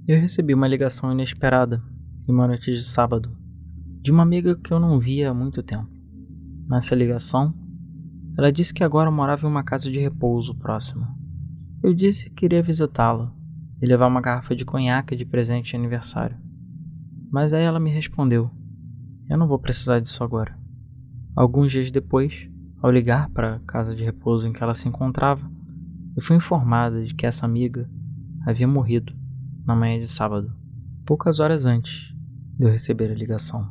Eu 0.08 0.20
recebi 0.20 0.52
uma 0.54 0.66
ligação 0.66 1.12
inesperada 1.12 1.80
em 2.28 2.32
uma 2.32 2.48
noite 2.48 2.72
de 2.72 2.80
sábado 2.80 3.32
de 4.02 4.10
uma 4.10 4.24
amiga 4.24 4.56
que 4.56 4.72
eu 4.72 4.80
não 4.80 4.98
via 4.98 5.30
há 5.30 5.34
muito 5.34 5.62
tempo. 5.62 5.88
Nessa 6.68 6.96
ligação, 6.96 7.54
ela 8.36 8.50
disse 8.50 8.74
que 8.74 8.82
agora 8.82 9.12
morava 9.12 9.46
em 9.46 9.50
uma 9.50 9.62
casa 9.62 9.88
de 9.88 10.00
repouso 10.00 10.52
próxima. 10.52 11.16
Eu 11.80 11.94
disse 11.94 12.28
que 12.30 12.36
queria 12.36 12.60
visitá-la 12.60 13.32
e 13.80 13.86
levar 13.86 14.08
uma 14.08 14.20
garrafa 14.20 14.56
de 14.56 14.64
conhaque 14.64 15.14
de 15.14 15.24
presente 15.24 15.70
de 15.70 15.76
aniversário. 15.76 16.36
Mas 17.30 17.52
aí 17.52 17.62
ela 17.62 17.78
me 17.78 17.90
respondeu: 17.90 18.57
Eu 19.28 19.36
não 19.36 19.46
vou 19.46 19.58
precisar 19.58 20.00
disso 20.00 20.24
agora. 20.24 20.58
Alguns 21.36 21.70
dias 21.70 21.90
depois, 21.90 22.48
ao 22.80 22.90
ligar 22.90 23.28
para 23.30 23.56
a 23.56 23.60
casa 23.60 23.94
de 23.94 24.02
repouso 24.02 24.46
em 24.46 24.52
que 24.52 24.62
ela 24.62 24.74
se 24.74 24.88
encontrava, 24.88 25.50
eu 26.16 26.22
fui 26.22 26.36
informada 26.36 27.04
de 27.04 27.14
que 27.14 27.26
essa 27.26 27.44
amiga 27.44 27.88
havia 28.46 28.66
morrido 28.66 29.14
na 29.66 29.76
manhã 29.76 30.00
de 30.00 30.08
sábado, 30.08 30.52
poucas 31.04 31.40
horas 31.40 31.66
antes 31.66 32.14
de 32.58 32.64
eu 32.64 32.70
receber 32.70 33.10
a 33.10 33.14
ligação. 33.14 33.70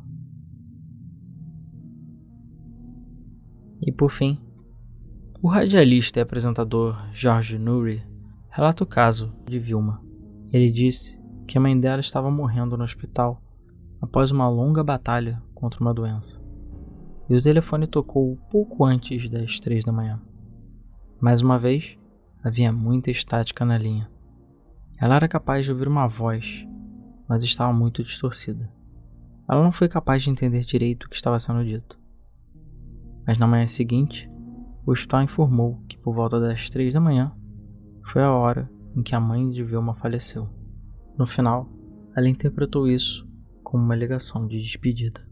E 3.81 3.91
por 3.91 4.11
fim, 4.11 4.39
o 5.41 5.47
radialista 5.47 6.19
e 6.19 6.21
apresentador 6.21 6.97
George 7.11 7.57
Nuri 7.57 8.03
relata 8.49 8.83
o 8.83 8.87
caso 8.87 9.33
de 9.45 9.59
Vilma. 9.59 10.01
Ele 10.51 10.71
disse 10.71 11.19
que 11.47 11.57
a 11.57 11.61
mãe 11.61 11.79
dela 11.79 11.99
estava 11.99 12.29
morrendo 12.29 12.77
no 12.77 12.83
hospital 12.83 13.41
após 14.01 14.31
uma 14.31 14.47
longa 14.47 14.83
batalha 14.83 15.41
contra 15.57 15.81
uma 15.81 15.93
doença. 15.93 16.39
E 17.27 17.35
o 17.35 17.41
telefone 17.41 17.87
tocou 17.87 18.37
pouco 18.49 18.85
antes 18.85 19.27
das 19.29 19.59
três 19.59 19.83
da 19.83 19.91
manhã. 19.91 20.21
Mais 21.19 21.41
uma 21.41 21.57
vez, 21.57 21.97
havia 22.43 22.71
muita 22.71 23.09
estática 23.09 23.65
na 23.65 23.77
linha. 23.77 24.09
Ela 24.99 25.15
era 25.15 25.27
capaz 25.27 25.65
de 25.65 25.71
ouvir 25.71 25.87
uma 25.87 26.07
voz, 26.07 26.65
mas 27.27 27.43
estava 27.43 27.73
muito 27.73 28.03
distorcida. 28.03 28.71
Ela 29.49 29.63
não 29.63 29.71
foi 29.71 29.89
capaz 29.89 30.21
de 30.23 30.29
entender 30.29 30.61
direito 30.61 31.05
o 31.05 31.09
que 31.09 31.15
estava 31.15 31.39
sendo 31.39 31.65
dito. 31.65 31.99
Mas 33.25 33.37
na 33.37 33.47
manhã 33.47 33.65
seguinte, 33.65 34.29
o 34.85 34.91
hospital 34.91 35.23
informou 35.23 35.81
que 35.87 35.97
por 35.97 36.13
volta 36.13 36.39
das 36.39 36.69
três 36.69 36.93
da 36.93 37.01
manhã 37.01 37.35
foi 38.03 38.21
a 38.21 38.31
hora 38.31 38.69
em 38.95 39.01
que 39.01 39.15
a 39.15 39.19
mãe 39.19 39.51
de 39.51 39.63
Vilma 39.63 39.95
faleceu. 39.95 40.47
No 41.17 41.25
final, 41.25 41.67
ela 42.15 42.29
interpretou 42.29 42.87
isso 42.87 43.27
como 43.63 43.83
uma 43.83 43.95
ligação 43.95 44.47
de 44.47 44.59
despedida. 44.59 45.26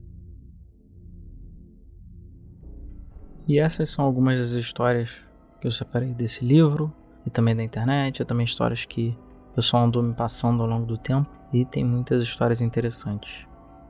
E 3.47 3.59
essas 3.59 3.89
são 3.89 4.03
algumas 4.03 4.39
das 4.39 4.51
histórias 4.51 5.17
que 5.61 5.67
eu 5.67 5.71
separei 5.71 6.13
desse 6.13 6.43
livro 6.43 6.91
e 7.25 7.29
também 7.29 7.55
da 7.55 7.63
internet, 7.63 8.19
e 8.19 8.25
também 8.25 8.43
histórias 8.43 8.85
que 8.85 9.15
o 9.51 9.55
pessoal 9.55 9.83
andou 9.83 10.01
me 10.01 10.13
passando 10.13 10.63
ao 10.63 10.69
longo 10.69 10.85
do 10.85 10.97
tempo 10.97 11.29
e 11.53 11.63
tem 11.63 11.83
muitas 11.83 12.21
histórias 12.21 12.61
interessantes. 12.61 13.45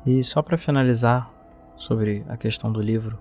E 0.06 0.22
só 0.24 0.42
para 0.42 0.58
finalizar 0.58 1.32
sobre 1.76 2.26
a 2.28 2.38
questão 2.38 2.72
do 2.72 2.82
livro, 2.82 3.18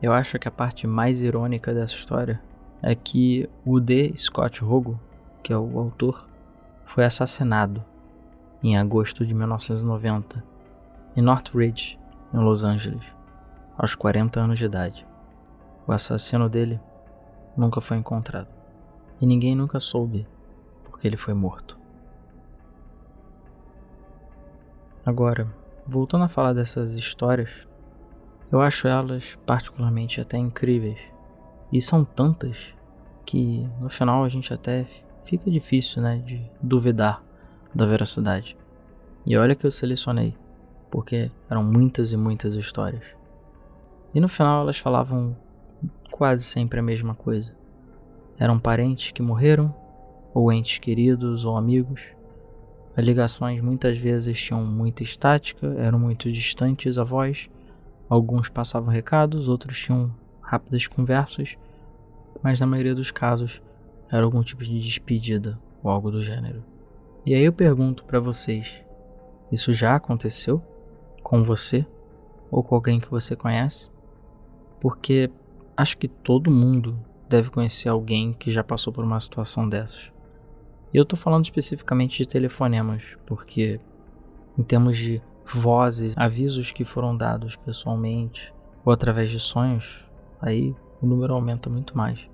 eu 0.00 0.12
acho 0.12 0.38
que 0.38 0.46
a 0.46 0.52
parte 0.52 0.86
mais 0.86 1.22
irônica 1.22 1.74
dessa 1.74 1.94
história 1.94 2.40
é 2.82 2.94
que 2.94 3.48
o 3.64 3.80
D. 3.80 4.12
Scott 4.16 4.60
Rogo, 4.60 5.00
que 5.42 5.52
é 5.52 5.56
o 5.56 5.78
autor, 5.78 6.28
foi 6.84 7.04
assassinado 7.04 7.84
em 8.62 8.76
agosto 8.76 9.26
de 9.26 9.34
1990 9.34 10.44
em 11.16 11.22
Northridge, 11.22 11.98
em 12.32 12.38
Los 12.38 12.62
Angeles, 12.62 13.04
aos 13.76 13.94
40 13.94 14.38
anos 14.38 14.58
de 14.58 14.66
idade. 14.66 15.07
O 15.88 15.92
assassino 15.92 16.50
dele 16.50 16.78
nunca 17.56 17.80
foi 17.80 17.96
encontrado 17.96 18.48
e 19.18 19.26
ninguém 19.26 19.56
nunca 19.56 19.80
soube 19.80 20.28
porque 20.84 21.06
ele 21.06 21.16
foi 21.16 21.32
morto. 21.32 21.78
Agora, 25.06 25.48
voltando 25.86 26.24
a 26.24 26.28
falar 26.28 26.52
dessas 26.52 26.90
histórias, 26.90 27.66
eu 28.52 28.60
acho 28.60 28.86
elas 28.86 29.38
particularmente 29.46 30.20
até 30.20 30.36
incríveis. 30.36 31.00
E 31.72 31.80
são 31.80 32.04
tantas 32.04 32.74
que 33.24 33.66
no 33.80 33.88
final 33.88 34.24
a 34.24 34.28
gente 34.28 34.52
até 34.52 34.86
fica 35.24 35.50
difícil, 35.50 36.02
né, 36.02 36.18
de 36.18 36.42
duvidar 36.62 37.22
da 37.74 37.86
veracidade. 37.86 38.58
E 39.26 39.38
olha 39.38 39.54
que 39.54 39.66
eu 39.66 39.70
selecionei, 39.70 40.36
porque 40.90 41.30
eram 41.48 41.62
muitas 41.62 42.12
e 42.12 42.16
muitas 42.18 42.54
histórias. 42.54 43.04
E 44.14 44.20
no 44.20 44.28
final 44.28 44.60
elas 44.60 44.78
falavam 44.78 45.34
quase 46.18 46.42
sempre 46.42 46.80
a 46.80 46.82
mesma 46.82 47.14
coisa. 47.14 47.54
Eram 48.36 48.58
parentes 48.58 49.12
que 49.12 49.22
morreram, 49.22 49.72
ou 50.34 50.52
entes 50.52 50.78
queridos 50.78 51.44
ou 51.44 51.56
amigos, 51.56 52.08
as 52.96 53.04
ligações 53.04 53.62
muitas 53.62 53.96
vezes 53.96 54.36
tinham 54.36 54.66
muita 54.66 55.04
estática, 55.04 55.68
eram 55.78 56.00
muito 56.00 56.30
distantes 56.32 56.98
a 56.98 57.04
voz. 57.04 57.48
Alguns 58.08 58.48
passavam 58.48 58.90
recados, 58.90 59.48
outros 59.48 59.78
tinham 59.78 60.12
rápidas 60.40 60.88
conversas, 60.88 61.56
mas 62.42 62.58
na 62.58 62.66
maioria 62.66 62.96
dos 62.96 63.12
casos 63.12 63.62
era 64.10 64.24
algum 64.24 64.42
tipo 64.42 64.64
de 64.64 64.80
despedida 64.80 65.56
ou 65.84 65.88
algo 65.88 66.10
do 66.10 66.20
gênero. 66.20 66.64
E 67.24 67.32
aí 67.32 67.44
eu 67.44 67.52
pergunto 67.52 68.04
para 68.04 68.18
vocês: 68.18 68.82
isso 69.52 69.72
já 69.72 69.94
aconteceu 69.94 70.60
com 71.22 71.44
você 71.44 71.86
ou 72.50 72.64
com 72.64 72.74
alguém 72.74 72.98
que 72.98 73.08
você 73.08 73.36
conhece? 73.36 73.88
Porque 74.80 75.30
acho 75.78 75.96
que 75.96 76.08
todo 76.08 76.50
mundo 76.50 76.98
deve 77.28 77.50
conhecer 77.50 77.88
alguém 77.88 78.32
que 78.32 78.50
já 78.50 78.64
passou 78.64 78.92
por 78.92 79.04
uma 79.04 79.20
situação 79.20 79.68
dessas. 79.68 80.10
E 80.92 80.96
eu 80.96 81.04
tô 81.04 81.16
falando 81.16 81.44
especificamente 81.44 82.18
de 82.18 82.26
telefonemas, 82.26 83.16
porque 83.24 83.78
em 84.58 84.62
termos 84.64 84.98
de 84.98 85.22
vozes, 85.46 86.14
avisos 86.18 86.72
que 86.72 86.84
foram 86.84 87.16
dados 87.16 87.54
pessoalmente 87.54 88.52
ou 88.84 88.92
através 88.92 89.30
de 89.30 89.38
sonhos, 89.38 90.04
aí 90.40 90.74
o 91.00 91.06
número 91.06 91.32
aumenta 91.32 91.70
muito 91.70 91.96
mais. 91.96 92.28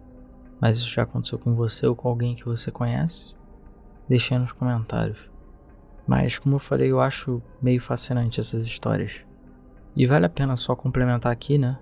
Mas 0.59 0.79
isso 0.79 0.89
já 0.89 1.03
aconteceu 1.03 1.39
com 1.39 1.55
você 1.55 1.87
ou 1.87 1.95
com 1.95 2.09
alguém 2.09 2.35
que 2.35 2.47
você 2.47 2.71
conhece? 2.71 3.35
Deixe 4.09 4.33
aí 4.33 4.41
nos 4.41 4.53
comentários. 4.53 5.29
Mas 6.07 6.39
como 6.39 6.57
eu 6.57 6.61
falei, 6.61 6.91
eu 6.91 7.01
acho 7.01 7.43
meio 7.61 7.81
fascinante 7.81 8.41
essas 8.41 8.63
histórias. 8.63 9.21
E 9.95 10.07
vale 10.07 10.25
a 10.25 10.31
pena 10.31 10.57
só 10.57 10.75
complementar 10.75 11.31
aqui, 11.31 11.59
né? 11.59 11.79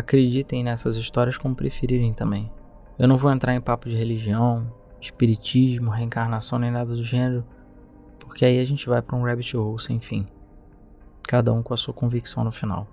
Acreditem 0.00 0.64
nessas 0.64 0.96
histórias 0.96 1.36
como 1.36 1.54
preferirem 1.54 2.14
também. 2.14 2.50
Eu 2.98 3.06
não 3.06 3.18
vou 3.18 3.30
entrar 3.30 3.54
em 3.54 3.60
papo 3.60 3.86
de 3.86 3.98
religião, 3.98 4.72
espiritismo, 4.98 5.90
reencarnação 5.90 6.58
nem 6.58 6.70
nada 6.70 6.96
do 6.96 7.04
gênero, 7.04 7.44
porque 8.18 8.46
aí 8.46 8.58
a 8.58 8.64
gente 8.64 8.88
vai 8.88 9.02
para 9.02 9.14
um 9.14 9.22
rabbit 9.22 9.54
hole 9.54 9.78
sem 9.78 10.00
fim. 10.00 10.26
Cada 11.22 11.52
um 11.52 11.62
com 11.62 11.74
a 11.74 11.76
sua 11.76 11.92
convicção 11.92 12.42
no 12.42 12.50
final. 12.50 12.88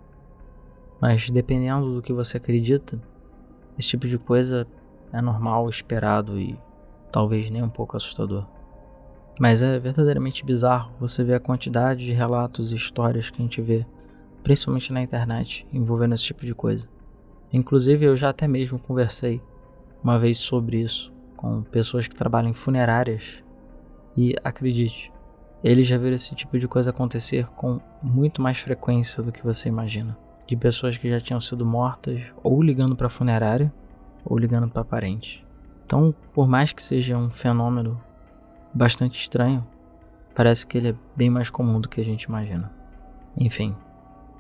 Mas 1.00 1.30
dependendo 1.30 1.96
do 1.96 2.02
que 2.02 2.12
você 2.12 2.36
acredita, 2.36 3.02
esse 3.80 3.88
tipo 3.88 4.06
de 4.06 4.18
coisa 4.18 4.68
é 5.14 5.22
normal, 5.22 5.70
esperado 5.70 6.38
e 6.38 6.60
talvez 7.10 7.50
nem 7.50 7.64
um 7.64 7.70
pouco 7.70 7.96
assustador. 7.96 8.46
Mas 9.40 9.64
é 9.64 9.80
verdadeiramente 9.80 10.44
bizarro 10.44 10.92
você 11.00 11.24
ver 11.24 11.36
a 11.36 11.40
quantidade 11.40 12.06
de 12.06 12.12
relatos 12.12 12.74
e 12.74 12.76
histórias 12.76 13.30
que 13.30 13.42
a 13.42 13.46
gente 13.46 13.62
vê, 13.62 13.86
principalmente 14.44 14.92
na 14.92 15.02
internet, 15.02 15.66
envolvendo 15.72 16.14
esse 16.14 16.26
tipo 16.26 16.46
de 16.46 16.54
coisa. 16.54 16.97
Inclusive, 17.52 18.06
eu 18.06 18.16
já 18.16 18.30
até 18.30 18.48
mesmo 18.48 18.80
conversei 18.80 19.42
uma 20.04 20.20
vez 20.20 20.38
sobre 20.38 20.82
isso 20.82 21.14
com 21.36 21.62
pessoas 21.62 22.08
que 22.08 22.16
trabalham 22.16 22.50
em 22.50 22.54
funerárias 22.54 23.44
e 24.16 24.36
acredite, 24.44 25.12
eles 25.64 25.88
já 25.88 25.98
viram 25.98 26.16
esse 26.16 26.34
tipo 26.36 26.58
de 26.58 26.68
coisa 26.68 26.90
acontecer 26.90 27.48
com 27.50 27.80
muito 28.02 28.42
mais 28.42 28.58
frequência 28.60 29.22
do 29.22 29.32
que 29.32 29.44
você 29.44 29.70
imagina. 29.70 30.18
De 30.46 30.56
pessoas 30.56 30.98
que 30.98 31.10
já 31.10 31.20
tinham 31.20 31.40
sido 31.40 31.66
mortas 31.66 32.22
ou 32.44 32.62
ligando 32.62 32.96
para 32.96 33.10
funerária 33.10 33.72
ou 34.26 34.38
ligando 34.38 34.70
para 34.70 34.84
parente. 34.84 35.46
Então, 35.86 36.14
por 36.34 36.48
mais 36.48 36.72
que 36.72 36.82
seja 36.82 37.18
um 37.18 37.30
fenômeno 37.30 38.02
bastante 38.74 39.20
estranho, 39.20 39.66
parece 40.36 40.66
que 40.66 40.78
ele 40.78 40.90
é 40.90 40.96
bem 41.16 41.30
mais 41.30 41.50
comum 41.50 41.80
do 41.80 41.90
que 41.90 42.02
a 42.02 42.04
gente 42.04 42.24
imagina. 42.24 42.72
Enfim, 43.38 43.76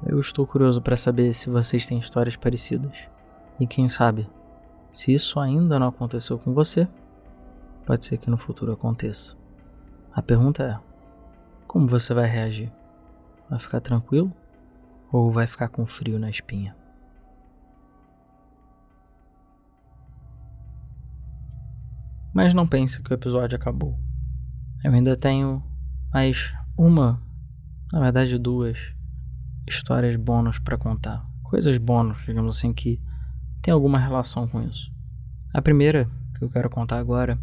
eu 0.06 0.20
estou 0.20 0.46
curioso 0.46 0.82
para 0.82 0.96
saber 0.96 1.34
se 1.34 1.50
vocês 1.50 1.88
têm 1.88 1.98
histórias 1.98 2.36
parecidas. 2.36 2.96
E 3.60 3.66
quem 3.66 3.90
sabe, 3.90 4.30
se 4.92 5.14
isso 5.14 5.40
ainda 5.40 5.80
não 5.80 5.88
aconteceu 5.88 6.38
com 6.38 6.54
você, 6.54 6.88
pode 7.86 8.06
ser 8.06 8.18
que 8.18 8.30
no 8.30 8.38
futuro 8.38 8.72
aconteça. 8.72 9.36
A 10.14 10.22
pergunta 10.22 10.64
é: 10.64 10.80
como 11.68 11.88
você 11.88 12.14
vai 12.14 12.28
reagir? 12.28 12.72
Vai 13.50 13.60
ficar 13.60 13.82
tranquilo 13.82 14.32
ou 15.12 15.32
vai 15.32 15.48
ficar 15.48 15.70
com 15.70 15.86
frio 15.86 16.20
na 16.20 16.30
espinha? 16.30 16.76
Mas 22.34 22.54
não 22.54 22.68
pense 22.68 23.02
que 23.02 23.12
o 23.12 23.16
episódio 23.16 23.56
acabou. 23.56 23.98
Eu 24.84 24.92
ainda 24.92 25.18
tenho 25.18 25.64
mais 26.14 26.54
uma, 26.78 27.20
na 27.92 28.00
verdade 28.00 28.38
duas, 28.38 28.78
histórias 29.68 30.16
bônus 30.16 30.60
para 30.60 30.78
contar. 30.78 31.26
Coisas 31.44 31.78
bônus, 31.78 32.20
digamos 32.26 32.58
assim, 32.58 32.74
que 32.74 33.00
tem 33.62 33.74
alguma 33.74 34.00
relação 34.00 34.48
com 34.48 34.62
isso. 34.64 34.92
A 35.54 35.62
primeira 35.62 36.10
que 36.38 36.44
eu 36.44 36.50
quero 36.50 36.70
contar 36.70 37.00
agora 37.00 37.38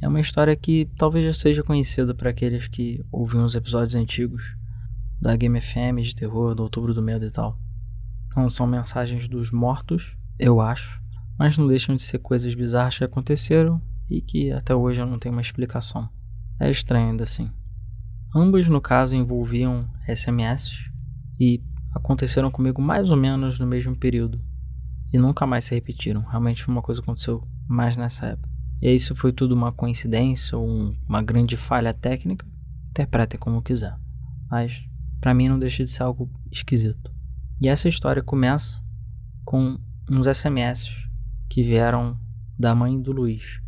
é 0.00 0.08
uma 0.08 0.20
história 0.20 0.54
que 0.56 0.88
talvez 0.96 1.24
já 1.24 1.34
seja 1.34 1.62
conhecida 1.62 2.14
para 2.14 2.30
aqueles 2.30 2.68
que 2.68 3.04
ouviram 3.10 3.44
os 3.44 3.54
episódios 3.54 3.94
antigos 3.94 4.56
da 5.20 5.36
Game 5.36 5.60
FM 5.60 6.00
de 6.00 6.14
terror, 6.14 6.54
do 6.54 6.62
Outubro 6.62 6.94
do 6.94 7.02
Medo 7.02 7.26
e 7.26 7.30
tal. 7.30 7.58
Não 8.36 8.48
são 8.48 8.66
mensagens 8.66 9.26
dos 9.26 9.50
mortos, 9.50 10.16
eu 10.38 10.60
acho, 10.60 11.02
mas 11.38 11.58
não 11.58 11.66
deixam 11.66 11.96
de 11.96 12.02
ser 12.02 12.18
coisas 12.18 12.54
bizarras 12.54 12.96
que 12.96 13.04
aconteceram 13.04 13.82
e 14.08 14.20
que 14.20 14.52
até 14.52 14.74
hoje 14.74 15.00
eu 15.00 15.06
não 15.06 15.18
tenho 15.18 15.34
uma 15.34 15.42
explicação. 15.42 16.08
É 16.60 16.70
estranho 16.70 17.10
ainda 17.10 17.24
assim. 17.24 17.50
Ambos, 18.34 18.68
no 18.68 18.80
caso, 18.80 19.16
envolviam 19.16 19.88
SMS 20.06 20.87
e 21.38 21.62
aconteceram 21.94 22.50
comigo 22.50 22.80
mais 22.80 23.10
ou 23.10 23.16
menos 23.16 23.58
no 23.58 23.66
mesmo 23.66 23.96
período 23.96 24.40
e 25.12 25.18
nunca 25.18 25.46
mais 25.46 25.64
se 25.64 25.74
repetiram. 25.74 26.22
Realmente 26.22 26.62
foi 26.62 26.72
uma 26.72 26.82
coisa 26.82 27.00
que 27.00 27.04
aconteceu 27.04 27.46
mais 27.66 27.96
nessa 27.96 28.26
época. 28.26 28.48
E 28.80 28.94
isso 28.94 29.14
foi 29.14 29.32
tudo 29.32 29.54
uma 29.54 29.72
coincidência 29.72 30.56
ou 30.56 30.68
um, 30.68 30.96
uma 31.08 31.22
grande 31.22 31.56
falha 31.56 31.92
técnica? 31.92 32.46
Interpretem 32.90 33.40
como 33.40 33.62
quiser. 33.62 33.96
Mas 34.50 34.84
para 35.20 35.34
mim 35.34 35.48
não 35.48 35.58
deixa 35.58 35.82
de 35.82 35.90
ser 35.90 36.02
algo 36.02 36.30
esquisito. 36.50 37.12
E 37.60 37.68
essa 37.68 37.88
história 37.88 38.22
começa 38.22 38.80
com 39.44 39.78
uns 40.08 40.26
SMS 40.26 40.88
que 41.48 41.62
vieram 41.62 42.18
da 42.58 42.74
mãe 42.74 43.00
do 43.00 43.12
Luiz. 43.12 43.60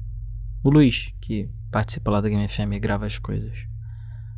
O 0.62 0.70
Luiz, 0.70 1.12
que 1.20 1.50
participa 1.70 2.10
lá 2.10 2.20
da 2.20 2.28
Game 2.28 2.46
FM 2.46 2.72
e 2.72 2.78
grava 2.78 3.06
as 3.06 3.18
coisas. 3.18 3.56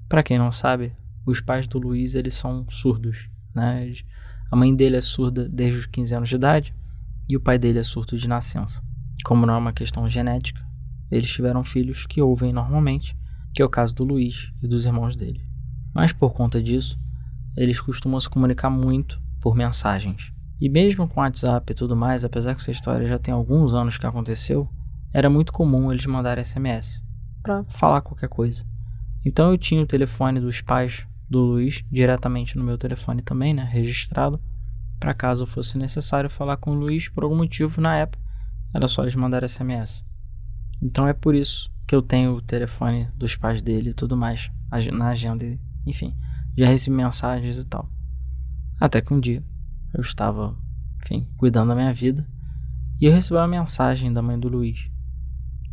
Para 0.09 0.23
quem 0.23 0.39
não 0.39 0.53
sabe, 0.53 0.95
os 1.25 1.41
pais 1.41 1.67
do 1.67 1.79
Luiz 1.79 2.15
eles 2.15 2.35
são 2.35 2.67
surdos, 2.69 3.29
né? 3.55 3.93
A 4.51 4.57
mãe 4.57 4.75
dele 4.75 4.97
é 4.97 5.01
surda 5.01 5.49
desde 5.49 5.81
os 5.81 5.87
15 5.87 6.15
anos 6.15 6.29
de 6.29 6.35
idade 6.35 6.75
e 7.29 7.37
o 7.37 7.41
pai 7.41 7.59
dele 7.59 7.79
é 7.79 7.83
surdo 7.83 8.17
de 8.17 8.29
nascença. 8.29 8.83
Como 9.25 9.47
não 9.47 9.55
é 9.55 9.59
uma 9.59 9.73
questão 9.73 10.09
genética, 10.09 10.61
eles 11.11 11.31
tiveram 11.31 11.65
filhos 11.65 12.07
que 12.07 12.21
ouvem 12.21 12.53
normalmente, 12.53 13.17
que 13.55 13.63
é 13.63 13.65
o 13.65 13.71
caso 13.71 13.95
do 13.95 14.05
Luiz 14.05 14.53
e 14.63 14.69
dos 14.69 14.85
irmãos 14.85 15.17
dele. 15.17 15.41
Mas 15.95 16.13
por 16.13 16.33
conta 16.33 16.63
disso, 16.63 16.99
eles 17.57 17.81
costumam 17.81 18.19
se 18.19 18.29
comunicar 18.29 18.71
muito 18.71 19.21
por 19.41 19.55
mensagens. 19.55 20.33
E 20.61 20.69
mesmo 20.69 21.09
com 21.09 21.21
WhatsApp 21.21 21.73
e 21.73 21.75
tudo 21.75 21.97
mais, 21.97 22.25
apesar 22.25 22.55
que 22.55 22.61
essa 22.61 22.71
história 22.71 23.07
já 23.07 23.19
tem 23.19 23.35
alguns 23.35 23.75
anos 23.75 23.99
que 23.99 24.07
aconteceu, 24.07 24.69
era 25.13 25.29
muito 25.29 25.53
comum 25.53 25.93
eles 25.93 26.07
mandarem 26.07 26.45
SMS 26.45 27.05
para 27.43 27.65
falar 27.65 28.01
qualquer 28.01 28.29
coisa. 28.29 28.65
Então 29.25 29.51
eu 29.51 29.59
tinha 29.59 29.83
o 29.83 29.87
telefone 29.87 30.41
dos 30.41 30.61
pais 30.61 31.07
do 31.33 31.41
Luiz 31.41 31.83
diretamente 31.91 32.57
no 32.57 32.63
meu 32.63 32.77
telefone 32.77 33.23
também, 33.23 33.55
né, 33.55 33.65
registrado, 33.65 34.39
para 35.01 35.15
caso 35.15 35.47
fosse 35.47 35.79
necessário 35.79 36.31
falar 36.31 36.59
com 36.59 36.73
o 36.73 36.75
Luiz 36.75 37.09
por 37.09 37.25
algum 37.25 37.37
motivo 37.37 37.81
na 37.81 37.97
época, 37.97 38.23
era 38.73 38.87
só 38.87 39.03
eles 39.03 39.15
mandarem 39.15 39.49
SMS. 39.49 40.05
Então 40.81 41.09
é 41.09 41.13
por 41.13 41.35
isso 41.35 41.73
que 41.87 41.95
eu 41.95 42.03
tenho 42.03 42.35
o 42.35 42.43
telefone 42.43 43.09
dos 43.17 43.35
pais 43.35 43.63
dele 43.63 43.91
e 43.91 43.95
tudo 43.95 44.17
mais 44.17 44.51
na 44.93 45.09
agenda, 45.09 45.45
enfim, 45.87 46.15
já 46.57 46.67
recebi 46.67 46.97
mensagens 46.97 47.59
e 47.59 47.65
tal. 47.65 47.91
Até 48.79 49.01
que 49.01 49.13
um 49.13 49.21
dia 49.21 49.43
eu 49.95 50.01
estava, 50.01 50.57
enfim, 51.03 51.27
cuidando 51.37 51.69
da 51.69 51.75
minha 51.75 51.93
vida 51.93 52.27
e 53.01 53.07
eu 53.07 53.13
recebi 53.13 53.39
uma 53.39 53.49
mensagem 53.49 54.13
da 54.13 54.23
mãe 54.23 54.39
do 54.39 54.49
Luiz 54.49 54.91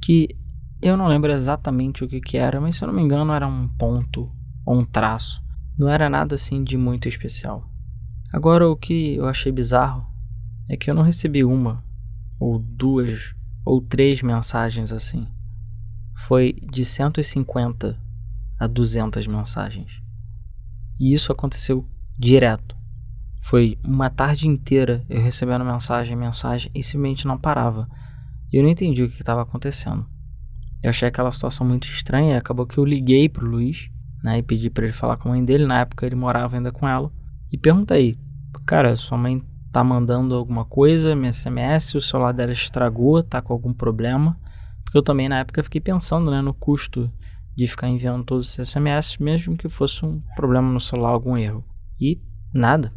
que 0.02 0.36
eu 0.82 0.96
não 0.96 1.08
lembro 1.08 1.32
exatamente 1.32 2.04
o 2.04 2.08
que, 2.08 2.22
que 2.22 2.38
era, 2.38 2.62
mas 2.62 2.78
se 2.78 2.84
eu 2.84 2.88
não 2.88 2.94
me 2.94 3.02
engano 3.02 3.34
era 3.34 3.46
um 3.46 3.68
ponto 3.68 4.32
ou 4.66 4.80
um 4.80 4.86
traço. 4.86 5.44
Não 5.80 5.88
era 5.88 6.10
nada 6.10 6.36
assim 6.36 6.62
de 6.62 6.76
muito 6.76 7.08
especial. 7.08 7.66
Agora 8.34 8.70
o 8.70 8.76
que 8.76 9.16
eu 9.16 9.26
achei 9.26 9.50
bizarro 9.50 10.06
é 10.68 10.76
que 10.76 10.92
eu 10.92 10.94
não 10.94 11.04
recebi 11.04 11.42
uma 11.42 11.82
ou 12.38 12.60
duas 12.60 13.34
ou 13.64 13.82
três 13.82 14.22
mensagens 14.22 14.92
assim. 14.92 15.26
Foi 16.28 16.54
de 16.70 16.84
150 16.84 17.98
a 18.60 18.68
200 18.68 19.26
mensagens. 19.26 19.90
E 21.00 21.14
isso 21.14 21.32
aconteceu 21.32 21.88
direto. 22.18 22.76
Foi 23.44 23.80
uma 23.82 24.10
tarde 24.10 24.50
inteira 24.50 25.06
eu 25.08 25.22
recebendo 25.22 25.64
mensagem, 25.64 26.14
mensagem 26.14 26.70
e 26.76 26.84
simplesmente 26.84 27.26
não 27.26 27.38
parava. 27.38 27.88
E 28.52 28.58
eu 28.58 28.64
não 28.64 28.70
entendi 28.70 29.02
o 29.02 29.10
que 29.10 29.22
estava 29.22 29.44
acontecendo. 29.44 30.06
Eu 30.84 30.90
achei 30.90 31.08
aquela 31.08 31.32
situação 31.32 31.66
muito 31.66 31.88
estranha. 31.88 32.38
Acabou 32.38 32.68
que 32.68 32.78
eu 32.78 32.84
liguei 32.84 33.30
pro 33.30 33.48
Luiz, 33.48 33.90
né? 34.24 34.40
E 34.40 34.44
pedi 34.44 34.70
para 34.70 34.86
ele 34.86 34.94
falar 34.94 35.18
com 35.18 35.30
a 35.30 35.32
mãe 35.32 35.44
dele. 35.44 35.66
Na 35.66 35.80
época 35.80 36.06
ele 36.06 36.16
morava 36.16 36.56
ainda 36.56 36.72
com 36.72 36.88
ela. 36.88 37.12
E 37.52 37.58
perguntei: 37.58 38.18
Cara, 38.66 38.96
sua 38.96 39.18
mãe 39.18 39.44
tá 39.72 39.84
mandando 39.84 40.36
alguma 40.36 40.66
coisa, 40.66 41.16
minha 41.16 41.32
SMS, 41.32 41.96
o 41.96 42.02
celular 42.02 42.32
dela 42.32 42.52
estragou, 42.52 43.22
tá 43.22 43.42
com 43.42 43.54
algum 43.54 43.74
problema? 43.74 44.38
Porque 44.84 44.98
eu 44.98 45.04
também 45.04 45.30
na 45.30 45.40
época 45.40 45.62
fiquei 45.62 45.80
pensando, 45.80 46.32
né, 46.32 46.42
no 46.42 46.54
custo 46.54 47.12
de 47.56 47.68
ficar 47.68 47.88
enviando 47.88 48.24
todos 48.24 48.58
os 48.58 48.68
SMS, 48.68 49.18
mesmo 49.20 49.56
que 49.56 49.70
fosse 49.70 50.04
um 50.06 50.22
problema 50.36 50.72
no 50.72 50.80
celular, 50.80 51.10
algum 51.10 51.38
erro. 51.38 51.64
E 52.00 52.20
nada. 52.54 52.94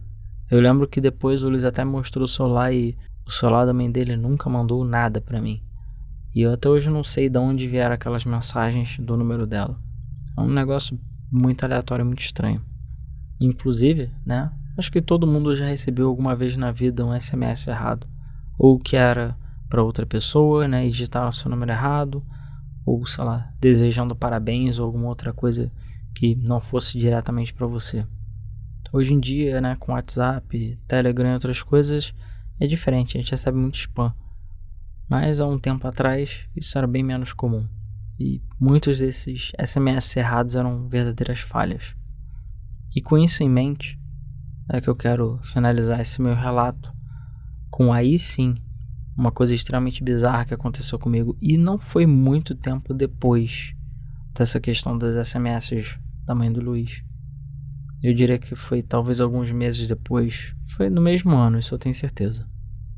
Eu 0.50 0.60
lembro 0.60 0.86
que 0.86 1.00
depois 1.00 1.42
o 1.42 1.48
Luiz 1.48 1.64
até 1.64 1.84
mostrou 1.84 2.24
o 2.24 2.28
celular 2.28 2.72
e 2.72 2.96
o 3.26 3.30
celular 3.30 3.66
da 3.66 3.72
mãe 3.72 3.90
dele 3.90 4.16
nunca 4.16 4.48
mandou 4.48 4.84
nada 4.84 5.20
para 5.20 5.40
mim. 5.40 5.62
E 6.34 6.42
eu 6.42 6.52
até 6.52 6.68
hoje 6.68 6.88
não 6.88 7.04
sei 7.04 7.28
de 7.28 7.38
onde 7.38 7.68
vieram 7.68 7.94
aquelas 7.94 8.24
mensagens 8.24 8.98
do 8.98 9.16
número 9.16 9.46
dela. 9.46 9.78
É 10.36 10.40
um 10.40 10.48
negócio 10.48 10.98
muito 11.32 11.64
aleatório, 11.64 12.04
muito 12.04 12.20
estranho. 12.20 12.62
Inclusive, 13.40 14.10
né? 14.24 14.52
Acho 14.76 14.92
que 14.92 15.00
todo 15.00 15.26
mundo 15.26 15.54
já 15.54 15.66
recebeu 15.66 16.08
alguma 16.08 16.36
vez 16.36 16.56
na 16.56 16.70
vida 16.70 17.04
um 17.04 17.18
SMS 17.18 17.66
errado. 17.66 18.06
Ou 18.58 18.78
que 18.78 18.96
era 18.96 19.36
para 19.68 19.82
outra 19.82 20.04
pessoa, 20.04 20.68
né? 20.68 20.86
E 20.86 20.90
digitaram 20.90 21.32
seu 21.32 21.50
número 21.50 21.72
errado. 21.72 22.22
Ou, 22.84 23.06
sei 23.06 23.24
lá, 23.24 23.50
desejando 23.58 24.14
parabéns 24.14 24.78
ou 24.78 24.84
alguma 24.84 25.08
outra 25.08 25.32
coisa 25.32 25.72
que 26.14 26.34
não 26.36 26.60
fosse 26.60 26.98
diretamente 26.98 27.54
para 27.54 27.66
você. 27.66 28.06
Hoje 28.92 29.14
em 29.14 29.20
dia, 29.20 29.58
né, 29.60 29.74
com 29.80 29.92
WhatsApp, 29.92 30.78
Telegram 30.86 31.30
e 31.30 31.32
outras 31.32 31.62
coisas, 31.62 32.12
é 32.60 32.66
diferente, 32.66 33.16
a 33.16 33.20
gente 33.20 33.30
recebe 33.30 33.56
muito 33.56 33.76
spam. 33.76 34.14
Mas 35.08 35.40
há 35.40 35.46
um 35.46 35.58
tempo 35.58 35.86
atrás 35.86 36.46
isso 36.54 36.76
era 36.76 36.86
bem 36.86 37.02
menos 37.02 37.32
comum. 37.32 37.66
E 38.22 38.40
muitos 38.60 39.00
desses 39.00 39.50
SMS 39.58 40.16
errados 40.16 40.54
eram 40.54 40.88
verdadeiras 40.88 41.40
falhas. 41.40 41.92
E 42.94 43.02
com 43.02 43.18
isso 43.18 43.42
em 43.42 43.48
mente, 43.48 43.98
é 44.70 44.80
que 44.80 44.88
eu 44.88 44.94
quero 44.94 45.40
finalizar 45.42 45.98
esse 45.98 46.22
meu 46.22 46.36
relato 46.36 46.92
com 47.68 47.92
aí 47.92 48.16
sim 48.16 48.54
uma 49.18 49.32
coisa 49.32 49.52
extremamente 49.52 50.04
bizarra 50.04 50.44
que 50.44 50.54
aconteceu 50.54 51.00
comigo 51.00 51.36
e 51.42 51.58
não 51.58 51.78
foi 51.78 52.06
muito 52.06 52.54
tempo 52.54 52.94
depois 52.94 53.74
dessa 54.32 54.60
questão 54.60 54.96
das 54.96 55.26
SMS 55.26 55.98
da 56.24 56.32
mãe 56.32 56.52
do 56.52 56.60
Luiz. 56.60 57.02
Eu 58.00 58.14
diria 58.14 58.38
que 58.38 58.54
foi 58.54 58.82
talvez 58.82 59.20
alguns 59.20 59.50
meses 59.50 59.88
depois. 59.88 60.54
Foi 60.76 60.88
no 60.88 61.00
mesmo 61.00 61.34
ano, 61.34 61.58
isso 61.58 61.74
eu 61.74 61.78
tenho 61.78 61.94
certeza. 61.94 62.48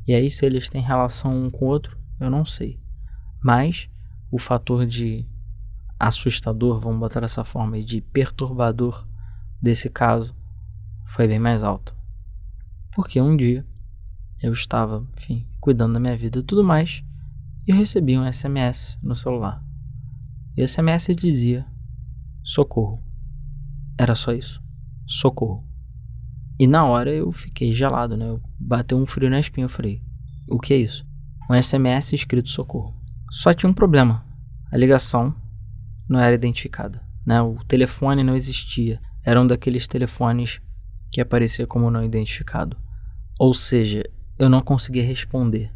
E 0.06 0.12
aí, 0.12 0.28
se 0.28 0.44
eles 0.44 0.68
têm 0.68 0.82
relação 0.82 1.44
um 1.44 1.50
com 1.50 1.64
o 1.64 1.68
outro, 1.68 1.98
eu 2.20 2.28
não 2.28 2.44
sei. 2.44 2.78
Mas 3.42 3.88
o 4.30 4.38
fator 4.38 4.86
de 4.86 5.26
assustador, 5.98 6.80
vamos 6.80 6.98
botar 6.98 7.20
dessa 7.20 7.44
forma, 7.44 7.80
de 7.80 8.00
perturbador 8.00 9.06
desse 9.60 9.88
caso 9.88 10.34
foi 11.06 11.28
bem 11.28 11.38
mais 11.38 11.62
alto. 11.62 11.94
Porque 12.94 13.20
um 13.20 13.36
dia 13.36 13.66
eu 14.42 14.52
estava, 14.52 15.06
enfim, 15.16 15.46
cuidando 15.60 15.94
da 15.94 16.00
minha 16.00 16.16
vida 16.16 16.40
e 16.40 16.42
tudo 16.42 16.64
mais, 16.64 17.04
e 17.66 17.70
eu 17.70 17.76
recebi 17.76 18.18
um 18.18 18.30
SMS 18.30 18.98
no 19.02 19.14
celular. 19.14 19.64
E 20.56 20.62
o 20.62 20.68
SMS 20.68 21.06
dizia: 21.16 21.66
Socorro. 22.42 23.02
Era 23.98 24.14
só 24.14 24.32
isso. 24.32 24.62
Socorro. 25.06 25.66
E 26.58 26.66
na 26.66 26.84
hora 26.84 27.10
eu 27.10 27.32
fiquei 27.32 27.72
gelado, 27.72 28.16
né? 28.16 28.28
Eu 28.28 28.40
bateu 28.58 28.98
um 28.98 29.06
frio 29.06 29.30
na 29.30 29.40
espinha. 29.40 29.64
Eu 29.64 29.68
falei: 29.68 30.02
O 30.48 30.58
que 30.58 30.74
é 30.74 30.78
isso? 30.78 31.06
Um 31.50 31.60
SMS 31.60 32.12
escrito 32.12 32.50
socorro. 32.50 32.94
Só 33.34 33.52
tinha 33.52 33.68
um 33.68 33.74
problema: 33.74 34.24
a 34.70 34.76
ligação 34.76 35.34
não 36.08 36.20
era 36.20 36.36
identificada. 36.36 37.02
Né? 37.26 37.42
O 37.42 37.56
telefone 37.64 38.22
não 38.22 38.36
existia. 38.36 39.00
Era 39.24 39.40
um 39.40 39.46
daqueles 39.46 39.88
telefones 39.88 40.60
que 41.10 41.20
aparecia 41.20 41.66
como 41.66 41.90
não 41.90 42.04
identificado. 42.04 42.76
Ou 43.36 43.52
seja, 43.52 44.04
eu 44.38 44.48
não 44.48 44.60
conseguia 44.60 45.02
responder. 45.02 45.72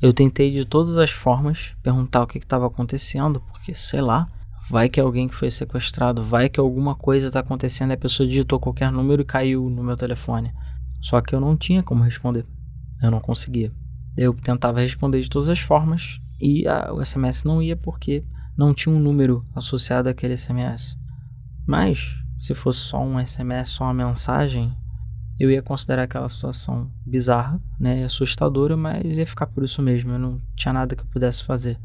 Eu 0.00 0.14
tentei 0.14 0.50
de 0.50 0.64
todas 0.64 0.96
as 0.96 1.10
formas 1.10 1.74
perguntar 1.82 2.22
o 2.22 2.26
que 2.26 2.38
estava 2.38 2.66
acontecendo, 2.66 3.42
porque 3.42 3.74
sei 3.74 4.00
lá, 4.00 4.26
vai 4.70 4.88
que 4.88 4.98
alguém 4.98 5.28
que 5.28 5.34
foi 5.34 5.50
sequestrado, 5.50 6.24
vai 6.24 6.48
que 6.48 6.58
alguma 6.58 6.94
coisa 6.94 7.26
está 7.26 7.40
acontecendo 7.40 7.90
e 7.90 7.94
a 7.94 7.98
pessoa 7.98 8.26
digitou 8.26 8.58
qualquer 8.58 8.90
número 8.90 9.20
e 9.20 9.26
caiu 9.26 9.68
no 9.68 9.84
meu 9.84 9.98
telefone. 9.98 10.50
Só 11.02 11.20
que 11.20 11.34
eu 11.34 11.40
não 11.40 11.58
tinha 11.58 11.82
como 11.82 12.04
responder. 12.04 12.46
Eu 13.02 13.10
não 13.10 13.20
conseguia. 13.20 13.70
Eu 14.16 14.32
tentava 14.32 14.80
responder 14.80 15.20
de 15.20 15.28
todas 15.28 15.50
as 15.50 15.60
formas 15.60 16.22
e 16.42 16.66
a, 16.66 16.92
o 16.92 17.02
SMS 17.02 17.44
não 17.44 17.62
ia 17.62 17.76
porque 17.76 18.24
não 18.56 18.74
tinha 18.74 18.92
um 18.92 18.98
número 18.98 19.46
associado 19.54 20.08
àquele 20.08 20.36
SMS. 20.36 20.98
Mas, 21.64 22.16
se 22.36 22.52
fosse 22.52 22.80
só 22.80 23.00
um 23.00 23.24
SMS, 23.24 23.68
só 23.68 23.84
uma 23.84 23.94
mensagem, 23.94 24.76
eu 25.38 25.48
ia 25.50 25.62
considerar 25.62 26.02
aquela 26.02 26.28
situação 26.28 26.90
bizarra, 27.06 27.62
né, 27.78 28.04
assustadora, 28.04 28.76
mas 28.76 29.16
ia 29.16 29.26
ficar 29.26 29.46
por 29.46 29.62
isso 29.62 29.80
mesmo, 29.80 30.10
eu 30.10 30.18
não 30.18 30.40
tinha 30.56 30.72
nada 30.72 30.96
que 30.96 31.02
eu 31.02 31.06
pudesse 31.06 31.44
fazer. 31.44 31.78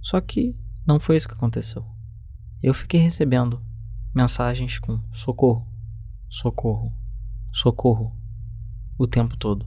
Só 0.00 0.18
que 0.18 0.56
não 0.86 0.98
foi 0.98 1.16
isso 1.16 1.28
que 1.28 1.34
aconteceu. 1.34 1.84
Eu 2.62 2.72
fiquei 2.72 3.00
recebendo 3.00 3.60
mensagens 4.14 4.78
com 4.78 4.98
socorro, 5.12 5.66
socorro, 6.30 6.90
socorro 7.52 8.16
o 8.98 9.06
tempo 9.06 9.36
todo. 9.36 9.66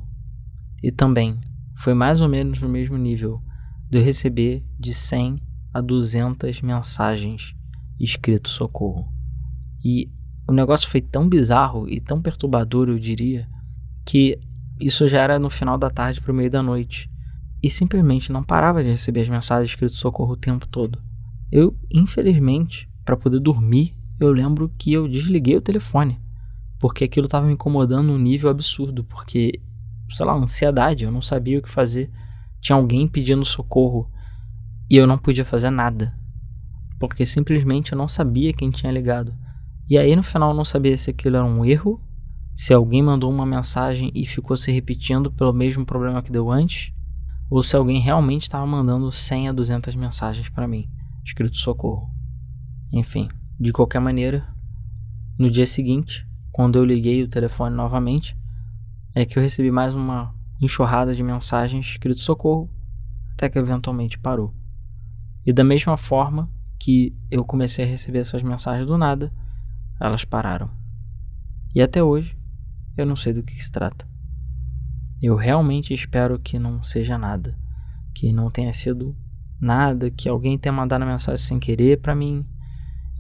E 0.82 0.91
também 0.91 1.39
foi 1.76 1.93
mais 1.93 2.20
ou 2.20 2.28
menos 2.28 2.61
no 2.61 2.70
mesmo 2.70 2.97
nível 2.97 3.41
de 3.89 3.97
eu 3.97 4.03
receber 4.03 4.65
de 4.79 4.93
100 4.93 5.41
a 5.73 5.81
200 5.81 6.61
mensagens 6.61 7.55
escrito 7.99 8.49
socorro. 8.49 9.07
E 9.83 10.09
o 10.47 10.53
negócio 10.53 10.89
foi 10.89 11.01
tão 11.01 11.27
bizarro 11.27 11.89
e 11.89 11.99
tão 11.99 12.21
perturbador, 12.21 12.89
eu 12.89 12.97
diria, 12.97 13.47
que 14.05 14.39
isso 14.79 15.07
já 15.07 15.21
era 15.21 15.39
no 15.39 15.49
final 15.49 15.77
da 15.77 15.89
tarde 15.89 16.21
para 16.21 16.31
o 16.31 16.35
meio 16.35 16.49
da 16.49 16.63
noite. 16.63 17.09
E 17.61 17.69
simplesmente 17.69 18.31
não 18.31 18.43
parava 18.43 18.83
de 18.83 18.89
receber 18.89 19.21
as 19.21 19.29
mensagens 19.29 19.71
escritas 19.71 19.97
socorro 19.97 20.33
o 20.33 20.38
tempo 20.38 20.67
todo. 20.67 21.01
Eu, 21.51 21.75
infelizmente, 21.91 22.89
para 23.03 23.17
poder 23.17 23.39
dormir, 23.39 23.97
eu 24.19 24.31
lembro 24.31 24.71
que 24.77 24.93
eu 24.93 25.07
desliguei 25.07 25.55
o 25.55 25.61
telefone. 25.61 26.19
Porque 26.79 27.03
aquilo 27.03 27.25
estava 27.25 27.47
me 27.47 27.53
incomodando 27.53 28.07
num 28.07 28.17
nível 28.17 28.49
absurdo. 28.49 29.03
Porque, 29.03 29.59
sei 30.09 30.25
lá, 30.25 30.35
ansiedade, 30.35 31.05
eu 31.05 31.11
não 31.11 31.21
sabia 31.21 31.57
o 31.57 31.61
que 31.61 31.71
fazer. 31.71 32.11
Tinha 32.61 32.75
alguém 32.75 33.07
pedindo 33.07 33.45
socorro 33.45 34.11
e 34.89 34.95
eu 34.95 35.05
não 35.05 35.17
podia 35.17 35.45
fazer 35.45 35.69
nada. 35.69 36.15
Porque 36.99 37.25
simplesmente 37.25 37.91
eu 37.91 37.97
não 37.97 38.07
sabia 38.07 38.53
quem 38.53 38.71
tinha 38.71 38.91
ligado. 38.91 39.35
E 39.89 39.97
aí 39.97 40.15
no 40.15 40.23
final 40.23 40.51
eu 40.51 40.55
não 40.55 40.65
sabia 40.65 40.97
se 40.97 41.09
aquilo 41.09 41.37
era 41.37 41.45
um 41.45 41.63
erro, 41.63 42.01
se 42.55 42.73
alguém 42.73 43.03
mandou 43.03 43.31
uma 43.31 43.45
mensagem 43.45 44.11
e 44.15 44.25
ficou 44.25 44.57
se 44.57 44.71
repetindo 44.71 45.31
pelo 45.31 45.53
mesmo 45.53 45.85
problema 45.85 46.21
que 46.21 46.31
deu 46.31 46.51
antes, 46.51 46.91
ou 47.49 47.61
se 47.61 47.75
alguém 47.75 47.99
realmente 47.99 48.41
estava 48.41 48.65
mandando 48.65 49.11
100 49.11 49.49
a 49.49 49.51
200 49.53 49.95
mensagens 49.95 50.49
para 50.49 50.67
mim, 50.67 50.89
escrito 51.23 51.55
socorro. 51.55 52.09
Enfim, 52.91 53.29
de 53.59 53.71
qualquer 53.71 53.99
maneira, 53.99 54.47
no 55.37 55.49
dia 55.49 55.65
seguinte, 55.65 56.27
quando 56.51 56.77
eu 56.77 56.83
liguei 56.83 57.23
o 57.23 57.27
telefone 57.27 57.75
novamente, 57.75 58.35
é 59.13 59.25
que 59.25 59.37
eu 59.37 59.43
recebi 59.43 59.71
mais 59.71 59.93
uma 59.93 60.33
enxurrada 60.61 61.13
de 61.13 61.23
mensagens 61.23 61.85
escrito 61.85 62.19
socorro, 62.19 62.69
até 63.33 63.49
que 63.49 63.59
eventualmente 63.59 64.17
parou. 64.17 64.53
E 65.45 65.53
da 65.53 65.63
mesma 65.63 65.97
forma 65.97 66.51
que 66.79 67.15
eu 67.29 67.43
comecei 67.43 67.85
a 67.85 67.87
receber 67.87 68.19
essas 68.19 68.41
mensagens 68.43 68.87
do 68.87 68.97
nada, 68.97 69.31
elas 69.99 70.25
pararam. 70.25 70.69
E 71.73 71.81
até 71.81 72.03
hoje, 72.03 72.37
eu 72.97 73.05
não 73.05 73.15
sei 73.15 73.33
do 73.33 73.43
que 73.43 73.61
se 73.63 73.71
trata. 73.71 74.07
Eu 75.21 75.35
realmente 75.35 75.93
espero 75.93 76.39
que 76.39 76.59
não 76.59 76.83
seja 76.83 77.17
nada, 77.17 77.57
que 78.13 78.31
não 78.31 78.49
tenha 78.49 78.71
sido 78.71 79.15
nada, 79.59 80.11
que 80.11 80.29
alguém 80.29 80.57
tenha 80.57 80.73
mandado 80.73 81.03
a 81.03 81.05
mensagem 81.05 81.43
sem 81.43 81.59
querer 81.59 81.99
para 81.99 82.15
mim 82.15 82.45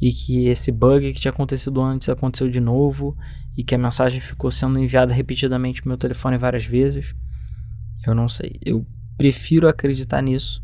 e 0.01 0.11
que 0.11 0.47
esse 0.47 0.71
bug 0.71 1.11
que 1.13 1.19
tinha 1.19 1.31
acontecido 1.31 1.81
antes 1.81 2.07
aconteceu 2.09 2.49
de 2.49 2.59
novo 2.59 3.17
e 3.55 3.63
que 3.63 3.73
a 3.73 3.77
mensagem 3.79 4.21
ficou 4.21 4.51
sendo 4.51 4.79
enviada 4.79 5.13
repetidamente 5.13 5.81
pro 5.81 5.89
meu 5.89 5.97
telefone 5.97 6.37
várias 6.37 6.65
vezes. 6.65 7.15
Eu 8.07 8.15
não 8.15 8.29
sei. 8.29 8.57
Eu 8.65 8.85
prefiro 9.17 9.67
acreditar 9.67 10.21
nisso 10.21 10.63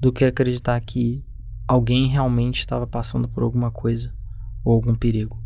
do 0.00 0.12
que 0.12 0.24
acreditar 0.24 0.80
que 0.80 1.24
alguém 1.66 2.08
realmente 2.08 2.58
estava 2.58 2.86
passando 2.86 3.28
por 3.28 3.42
alguma 3.42 3.70
coisa 3.70 4.12
ou 4.64 4.74
algum 4.74 4.94
perigo. 4.94 5.40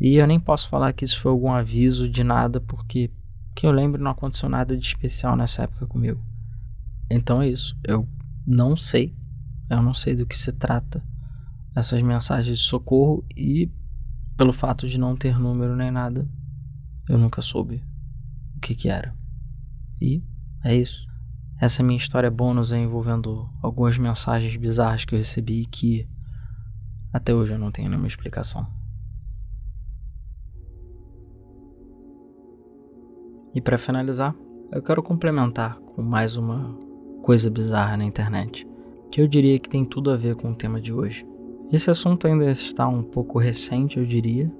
E 0.00 0.16
eu 0.16 0.26
nem 0.26 0.40
posso 0.40 0.68
falar 0.68 0.92
que 0.92 1.04
isso 1.04 1.20
foi 1.20 1.30
algum 1.30 1.52
aviso 1.52 2.08
de 2.08 2.24
nada, 2.24 2.60
porque 2.60 3.10
que 3.54 3.66
eu 3.66 3.72
lembro 3.72 4.02
não 4.02 4.12
aconteceu 4.12 4.48
nada 4.48 4.76
de 4.76 4.86
especial 4.86 5.36
nessa 5.36 5.64
época 5.64 5.86
comigo. 5.86 6.24
Então 7.10 7.42
é 7.42 7.48
isso. 7.48 7.76
Eu 7.84 8.08
não 8.46 8.74
sei. 8.74 9.14
Eu 9.68 9.82
não 9.82 9.92
sei 9.92 10.14
do 10.14 10.24
que 10.24 10.38
se 10.38 10.52
trata 10.52 11.04
essas 11.76 12.00
mensagens 12.00 12.58
de 12.58 12.64
socorro 12.64 13.24
e 13.36 13.70
pelo 14.36 14.52
fato 14.52 14.88
de 14.88 14.98
não 14.98 15.14
ter 15.16 15.38
número 15.38 15.76
nem 15.76 15.90
nada, 15.90 16.26
eu 17.08 17.18
nunca 17.18 17.42
soube 17.42 17.84
o 18.56 18.60
que 18.60 18.74
que 18.74 18.88
era. 18.88 19.14
E 20.00 20.22
é 20.68 20.76
isso. 20.76 21.06
Essa 21.60 21.82
é 21.82 21.84
minha 21.84 21.96
história 21.96 22.30
bônus 22.30 22.72
envolvendo 22.72 23.48
algumas 23.62 23.96
mensagens 23.96 24.56
bizarras 24.56 25.04
que 25.04 25.14
eu 25.14 25.18
recebi 25.18 25.64
que 25.66 26.06
até 27.12 27.34
hoje 27.34 27.54
eu 27.54 27.58
não 27.58 27.72
tenho 27.72 27.88
nenhuma 27.88 28.06
explicação. 28.06 28.66
E 33.54 33.60
para 33.60 33.78
finalizar, 33.78 34.34
eu 34.70 34.82
quero 34.82 35.02
complementar 35.02 35.78
com 35.78 36.02
mais 36.02 36.36
uma 36.36 36.76
coisa 37.22 37.50
bizarra 37.50 37.96
na 37.96 38.04
internet, 38.04 38.68
que 39.10 39.20
eu 39.20 39.26
diria 39.26 39.58
que 39.58 39.70
tem 39.70 39.84
tudo 39.86 40.10
a 40.10 40.16
ver 40.16 40.36
com 40.36 40.50
o 40.50 40.54
tema 40.54 40.80
de 40.80 40.92
hoje. 40.92 41.26
Esse 41.72 41.90
assunto 41.90 42.26
ainda 42.26 42.50
está 42.50 42.86
um 42.86 43.02
pouco 43.02 43.38
recente, 43.38 43.98
eu 43.98 44.04
diria, 44.04 44.52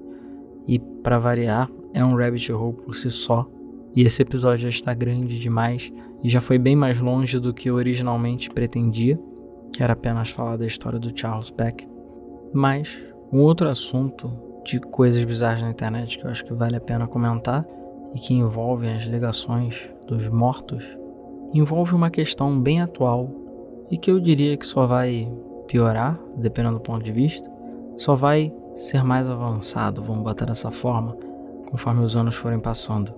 e 0.67 0.79
para 0.79 1.19
variar, 1.19 1.69
é 1.93 2.03
um 2.03 2.15
rabbit 2.15 2.51
hole 2.51 2.75
por 2.75 2.95
si 2.95 3.09
só, 3.09 3.49
e 3.95 4.03
esse 4.03 4.21
episódio 4.21 4.63
já 4.63 4.69
está 4.69 4.93
grande 4.93 5.39
demais 5.39 5.91
e 6.23 6.29
já 6.29 6.41
foi 6.41 6.57
bem 6.57 6.75
mais 6.75 6.99
longe 6.99 7.39
do 7.39 7.53
que 7.53 7.69
eu 7.69 7.75
originalmente 7.75 8.49
pretendia, 8.49 9.19
que 9.73 9.81
era 9.81 9.93
apenas 9.93 10.29
falar 10.29 10.57
da 10.57 10.65
história 10.65 10.99
do 10.99 11.17
Charles 11.17 11.49
Beck. 11.49 11.87
Mas 12.53 12.99
um 13.31 13.39
outro 13.39 13.69
assunto 13.69 14.31
de 14.65 14.79
coisas 14.79 15.23
bizarras 15.23 15.61
na 15.61 15.71
internet 15.71 16.17
que 16.17 16.25
eu 16.25 16.29
acho 16.29 16.45
que 16.45 16.53
vale 16.53 16.75
a 16.75 16.81
pena 16.81 17.07
comentar 17.07 17.65
e 18.13 18.19
que 18.19 18.33
envolvem 18.33 18.93
as 18.93 19.03
ligações 19.03 19.89
dos 20.07 20.27
mortos 20.27 20.97
envolve 21.53 21.95
uma 21.95 22.09
questão 22.09 22.59
bem 22.59 22.81
atual 22.81 23.29
e 23.89 23.97
que 23.97 24.11
eu 24.11 24.19
diria 24.19 24.55
que 24.55 24.65
só 24.65 24.85
vai 24.85 25.31
piorar, 25.67 26.19
dependendo 26.35 26.75
do 26.75 26.81
ponto 26.81 27.03
de 27.03 27.11
vista, 27.11 27.49
só 27.97 28.15
vai 28.15 28.53
ser 28.75 29.03
mais 29.03 29.29
avançado, 29.29 30.01
vamos 30.01 30.23
botar 30.23 30.45
dessa 30.45 30.71
forma, 30.71 31.15
conforme 31.69 32.03
os 32.03 32.15
anos 32.15 32.35
forem 32.35 32.59
passando. 32.59 33.13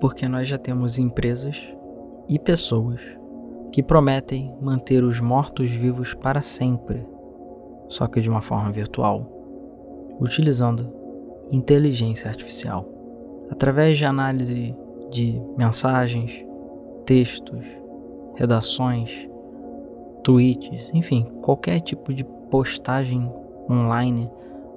Porque 0.00 0.28
nós 0.28 0.48
já 0.48 0.58
temos 0.58 0.98
empresas 0.98 1.60
e 2.28 2.38
pessoas 2.38 3.00
que 3.72 3.82
prometem 3.82 4.56
manter 4.60 5.04
os 5.04 5.20
mortos 5.20 5.70
vivos 5.70 6.14
para 6.14 6.40
sempre 6.40 7.04
só 7.88 8.06
que 8.06 8.20
de 8.20 8.28
uma 8.28 8.42
forma 8.42 8.70
virtual, 8.70 9.26
utilizando 10.20 10.92
inteligência 11.50 12.28
artificial. 12.28 12.86
Através 13.50 13.96
de 13.96 14.04
análise 14.04 14.76
de 15.10 15.40
mensagens, 15.56 16.44
textos, 17.06 17.64
redações, 18.34 19.26
tweets, 20.22 20.90
enfim, 20.92 21.24
qualquer 21.40 21.80
tipo 21.80 22.12
de 22.12 22.24
postagem 22.50 23.32
online 23.70 24.30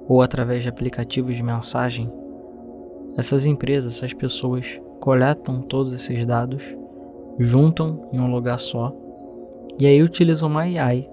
ou 0.08 0.22
através 0.22 0.62
de 0.62 0.70
aplicativos 0.70 1.36
de 1.36 1.42
mensagem, 1.42 2.10
essas 3.16 3.44
empresas, 3.44 3.96
essas 3.96 4.14
pessoas 4.14 4.80
coletam 5.02 5.60
todos 5.60 5.92
esses 5.92 6.24
dados, 6.24 6.62
juntam 7.36 8.08
em 8.12 8.20
um 8.20 8.30
lugar 8.30 8.56
só 8.60 8.94
e 9.80 9.84
aí 9.84 10.00
utilizam 10.00 10.48
uma 10.48 10.60
AI 10.60 11.10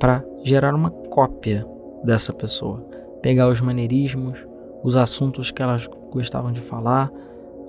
para 0.00 0.24
gerar 0.42 0.74
uma 0.74 0.90
cópia 0.90 1.64
dessa 2.02 2.32
pessoa. 2.32 2.84
Pegar 3.22 3.48
os 3.48 3.60
maneirismos, 3.60 4.44
os 4.82 4.96
assuntos 4.96 5.52
que 5.52 5.62
elas 5.62 5.86
gostavam 6.10 6.50
de 6.50 6.60
falar, 6.60 7.12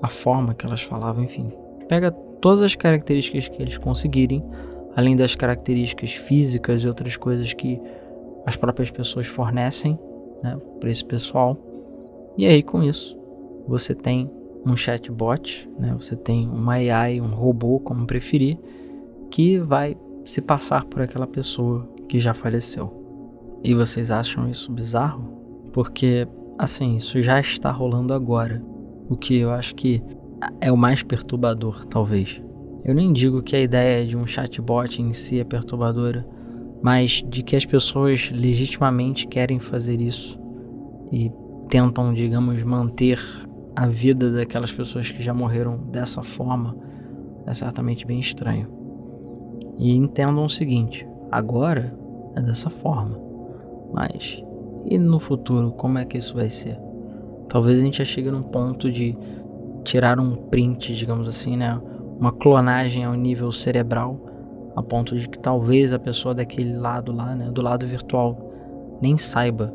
a 0.02 0.08
forma 0.08 0.56
que 0.56 0.66
elas 0.66 0.82
falavam, 0.82 1.24
enfim. 1.24 1.52
Pega 1.88 2.12
todas 2.12 2.64
as 2.64 2.76
características 2.76 3.48
que 3.48 3.62
eles 3.62 3.78
conseguirem, 3.78 4.44
além 4.96 5.16
das 5.16 5.36
características 5.36 6.14
físicas 6.14 6.84
e 6.84 6.88
outras 6.88 7.16
coisas 7.16 7.54
que 7.54 7.80
as 8.44 8.56
próprias 8.56 8.90
pessoas 8.90 9.28
fornecem 9.28 10.00
né, 10.42 10.58
para 10.80 10.90
esse 10.90 11.06
pessoal. 11.06 11.56
E 12.36 12.48
aí, 12.48 12.64
com 12.64 12.82
isso, 12.82 13.16
você 13.68 13.94
tem 13.94 14.32
um 14.66 14.76
chatbot, 14.76 15.70
né, 15.78 15.94
você 15.98 16.16
tem 16.16 16.48
uma 16.48 16.74
AI, 16.74 17.20
um 17.20 17.34
robô, 17.34 17.80
como 17.80 18.06
preferir, 18.06 18.58
que 19.30 19.60
vai 19.60 19.98
se 20.24 20.42
passar 20.42 20.86
por 20.86 21.02
aquela 21.02 21.28
pessoa 21.28 21.88
que 22.08 22.20
já 22.20 22.34
faleceu. 22.34 23.60
E 23.64 23.74
vocês 23.74 24.12
acham 24.12 24.50
isso 24.50 24.72
bizarro? 24.72 25.24
Porque, 25.72 26.28
assim, 26.58 26.96
isso 26.98 27.22
já 27.22 27.40
está 27.40 27.72
rolando 27.72 28.14
agora. 28.14 28.64
O 29.10 29.16
que 29.16 29.38
eu 29.38 29.52
acho 29.52 29.76
que 29.76 30.02
é 30.60 30.72
o 30.72 30.78
mais 30.78 31.04
perturbador, 31.04 31.86
talvez. 31.86 32.42
Eu 32.84 32.94
nem 32.94 33.14
digo 33.14 33.42
que 33.42 33.56
a 33.56 33.62
ideia 33.62 34.06
de 34.06 34.18
um 34.18 34.28
chatbot 34.28 35.02
em 35.02 35.14
si 35.14 35.40
é 35.40 35.44
perturbadora, 35.44 36.28
mas 36.82 37.24
de 37.28 37.42
que 37.42 37.56
as 37.56 37.66
pessoas 37.66 38.30
legitimamente 38.32 39.26
querem 39.26 39.60
fazer 39.60 40.02
isso 40.02 40.38
e 41.12 41.32
tentam, 41.70 42.14
digamos, 42.14 42.62
manter 42.64 43.20
a 43.76 43.88
vida 43.88 44.32
daquelas 44.32 44.72
pessoas 44.72 45.10
que 45.10 45.22
já 45.22 45.34
morreram 45.34 45.78
dessa 45.78 46.24
forma 46.24 46.76
é 47.46 47.54
certamente 47.54 48.06
bem 48.06 48.20
estranho. 48.20 48.68
E 49.78 49.96
entendam 49.96 50.46
o 50.46 50.50
seguinte: 50.50 51.08
agora 51.32 51.98
é 52.36 52.42
dessa 52.42 52.70
forma. 52.70 53.20
Mas 53.92 54.44
e 54.86 54.98
no 54.98 55.20
futuro, 55.20 55.72
como 55.72 55.98
é 55.98 56.06
que 56.06 56.18
isso 56.18 56.36
vai 56.36 56.50
ser? 56.50 56.78
Talvez 57.48 57.80
a 57.80 57.84
gente 57.84 57.98
já 58.00 58.06
chegue 58.06 58.30
num 58.30 58.44
ponto 58.44 58.92
de 58.92 59.18
tirar 59.84 60.20
um 60.20 60.36
print, 60.36 60.96
digamos 60.96 61.28
assim, 61.28 61.56
né? 61.56 61.80
Uma 62.20 62.32
clonagem 62.32 63.06
ao 63.06 63.14
nível 63.14 63.52
cerebral, 63.52 64.20
a 64.76 64.82
ponto 64.82 65.16
de 65.16 65.28
que 65.30 65.40
talvez 65.40 65.94
a 65.94 66.00
pessoa 66.00 66.34
daquele 66.34 66.76
lado 66.76 67.12
lá, 67.12 67.36
né, 67.36 67.50
do 67.52 67.62
lado 67.62 67.86
virtual, 67.86 68.52
nem 69.02 69.18
saiba 69.18 69.74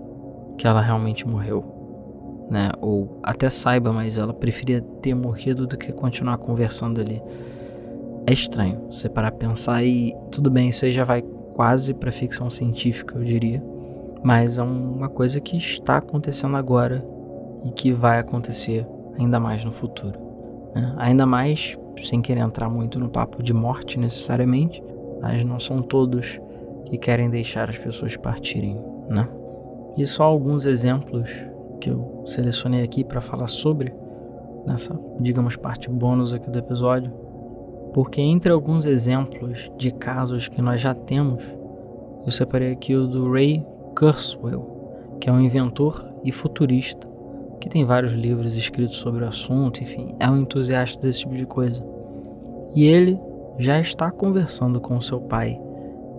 que 0.57 0.67
ela 0.67 0.81
realmente 0.81 1.27
morreu, 1.27 1.78
né? 2.51 2.71
Ou 2.81 3.19
até 3.23 3.49
saiba, 3.49 3.93
mas 3.93 4.19
ela 4.19 4.33
preferia 4.33 4.81
ter 5.03 5.15
morrido 5.15 5.67
do 5.67 5.77
que 5.77 5.93
continuar 5.93 6.39
conversando 6.39 7.01
ali. 7.01 7.23
É 8.27 8.33
estranho 8.33 8.87
você 8.91 9.09
parar 9.09 9.33
pensar 9.33 9.85
e 9.85 10.15
tudo 10.31 10.51
bem, 10.51 10.69
isso 10.69 10.85
aí 10.85 10.93
já 10.93 11.05
vai 11.05 11.23
quase 11.55 11.95
para 11.95 12.13
ficção 12.13 12.51
científica, 12.51 13.17
eu 13.17 13.25
diria 13.25 13.63
mas 14.23 14.59
é 14.59 14.63
uma 14.63 15.09
coisa 15.09 15.41
que 15.41 15.57
está 15.57 15.99
acontecendo 15.99 16.57
agora 16.57 17.05
e 17.65 17.71
que 17.71 17.93
vai 17.93 18.19
acontecer 18.19 18.87
ainda 19.19 19.39
mais 19.39 19.65
no 19.65 19.73
futuro. 19.73 20.19
Né? 20.75 20.95
Ainda 20.99 21.27
mais, 21.27 21.79
sem 22.03 22.21
querer 22.21 22.41
entrar 22.41 22.69
muito 22.69 22.99
no 22.99 23.09
papo 23.09 23.43
de 23.43 23.53
morte 23.53 23.99
necessariamente, 23.99 24.83
mas 25.21 25.45
não 25.45 25.59
são 25.59 25.83
todos 25.83 26.41
que 26.87 26.99
querem 26.99 27.29
deixar 27.29 27.69
as 27.69 27.79
pessoas 27.79 28.17
partirem, 28.17 28.81
né? 29.09 29.29
E 29.97 30.07
só 30.07 30.25
alguns 30.25 30.65
exemplos 30.65 31.31
que 31.79 31.91
eu 31.91 32.25
selecionei 32.27 32.83
aqui 32.83 33.05
para 33.05 33.21
falar 33.21 33.47
sobre 33.47 33.93
nessa, 34.67 34.99
digamos, 35.21 35.57
parte 35.57 35.89
bônus 35.89 36.33
aqui 36.33 36.51
do 36.51 36.59
episódio, 36.59 37.13
porque 37.93 38.21
entre 38.21 38.53
alguns 38.53 38.87
exemplos 38.87 39.71
de 39.79 39.91
casos 39.91 40.49
que 40.49 40.61
nós 40.61 40.81
já 40.81 40.95
temos, 40.95 41.43
eu 42.25 42.31
separei 42.31 42.73
aqui 42.73 42.95
o 42.95 43.07
do 43.07 43.33
Ray 43.33 43.65
Kurzweil, 43.97 44.79
que 45.21 45.29
é 45.29 45.33
um 45.33 45.41
inventor 45.41 46.13
e 46.23 46.31
futurista, 46.31 47.09
que 47.61 47.69
tem 47.69 47.85
vários 47.85 48.13
livros 48.13 48.57
escritos 48.57 48.97
sobre 48.97 49.25
o 49.25 49.29
assunto, 49.29 49.83
enfim, 49.83 50.15
é 50.21 50.29
um 50.31 50.39
entusiasta 50.39 51.01
desse 51.01 51.21
tipo 51.21 51.35
de 51.35 51.47
coisa. 51.47 51.85
E 52.75 52.85
ele 52.85 53.19
já 53.59 53.81
está 53.81 54.11
conversando 54.11 54.81
com 54.81 55.01
seu 55.01 55.21
pai 55.21 55.61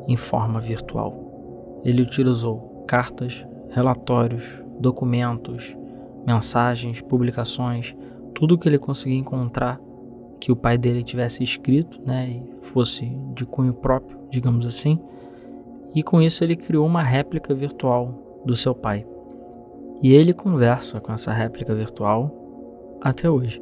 em 0.07 0.17
forma 0.17 0.59
virtual. 0.59 1.81
Ele 1.85 2.01
utilizou 2.01 2.83
cartas, 2.87 3.45
relatórios, 3.69 4.61
documentos, 4.79 5.75
mensagens, 6.25 7.01
publicações, 7.01 7.95
tudo 8.33 8.57
que 8.57 8.67
ele 8.67 8.79
conseguia 8.79 9.17
encontrar 9.17 9.79
que 10.39 10.51
o 10.51 10.55
pai 10.55 10.77
dele 10.77 11.03
tivesse 11.03 11.43
escrito, 11.43 11.99
né, 12.05 12.29
e 12.29 12.65
fosse 12.65 13.05
de 13.35 13.45
cunho 13.45 13.73
próprio, 13.73 14.17
digamos 14.29 14.65
assim, 14.65 14.99
e 15.93 16.01
com 16.03 16.21
isso 16.21 16.43
ele 16.43 16.55
criou 16.55 16.85
uma 16.85 17.03
réplica 17.03 17.53
virtual 17.53 18.41
do 18.45 18.55
seu 18.55 18.73
pai. 18.73 19.05
E 20.01 20.13
ele 20.13 20.33
conversa 20.33 21.01
com 21.01 21.11
essa 21.11 21.33
réplica 21.33 21.75
virtual 21.75 22.31
até 23.01 23.29
hoje. 23.29 23.61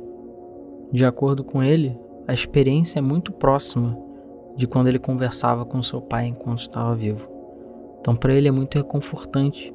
De 0.92 1.04
acordo 1.04 1.44
com 1.44 1.64
ele, 1.64 1.98
a 2.28 2.34
experiência 2.34 3.00
é 3.00 3.02
muito 3.02 3.32
próxima 3.32 3.98
de 4.56 4.68
quando 4.68 4.88
ele 4.88 5.00
conversava 5.00 5.66
com 5.66 5.82
seu 5.82 6.02
pai 6.02 6.28
enquanto 6.28 6.60
estava 6.60 6.94
vivo. 6.94 7.28
Então, 8.00 8.16
para 8.16 8.34
ele 8.34 8.48
é 8.48 8.52
muito 8.52 8.76
reconfortante 8.76 9.74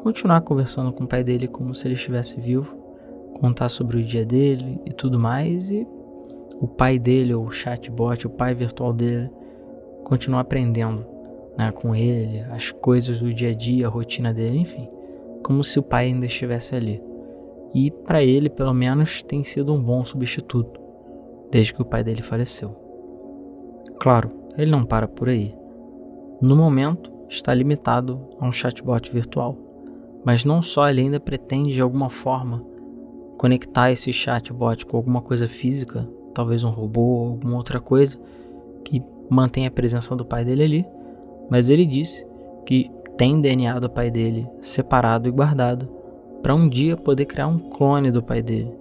continuar 0.00 0.40
conversando 0.40 0.90
com 0.92 1.04
o 1.04 1.06
pai 1.06 1.22
dele 1.22 1.46
como 1.46 1.74
se 1.74 1.86
ele 1.86 1.92
estivesse 1.92 2.40
vivo, 2.40 2.74
contar 3.34 3.68
sobre 3.68 3.98
o 3.98 4.02
dia 4.02 4.24
dele 4.24 4.80
e 4.86 4.94
tudo 4.94 5.18
mais, 5.18 5.70
e 5.70 5.86
o 6.58 6.66
pai 6.66 6.98
dele, 6.98 7.34
ou 7.34 7.44
o 7.44 7.50
chatbot, 7.50 8.26
o 8.26 8.30
pai 8.30 8.54
virtual 8.54 8.94
dele, 8.94 9.30
continuar 10.02 10.40
aprendendo 10.40 11.06
né, 11.56 11.70
com 11.70 11.94
ele, 11.94 12.40
as 12.50 12.70
coisas 12.70 13.20
do 13.20 13.32
dia 13.32 13.50
a 13.50 13.54
dia, 13.54 13.86
a 13.86 13.90
rotina 13.90 14.32
dele, 14.32 14.60
enfim, 14.60 14.88
como 15.44 15.62
se 15.62 15.78
o 15.78 15.82
pai 15.82 16.06
ainda 16.06 16.24
estivesse 16.24 16.74
ali. 16.74 17.02
E 17.74 17.90
para 17.90 18.24
ele, 18.24 18.48
pelo 18.48 18.72
menos, 18.72 19.22
tem 19.22 19.44
sido 19.44 19.74
um 19.74 19.82
bom 19.82 20.02
substituto, 20.02 20.80
desde 21.50 21.74
que 21.74 21.82
o 21.82 21.84
pai 21.84 22.02
dele 22.02 22.22
faleceu. 22.22 22.74
Claro, 24.00 24.30
ele 24.56 24.70
não 24.70 24.82
para 24.82 25.06
por 25.06 25.28
aí. 25.28 25.54
No 26.40 26.56
momento, 26.56 27.12
está 27.28 27.52
limitado 27.52 28.18
a 28.40 28.46
um 28.46 28.52
chatbot 28.52 29.12
virtual, 29.12 29.69
mas 30.24 30.44
não 30.44 30.62
só 30.62 30.88
ele 30.88 31.02
ainda 31.02 31.20
pretende 31.20 31.72
de 31.72 31.80
alguma 31.80 32.10
forma 32.10 32.64
conectar 33.36 33.90
esse 33.90 34.12
chatbot 34.12 34.84
com 34.84 34.96
alguma 34.96 35.22
coisa 35.22 35.48
física, 35.48 36.08
talvez 36.34 36.62
um 36.62 36.70
robô 36.70 37.30
alguma 37.30 37.56
outra 37.56 37.80
coisa 37.80 38.18
que 38.84 39.02
mantenha 39.30 39.68
a 39.68 39.72
presença 39.72 40.14
do 40.14 40.24
pai 40.24 40.44
dele 40.44 40.62
ali, 40.62 40.86
mas 41.48 41.70
ele 41.70 41.86
disse 41.86 42.26
que 42.66 42.90
tem 43.16 43.40
DNA 43.40 43.78
do 43.78 43.88
pai 43.88 44.10
dele 44.10 44.48
separado 44.60 45.28
e 45.28 45.32
guardado 45.32 45.88
para 46.42 46.54
um 46.54 46.68
dia 46.68 46.96
poder 46.96 47.26
criar 47.26 47.48
um 47.48 47.58
clone 47.58 48.10
do 48.10 48.22
pai 48.22 48.42
dele. 48.42 48.72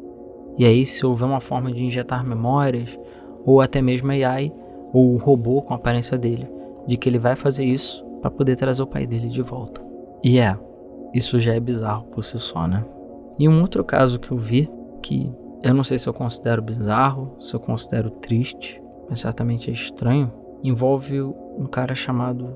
E 0.57 0.65
aí, 0.65 0.85
se 0.85 1.05
houver 1.05 1.25
uma 1.25 1.41
forma 1.41 1.71
de 1.71 1.83
injetar 1.83 2.25
memórias, 2.25 2.99
ou 3.45 3.61
até 3.61 3.81
mesmo 3.81 4.11
AI, 4.11 4.51
ou 4.93 5.13
o 5.13 5.17
robô 5.17 5.61
com 5.61 5.73
a 5.73 5.77
aparência 5.77 6.17
dele, 6.17 6.47
de 6.87 6.97
que 6.97 7.07
ele 7.07 7.19
vai 7.19 7.35
fazer 7.35 7.65
isso 7.65 8.03
para 8.21 8.31
poder 8.31 8.55
trazer 8.55 8.81
o 8.81 8.87
pai 8.87 9.05
dele 9.05 9.27
de 9.27 9.41
volta. 9.41 9.81
E 10.23 10.37
é, 10.37 10.57
isso 11.14 11.39
já 11.39 11.53
é 11.53 11.60
bizarro 11.60 12.05
por 12.05 12.24
si 12.24 12.38
só, 12.39 12.68
né? 12.68 12.86
E 13.38 13.47
um 13.47 13.62
outro 13.62 13.84
caso 13.84 14.20
que 14.20 14.32
eu 14.32 14.38
vi, 14.38 14.70
que 15.01 15.32
eu 15.64 15.74
não 15.74 15.84
sei 15.84 15.97
se 15.97 16.07
eu 16.07 16.14
considero 16.14 16.62
bizarro, 16.62 17.36
se 17.39 17.53
eu 17.53 17.60
considero 17.60 18.10
triste, 18.10 18.82
mas 19.10 19.22
certamente 19.22 19.70
é 19.70 19.74
estranho, 19.74 20.32
envolve 20.64 21.22
um 21.22 21.66
cara 21.66 21.95
chamado 21.95 22.49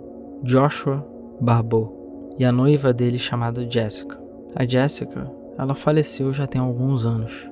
Joshua 0.43 1.05
Barbeau 1.39 2.33
e 2.37 2.45
a 2.45 2.51
noiva 2.51 2.93
dele 2.93 3.17
chamada 3.17 3.69
Jessica. 3.69 4.19
A 4.55 4.65
Jessica, 4.65 5.31
ela 5.57 5.73
faleceu 5.73 6.31
já 6.33 6.45
tem 6.45 6.61
alguns 6.61 7.05
anos, 7.05 7.49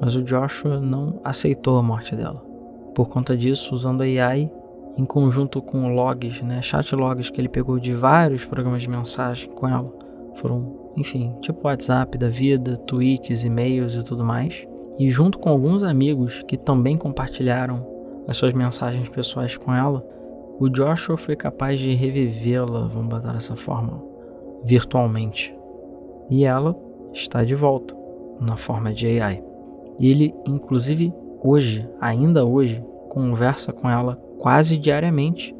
mas 0.00 0.14
o 0.14 0.22
Joshua 0.22 0.80
não 0.80 1.20
aceitou 1.24 1.78
a 1.78 1.82
morte 1.82 2.14
dela. 2.14 2.44
Por 2.94 3.08
conta 3.08 3.36
disso, 3.36 3.74
usando 3.74 4.02
a 4.02 4.04
AI 4.04 4.50
em 4.96 5.04
conjunto 5.04 5.62
com 5.62 5.94
logs, 5.94 6.42
né, 6.42 6.60
chat 6.60 6.94
logs 6.94 7.30
que 7.30 7.40
ele 7.40 7.48
pegou 7.48 7.78
de 7.78 7.94
vários 7.94 8.44
programas 8.44 8.82
de 8.82 8.90
mensagem 8.90 9.48
com 9.50 9.68
ela, 9.68 9.92
foram, 10.38 10.92
enfim, 10.96 11.34
tipo 11.40 11.66
WhatsApp 11.66 12.16
da 12.16 12.28
vida, 12.28 12.76
tweets, 12.76 13.44
e-mails 13.44 13.94
e 13.94 14.02
tudo 14.02 14.24
mais. 14.24 14.66
E 14.98 15.10
junto 15.10 15.38
com 15.38 15.48
alguns 15.48 15.82
amigos 15.82 16.42
que 16.42 16.56
também 16.56 16.96
compartilharam 16.96 17.86
as 18.26 18.36
suas 18.36 18.52
mensagens 18.52 19.08
pessoais 19.08 19.56
com 19.56 19.72
ela, 19.72 20.04
o 20.60 20.68
Joshua 20.68 21.16
foi 21.16 21.36
capaz 21.36 21.78
de 21.78 21.94
revivê-la, 21.94 22.88
vamos 22.88 23.08
botar 23.08 23.32
dessa 23.32 23.54
forma, 23.54 24.02
virtualmente. 24.64 25.56
E 26.28 26.44
ela 26.44 26.76
está 27.12 27.44
de 27.44 27.54
volta, 27.54 27.96
na 28.40 28.56
forma 28.56 28.92
de 28.92 29.20
AI. 29.20 29.42
Ele, 30.00 30.34
inclusive, 30.46 31.12
hoje, 31.42 31.88
ainda 32.00 32.44
hoje, 32.44 32.84
conversa 33.08 33.72
com 33.72 33.88
ela 33.88 34.16
quase 34.38 34.76
diariamente, 34.76 35.54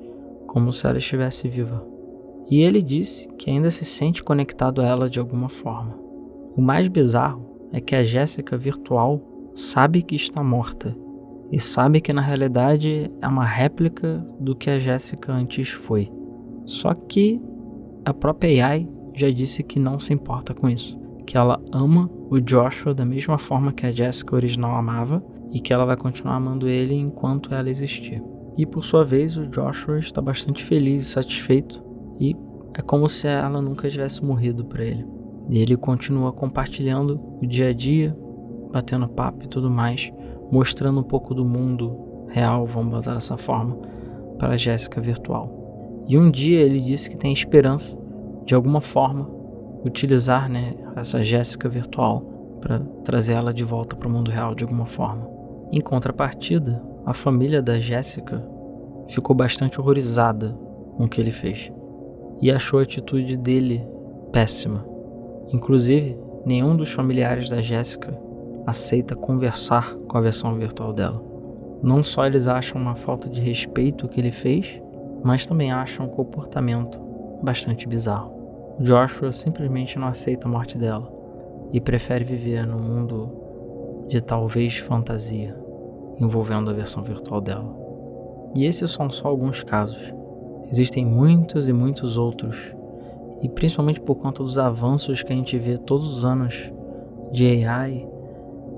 como 0.46 0.72
se 0.72 0.86
ela 0.86 0.98
estivesse 0.98 1.48
viva. 1.48 1.97
E 2.50 2.62
ele 2.62 2.82
disse 2.82 3.28
que 3.36 3.50
ainda 3.50 3.70
se 3.70 3.84
sente 3.84 4.22
conectado 4.22 4.80
a 4.80 4.86
ela 4.86 5.10
de 5.10 5.20
alguma 5.20 5.48
forma. 5.48 5.94
O 6.56 6.62
mais 6.62 6.88
bizarro 6.88 7.68
é 7.72 7.80
que 7.80 7.94
a 7.94 8.02
Jéssica 8.02 8.56
virtual 8.56 9.20
sabe 9.54 10.02
que 10.02 10.16
está 10.16 10.42
morta 10.42 10.96
e 11.52 11.60
sabe 11.60 12.00
que 12.00 12.12
na 12.12 12.22
realidade 12.22 13.10
é 13.20 13.28
uma 13.28 13.44
réplica 13.44 14.24
do 14.40 14.54
que 14.54 14.70
a 14.70 14.78
Jéssica 14.78 15.32
antes 15.32 15.68
foi. 15.70 16.10
Só 16.64 16.94
que 16.94 17.40
a 18.04 18.14
própria 18.14 18.66
AI 18.66 18.88
já 19.14 19.30
disse 19.30 19.62
que 19.62 19.78
não 19.78 19.98
se 19.98 20.12
importa 20.12 20.54
com 20.54 20.68
isso, 20.68 20.98
que 21.26 21.36
ela 21.36 21.60
ama 21.72 22.10
o 22.30 22.40
Joshua 22.40 22.94
da 22.94 23.04
mesma 23.04 23.38
forma 23.38 23.72
que 23.72 23.86
a 23.86 23.92
Jessica 23.92 24.36
original 24.36 24.76
amava 24.76 25.22
e 25.50 25.60
que 25.60 25.72
ela 25.72 25.84
vai 25.84 25.96
continuar 25.96 26.36
amando 26.36 26.68
ele 26.68 26.94
enquanto 26.94 27.54
ela 27.54 27.70
existir. 27.70 28.22
E 28.56 28.66
por 28.66 28.84
sua 28.84 29.04
vez, 29.04 29.36
o 29.36 29.46
Joshua 29.46 29.98
está 29.98 30.20
bastante 30.20 30.64
feliz 30.64 31.02
e 31.04 31.10
satisfeito 31.10 31.87
e 32.18 32.36
é 32.74 32.82
como 32.82 33.08
se 33.08 33.26
ela 33.26 33.60
nunca 33.60 33.88
tivesse 33.88 34.24
morrido 34.24 34.64
para 34.64 34.84
ele. 34.84 35.06
E 35.50 35.58
ele 35.58 35.76
continua 35.76 36.32
compartilhando 36.32 37.20
o 37.40 37.46
dia 37.46 37.68
a 37.68 37.72
dia, 37.72 38.16
batendo 38.72 39.08
papo 39.08 39.44
e 39.44 39.48
tudo 39.48 39.70
mais, 39.70 40.12
mostrando 40.50 41.00
um 41.00 41.02
pouco 41.02 41.34
do 41.34 41.44
mundo 41.44 42.26
real, 42.28 42.66
vamos 42.66 42.92
botar 42.92 43.14
dessa 43.14 43.36
forma, 43.36 43.76
para 44.38 44.56
Jéssica 44.56 45.00
virtual. 45.00 46.04
E 46.06 46.18
um 46.18 46.30
dia 46.30 46.60
ele 46.60 46.80
disse 46.80 47.08
que 47.08 47.16
tem 47.16 47.32
esperança 47.32 47.98
de 48.44 48.54
alguma 48.54 48.80
forma 48.80 49.28
utilizar 49.84 50.48
né, 50.48 50.74
essa 50.96 51.22
Jéssica 51.22 51.68
virtual 51.68 52.20
para 52.60 52.80
trazer 53.04 53.34
ela 53.34 53.52
de 53.52 53.64
volta 53.64 53.96
para 53.96 54.08
o 54.08 54.10
mundo 54.10 54.30
real 54.30 54.54
de 54.54 54.64
alguma 54.64 54.86
forma. 54.86 55.28
Em 55.70 55.80
contrapartida, 55.80 56.82
a 57.06 57.14
família 57.14 57.62
da 57.62 57.78
Jéssica 57.78 58.46
ficou 59.08 59.34
bastante 59.34 59.80
horrorizada 59.80 60.56
com 60.96 61.04
o 61.04 61.08
que 61.08 61.20
ele 61.20 61.30
fez 61.30 61.72
e 62.40 62.50
achou 62.50 62.78
a 62.78 62.82
atitude 62.82 63.36
dele 63.36 63.86
péssima. 64.32 64.84
Inclusive, 65.52 66.18
nenhum 66.44 66.76
dos 66.76 66.90
familiares 66.90 67.48
da 67.48 67.60
Jéssica 67.60 68.18
aceita 68.66 69.16
conversar 69.16 69.94
com 70.08 70.18
a 70.18 70.20
versão 70.20 70.54
virtual 70.54 70.92
dela. 70.92 71.22
Não 71.82 72.02
só 72.02 72.26
eles 72.26 72.46
acham 72.46 72.80
uma 72.80 72.96
falta 72.96 73.28
de 73.28 73.40
respeito 73.40 74.08
que 74.08 74.20
ele 74.20 74.32
fez, 74.32 74.80
mas 75.24 75.46
também 75.46 75.72
acham 75.72 76.06
um 76.06 76.10
comportamento 76.10 77.00
bastante 77.42 77.88
bizarro. 77.88 78.76
Joshua 78.80 79.32
simplesmente 79.32 79.98
não 79.98 80.08
aceita 80.08 80.46
a 80.46 80.50
morte 80.50 80.76
dela 80.76 81.10
e 81.72 81.80
prefere 81.80 82.24
viver 82.24 82.66
num 82.66 82.78
mundo 82.78 84.06
de 84.08 84.20
talvez 84.20 84.78
fantasia 84.78 85.56
envolvendo 86.20 86.70
a 86.70 86.74
versão 86.74 87.02
virtual 87.02 87.40
dela. 87.40 87.74
E 88.56 88.64
esses 88.64 88.90
são 88.90 89.10
só 89.10 89.28
alguns 89.28 89.62
casos. 89.62 90.12
Existem 90.70 91.04
muitos 91.04 91.68
e 91.68 91.72
muitos 91.72 92.18
outros, 92.18 92.74
e 93.40 93.48
principalmente 93.48 94.00
por 94.00 94.16
conta 94.16 94.42
dos 94.42 94.58
avanços 94.58 95.22
que 95.22 95.32
a 95.32 95.36
gente 95.36 95.56
vê 95.58 95.78
todos 95.78 96.12
os 96.12 96.24
anos 96.24 96.70
de 97.32 97.64
AI 97.64 98.06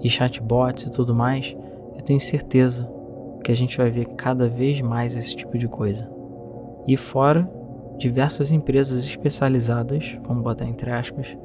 e 0.03 0.09
chatbots 0.09 0.85
e 0.85 0.91
tudo 0.91 1.15
mais, 1.15 1.57
eu 1.97 2.03
tenho 2.03 2.21
certeza 2.21 2.89
que 3.43 3.51
a 3.51 3.55
gente 3.55 3.77
vai 3.77 3.91
ver 3.91 4.07
cada 4.17 4.49
vez 4.49 4.81
mais 4.81 5.17
esse 5.17 5.35
tipo 5.35 5.57
de 5.57 5.67
coisa. 5.67 6.09
E 6.87 6.97
fora 6.97 7.51
diversas 7.99 8.53
empresas 8.53 9.05
especializadas, 9.05 10.17
vamos 10.27 10.43
botar 10.43 10.67
entre 10.67 10.91
aspas, 10.91 11.37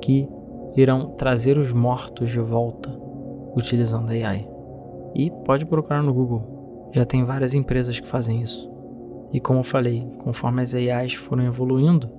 que 0.00 0.28
irão 0.76 1.10
trazer 1.10 1.58
os 1.58 1.72
mortos 1.72 2.30
de 2.30 2.40
volta 2.40 2.90
utilizando 3.54 4.10
a 4.10 4.12
AI. 4.12 4.48
E 5.14 5.30
pode 5.44 5.66
procurar 5.66 6.02
no 6.02 6.12
Google, 6.12 6.90
já 6.92 7.04
tem 7.04 7.24
várias 7.24 7.54
empresas 7.54 7.98
que 8.00 8.08
fazem 8.08 8.42
isso. 8.42 8.71
E 9.32 9.40
como 9.40 9.60
eu 9.60 9.64
falei, 9.64 10.06
conforme 10.18 10.62
as 10.62 10.74
AIs 10.74 11.14
foram 11.14 11.44
evoluindo, 11.44 12.10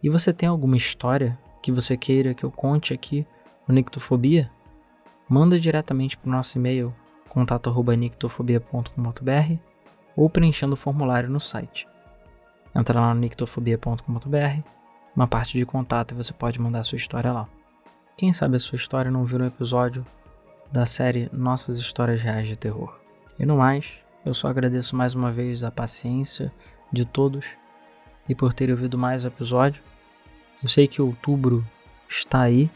E 0.00 0.08
você 0.08 0.32
tem 0.32 0.48
alguma 0.48 0.76
história 0.76 1.36
que 1.60 1.72
você 1.72 1.96
queira 1.96 2.32
que 2.32 2.44
eu 2.44 2.50
conte 2.50 2.94
aqui 2.94 3.26
no 3.66 3.74
Nictofobia, 3.74 4.48
manda 5.28 5.58
diretamente 5.58 6.16
para 6.16 6.28
o 6.28 6.32
nosso 6.32 6.56
e-mail 6.56 6.94
contato@nictofobia.com.br 7.28 9.69
ou 10.16 10.28
preenchendo 10.28 10.74
o 10.74 10.76
formulário 10.76 11.30
no 11.30 11.40
site. 11.40 11.88
Entra 12.74 13.00
lá 13.00 13.14
no 13.14 13.20
nictofobia.com.br, 13.20 14.68
uma 15.14 15.26
parte 15.26 15.58
de 15.58 15.66
contato 15.66 16.12
e 16.12 16.16
você 16.16 16.32
pode 16.32 16.60
mandar 16.60 16.84
sua 16.84 16.96
história 16.96 17.32
lá. 17.32 17.48
Quem 18.16 18.32
sabe 18.32 18.56
a 18.56 18.60
sua 18.60 18.76
história 18.76 19.10
não 19.10 19.24
virou 19.24 19.44
um 19.44 19.48
episódio 19.48 20.06
da 20.70 20.86
série 20.86 21.28
Nossas 21.32 21.78
Histórias 21.78 22.22
Reais 22.22 22.46
de 22.46 22.56
Terror. 22.56 23.00
E 23.38 23.44
no 23.44 23.56
mais, 23.56 23.92
eu 24.24 24.34
só 24.34 24.48
agradeço 24.48 24.94
mais 24.94 25.14
uma 25.14 25.32
vez 25.32 25.64
a 25.64 25.70
paciência 25.70 26.52
de 26.92 27.04
todos 27.04 27.56
e 28.28 28.34
por 28.34 28.52
ter 28.52 28.70
ouvido 28.70 28.98
mais 28.98 29.24
episódio. 29.24 29.82
Eu 30.62 30.68
sei 30.68 30.86
que 30.86 31.00
outubro 31.00 31.66
está 32.08 32.42
aí 32.42 32.70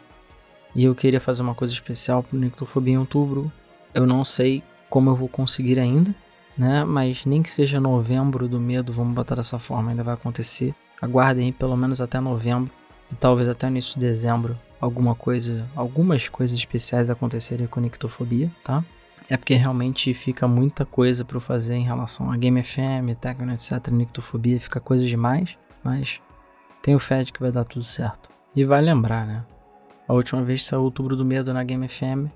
e 0.75 0.85
eu 0.85 0.95
queria 0.95 1.21
fazer 1.21 1.43
uma 1.43 1.55
coisa 1.55 1.73
especial 1.73 2.23
para 2.23 2.37
o 2.37 2.41
Nictofobia 2.41 2.95
em 2.95 2.99
outubro. 2.99 3.53
Eu 3.93 4.07
não 4.07 4.25
sei 4.25 4.63
como 4.89 5.11
eu 5.11 5.15
vou 5.15 5.29
conseguir 5.29 5.79
ainda, 5.79 6.15
né? 6.57 6.85
Mas 6.85 7.25
nem 7.25 7.43
que 7.43 7.51
seja 7.51 7.81
novembro 7.81 8.49
do 8.49 8.61
medo, 8.61 8.93
vamos 8.93 9.15
botar 9.15 9.37
dessa 9.37 9.59
forma, 9.59 9.91
ainda 9.91 10.03
vai 10.03 10.15
acontecer. 10.15 10.75
Aguardem 11.01 11.47
aí 11.47 11.53
pelo 11.53 11.77
menos 11.77 12.01
até 12.01 12.21
novembro 12.21 12.71
e 13.11 13.15
talvez 13.15 13.49
até 13.49 13.67
início 13.67 13.95
de 13.95 14.07
dezembro 14.07 14.59
alguma 14.81 15.15
coisa, 15.15 15.67
algumas 15.75 16.29
coisas 16.29 16.57
especiais 16.57 17.11
acontecerem 17.11 17.67
com 17.67 17.81
Nictofobia, 17.81 18.51
tá? 18.63 18.85
É 19.31 19.37
porque 19.37 19.55
realmente 19.55 20.13
fica 20.13 20.47
muita 20.47 20.85
coisa 20.85 21.25
para 21.25 21.41
fazer 21.41 21.75
em 21.75 21.85
relação 21.85 22.31
a 22.31 22.37
Game 22.37 22.63
FM, 22.63 23.17
Tecno, 23.19 23.53
etc, 23.53 23.89
Nictofobia, 23.91 24.61
fica 24.61 24.81
coisa 24.81 25.07
demais, 25.07 25.57
mas 25.83 26.21
tenho 26.83 26.99
fé 26.99 27.23
de 27.23 27.33
que 27.33 27.41
vai 27.41 27.51
dar 27.51 27.65
tudo 27.65 27.85
certo. 27.85 28.29
E 28.55 28.65
vai 28.65 28.83
lembrar, 28.83 29.27
né? 29.27 29.45
A 30.07 30.13
última 30.13 30.43
vez 30.43 30.61
que 30.61 30.69
saiu 30.69 30.83
Outubro 30.83 31.17
do 31.17 31.25
Medo 31.25 31.55
na 31.55 31.65
Game 31.65 31.89
FM, 31.89 32.29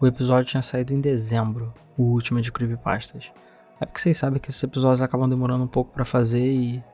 o 0.00 0.06
episódio 0.06 0.48
tinha 0.48 0.62
saído 0.62 0.94
em 0.94 1.00
dezembro, 1.00 1.74
o 1.98 2.04
último 2.04 2.40
de 2.40 2.52
Creepypastas. 2.52 3.32
É 3.80 3.86
porque 3.86 3.98
vocês 3.98 4.18
sabem 4.18 4.38
que 4.38 4.50
esses 4.50 4.62
episódios 4.62 5.00
acabam 5.00 5.28
demorando 5.28 5.64
um 5.64 5.68
pouco 5.68 5.90
para 5.92 6.04
fazer 6.04 6.44
e 6.44 6.84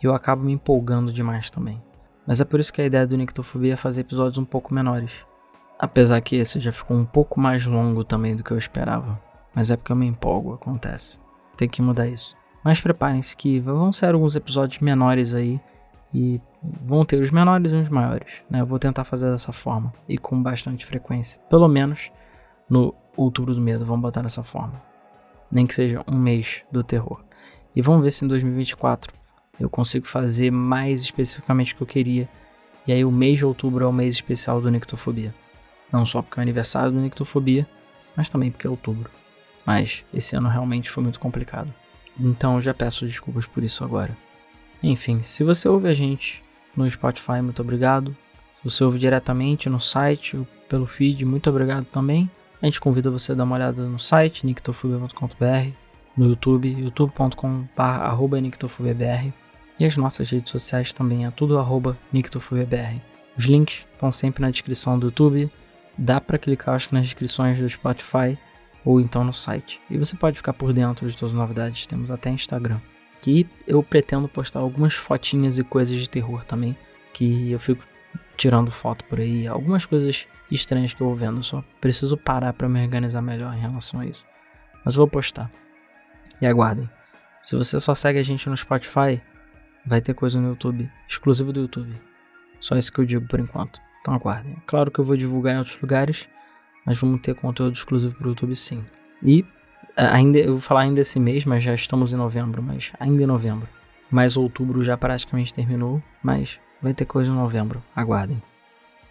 eu 0.00 0.14
acabo 0.14 0.44
me 0.44 0.52
empolgando 0.52 1.12
demais 1.12 1.50
também. 1.50 1.82
Mas 2.24 2.40
é 2.40 2.44
por 2.44 2.60
isso 2.60 2.72
que 2.72 2.80
a 2.80 2.86
ideia 2.86 3.06
do 3.06 3.16
Nictofobia 3.16 3.72
é 3.72 3.76
fazer 3.76 4.02
episódios 4.02 4.38
um 4.38 4.44
pouco 4.44 4.72
menores. 4.72 5.24
Apesar 5.78 6.20
que 6.20 6.36
esse 6.36 6.60
já 6.60 6.70
ficou 6.70 6.96
um 6.96 7.04
pouco 7.04 7.40
mais 7.40 7.66
longo 7.66 8.04
também 8.04 8.36
do 8.36 8.44
que 8.44 8.52
eu 8.52 8.58
esperava. 8.58 9.20
Mas 9.54 9.70
é 9.70 9.76
porque 9.76 9.90
eu 9.90 9.96
me 9.96 10.06
empolgo, 10.06 10.54
acontece. 10.54 11.18
Tem 11.56 11.68
que 11.68 11.82
mudar 11.82 12.06
isso. 12.06 12.36
Mas 12.62 12.80
preparem-se 12.80 13.36
que 13.36 13.58
vão 13.58 13.92
ser 13.92 14.14
alguns 14.14 14.36
episódios 14.36 14.78
menores 14.80 15.34
aí 15.34 15.60
e 16.14 16.40
vão 16.62 17.04
ter 17.04 17.20
os 17.20 17.30
menores 17.30 17.72
e 17.72 17.76
os 17.76 17.88
maiores. 17.88 18.42
Né? 18.48 18.60
Eu 18.60 18.66
vou 18.66 18.78
tentar 18.78 19.04
fazer 19.04 19.30
dessa 19.30 19.52
forma 19.52 19.92
e 20.08 20.16
com 20.16 20.40
bastante 20.40 20.86
frequência. 20.86 21.40
Pelo 21.48 21.66
menos 21.66 22.12
no 22.68 22.94
Outubro 23.16 23.54
do 23.54 23.60
Medo, 23.60 23.84
vamos 23.84 24.02
botar 24.02 24.22
dessa 24.22 24.44
forma. 24.44 24.87
Nem 25.50 25.66
que 25.66 25.74
seja 25.74 26.02
um 26.06 26.18
mês 26.18 26.62
do 26.70 26.82
terror. 26.82 27.22
E 27.74 27.82
vamos 27.82 28.02
ver 28.02 28.10
se 28.10 28.24
em 28.24 28.28
2024 28.28 29.12
eu 29.58 29.68
consigo 29.68 30.06
fazer 30.06 30.50
mais 30.50 31.00
especificamente 31.00 31.74
o 31.74 31.76
que 31.76 31.82
eu 31.82 31.86
queria. 31.86 32.28
E 32.86 32.92
aí 32.92 33.04
o 33.04 33.10
mês 33.10 33.38
de 33.38 33.44
outubro 33.44 33.84
é 33.84 33.88
o 33.88 33.92
mês 33.92 34.14
especial 34.14 34.60
do 34.60 34.70
Nictofobia. 34.70 35.34
Não 35.92 36.04
só 36.04 36.22
porque 36.22 36.38
é 36.38 36.40
o 36.40 36.42
aniversário 36.42 36.92
do 36.92 37.00
Nictofobia, 37.00 37.68
mas 38.16 38.28
também 38.28 38.50
porque 38.50 38.66
é 38.66 38.70
outubro. 38.70 39.10
Mas 39.64 40.04
esse 40.12 40.36
ano 40.36 40.48
realmente 40.48 40.90
foi 40.90 41.02
muito 41.02 41.20
complicado. 41.20 41.72
Então 42.18 42.60
já 42.60 42.74
peço 42.74 43.06
desculpas 43.06 43.46
por 43.46 43.62
isso 43.62 43.84
agora. 43.84 44.16
Enfim, 44.82 45.22
se 45.22 45.44
você 45.44 45.68
ouve 45.68 45.88
a 45.88 45.94
gente 45.94 46.42
no 46.76 46.88
Spotify, 46.88 47.42
muito 47.42 47.62
obrigado. 47.62 48.16
Se 48.56 48.64
você 48.64 48.84
ouve 48.84 48.98
diretamente 48.98 49.68
no 49.68 49.80
site 49.80 50.38
pelo 50.68 50.86
feed, 50.86 51.24
muito 51.24 51.48
obrigado 51.50 51.84
também. 51.86 52.30
A 52.60 52.66
gente 52.66 52.80
convida 52.80 53.10
você 53.10 53.32
a 53.32 53.34
dar 53.36 53.44
uma 53.44 53.54
olhada 53.54 53.82
no 53.84 53.98
site, 53.98 54.44
nictofobia.com.br, 54.44 55.70
no 56.16 56.26
YouTube, 56.26 56.68
youtube.com.br 56.68 57.68
e 59.78 59.84
as 59.84 59.96
nossas 59.96 60.28
redes 60.28 60.50
sociais 60.50 60.92
também 60.92 61.24
é 61.24 61.30
tudo 61.30 61.56
arroba 61.56 61.96
nictofobiabr. 62.12 63.00
Os 63.36 63.44
links 63.44 63.86
estão 63.92 64.10
sempre 64.10 64.42
na 64.42 64.50
descrição 64.50 64.98
do 64.98 65.06
YouTube, 65.06 65.48
dá 65.96 66.20
para 66.20 66.36
clicar 66.36 66.74
acho 66.74 66.88
que 66.88 66.94
nas 66.94 67.04
descrições 67.04 67.60
do 67.60 67.68
Spotify 67.68 68.36
ou 68.84 69.00
então 69.00 69.22
no 69.22 69.32
site. 69.32 69.80
E 69.88 69.96
você 69.96 70.16
pode 70.16 70.36
ficar 70.36 70.52
por 70.52 70.72
dentro 70.72 71.08
de 71.08 71.16
todas 71.16 71.32
as 71.32 71.38
novidades, 71.38 71.86
temos 71.86 72.10
até 72.10 72.30
Instagram. 72.30 72.80
Que 73.20 73.46
eu 73.66 73.82
pretendo 73.82 74.26
postar 74.26 74.60
algumas 74.60 74.94
fotinhas 74.94 75.58
e 75.58 75.62
coisas 75.62 75.96
de 75.96 76.10
terror 76.10 76.44
também, 76.44 76.76
que 77.12 77.52
eu 77.52 77.60
fico 77.60 77.84
tirando 78.38 78.70
foto 78.70 79.04
por 79.04 79.18
aí, 79.18 79.46
algumas 79.48 79.84
coisas 79.84 80.26
estranhas 80.50 80.94
que 80.94 81.02
eu 81.02 81.08
vou 81.08 81.16
vendo, 81.16 81.42
só 81.42 81.62
preciso 81.80 82.16
parar 82.16 82.52
para 82.52 82.68
me 82.68 82.80
organizar 82.80 83.20
melhor 83.20 83.52
em 83.52 83.60
relação 83.60 84.00
a 84.00 84.06
isso. 84.06 84.24
Mas 84.84 84.94
eu 84.94 85.00
vou 85.00 85.08
postar. 85.08 85.50
E 86.40 86.46
aguardem. 86.46 86.88
Se 87.42 87.56
você 87.56 87.80
só 87.80 87.94
segue 87.94 88.18
a 88.18 88.22
gente 88.22 88.48
no 88.48 88.56
Spotify, 88.56 89.20
vai 89.84 90.00
ter 90.00 90.14
coisa 90.14 90.40
no 90.40 90.50
YouTube, 90.50 90.90
exclusivo 91.06 91.52
do 91.52 91.60
YouTube. 91.62 92.00
Só 92.60 92.76
isso 92.76 92.92
que 92.92 93.00
eu 93.00 93.04
digo 93.04 93.26
por 93.26 93.40
enquanto. 93.40 93.80
Então 94.00 94.14
aguardem. 94.14 94.56
Claro 94.66 94.90
que 94.90 95.00
eu 95.00 95.04
vou 95.04 95.16
divulgar 95.16 95.54
em 95.54 95.58
outros 95.58 95.80
lugares, 95.80 96.28
mas 96.86 96.96
vamos 96.98 97.20
ter 97.20 97.34
conteúdo 97.34 97.74
exclusivo 97.74 98.14
para 98.14 98.26
o 98.26 98.30
YouTube 98.30 98.54
sim. 98.54 98.86
E 99.20 99.44
é, 99.96 100.06
ainda 100.06 100.38
eu 100.38 100.52
vou 100.52 100.60
falar 100.60 100.82
ainda 100.82 101.00
esse 101.00 101.18
mês, 101.18 101.44
mas 101.44 101.64
já 101.64 101.74
estamos 101.74 102.12
em 102.12 102.16
novembro, 102.16 102.62
mas 102.62 102.92
ainda 103.00 103.20
em 103.20 103.26
novembro. 103.26 103.68
Mas 104.08 104.36
outubro 104.36 104.82
já 104.84 104.96
praticamente 104.96 105.52
terminou, 105.52 106.00
mas 106.22 106.60
vai 106.82 106.94
ter 106.94 107.04
coisa 107.04 107.30
em 107.30 107.34
novembro. 107.34 107.82
Aguardem. 107.94 108.42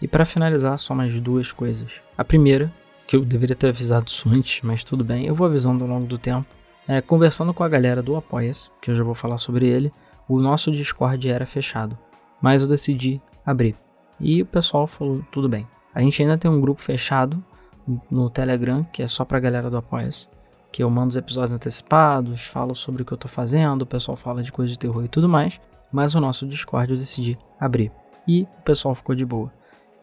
E 0.00 0.06
para 0.06 0.24
finalizar, 0.24 0.78
só 0.78 0.94
mais 0.94 1.18
duas 1.20 1.52
coisas. 1.52 1.90
A 2.16 2.24
primeira, 2.24 2.72
que 3.06 3.16
eu 3.16 3.24
deveria 3.24 3.56
ter 3.56 3.68
avisado 3.68 4.08
isso 4.08 4.28
antes, 4.28 4.60
mas 4.62 4.84
tudo 4.84 5.04
bem, 5.04 5.26
eu 5.26 5.34
vou 5.34 5.46
avisando 5.46 5.84
ao 5.84 5.90
longo 5.90 6.06
do 6.06 6.18
tempo. 6.18 6.46
É, 6.86 7.00
conversando 7.02 7.52
com 7.52 7.64
a 7.64 7.68
galera 7.68 8.02
do 8.02 8.16
Apoia-se, 8.16 8.70
que 8.80 8.90
eu 8.90 8.94
já 8.94 9.04
vou 9.04 9.14
falar 9.14 9.38
sobre 9.38 9.66
ele, 9.66 9.92
o 10.28 10.38
nosso 10.38 10.70
Discord 10.70 11.28
era 11.28 11.46
fechado, 11.46 11.98
mas 12.40 12.62
eu 12.62 12.68
decidi 12.68 13.20
abrir. 13.44 13.74
E 14.20 14.42
o 14.42 14.46
pessoal 14.46 14.86
falou: 14.86 15.22
tudo 15.30 15.48
bem. 15.48 15.66
A 15.94 16.00
gente 16.00 16.22
ainda 16.22 16.38
tem 16.38 16.50
um 16.50 16.60
grupo 16.60 16.82
fechado 16.82 17.42
no 18.10 18.30
Telegram, 18.30 18.84
que 18.84 19.02
é 19.02 19.06
só 19.06 19.24
pra 19.24 19.40
galera 19.40 19.70
do 19.70 19.76
Apoia-se, 19.76 20.28
que 20.70 20.82
eu 20.82 20.90
mando 20.90 21.08
os 21.08 21.16
episódios 21.16 21.52
antecipados, 21.52 22.42
falo 22.46 22.74
sobre 22.74 23.02
o 23.02 23.04
que 23.04 23.12
eu 23.12 23.18
tô 23.18 23.28
fazendo, 23.28 23.82
o 23.82 23.86
pessoal 23.86 24.16
fala 24.16 24.42
de 24.42 24.52
coisas 24.52 24.72
de 24.72 24.78
terror 24.78 25.04
e 25.04 25.08
tudo 25.08 25.28
mais, 25.28 25.60
mas 25.92 26.14
o 26.14 26.20
nosso 26.20 26.46
Discord 26.46 26.92
eu 26.92 26.98
decidi 26.98 27.38
abrir. 27.58 27.92
E 28.26 28.42
o 28.42 28.62
pessoal 28.62 28.94
ficou 28.94 29.14
de 29.14 29.24
boa. 29.24 29.52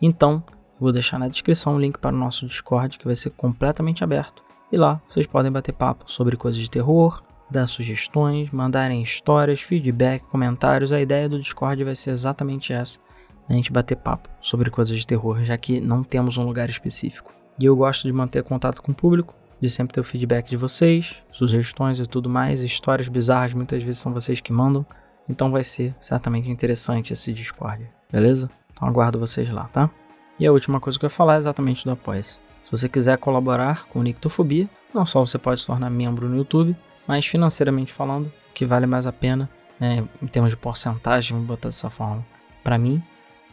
Então, 0.01 0.43
eu 0.47 0.81
vou 0.81 0.91
deixar 0.91 1.17
na 1.19 1.27
descrição 1.27 1.75
o 1.75 1.79
link 1.79 1.97
para 1.97 2.15
o 2.15 2.19
nosso 2.19 2.45
Discord, 2.45 2.97
que 2.97 3.05
vai 3.05 3.15
ser 3.15 3.29
completamente 3.31 4.03
aberto. 4.03 4.43
E 4.71 4.77
lá 4.77 5.01
vocês 5.07 5.27
podem 5.27 5.51
bater 5.51 5.73
papo 5.73 6.11
sobre 6.11 6.35
coisas 6.35 6.59
de 6.59 6.69
terror, 6.69 7.23
dar 7.49 7.67
sugestões, 7.67 8.49
mandarem 8.51 9.01
histórias, 9.01 9.61
feedback, 9.61 10.23
comentários. 10.25 10.91
A 10.91 10.99
ideia 10.99 11.29
do 11.29 11.39
Discord 11.39 11.83
vai 11.83 11.95
ser 11.95 12.11
exatamente 12.11 12.73
essa: 12.73 12.99
a 13.47 13.53
gente 13.53 13.71
bater 13.71 13.95
papo 13.95 14.29
sobre 14.41 14.69
coisas 14.69 14.97
de 14.97 15.05
terror, 15.05 15.43
já 15.43 15.57
que 15.57 15.79
não 15.79 16.03
temos 16.03 16.37
um 16.37 16.43
lugar 16.43 16.69
específico. 16.69 17.31
E 17.59 17.65
eu 17.65 17.75
gosto 17.75 18.03
de 18.03 18.11
manter 18.11 18.43
contato 18.43 18.81
com 18.81 18.91
o 18.91 18.95
público, 18.95 19.33
de 19.61 19.69
sempre 19.69 19.93
ter 19.93 20.01
o 20.01 20.03
feedback 20.03 20.49
de 20.49 20.57
vocês, 20.57 21.15
sugestões 21.31 21.99
e 21.99 22.05
tudo 22.05 22.29
mais. 22.29 22.61
Histórias 22.61 23.07
bizarras 23.07 23.53
muitas 23.53 23.81
vezes 23.81 24.01
são 24.01 24.13
vocês 24.13 24.41
que 24.41 24.51
mandam. 24.51 24.85
Então 25.27 25.51
vai 25.51 25.63
ser 25.63 25.95
certamente 25.99 26.49
interessante 26.49 27.13
esse 27.13 27.33
Discord, 27.33 27.87
beleza? 28.11 28.49
Então 28.73 28.87
aguardo 28.87 29.19
vocês 29.19 29.49
lá, 29.49 29.65
tá? 29.65 29.89
E 30.39 30.45
a 30.45 30.51
última 30.51 30.79
coisa 30.79 30.99
que 30.99 31.05
eu 31.05 31.07
ia 31.07 31.11
falar 31.11 31.35
é 31.35 31.37
exatamente 31.37 31.85
do 31.85 31.91
apoia 31.91 32.21
-se. 32.21 32.37
você 32.69 32.89
quiser 32.89 33.17
colaborar 33.17 33.85
com 33.87 33.99
o 33.99 34.03
Nictofobia, 34.03 34.69
não 34.93 35.05
só 35.05 35.25
você 35.25 35.37
pode 35.37 35.61
se 35.61 35.67
tornar 35.67 35.89
membro 35.89 36.27
no 36.27 36.37
YouTube, 36.37 36.75
mas 37.07 37.25
financeiramente 37.25 37.93
falando, 37.93 38.27
o 38.27 38.53
que 38.53 38.65
vale 38.65 38.85
mais 38.85 39.07
a 39.07 39.13
pena, 39.13 39.49
né, 39.79 40.07
em 40.21 40.27
termos 40.27 40.51
de 40.51 40.57
porcentagem, 40.57 41.33
vamos 41.33 41.47
botar 41.47 41.69
dessa 41.69 41.89
forma, 41.89 42.25
para 42.63 42.77
mim, 42.77 43.01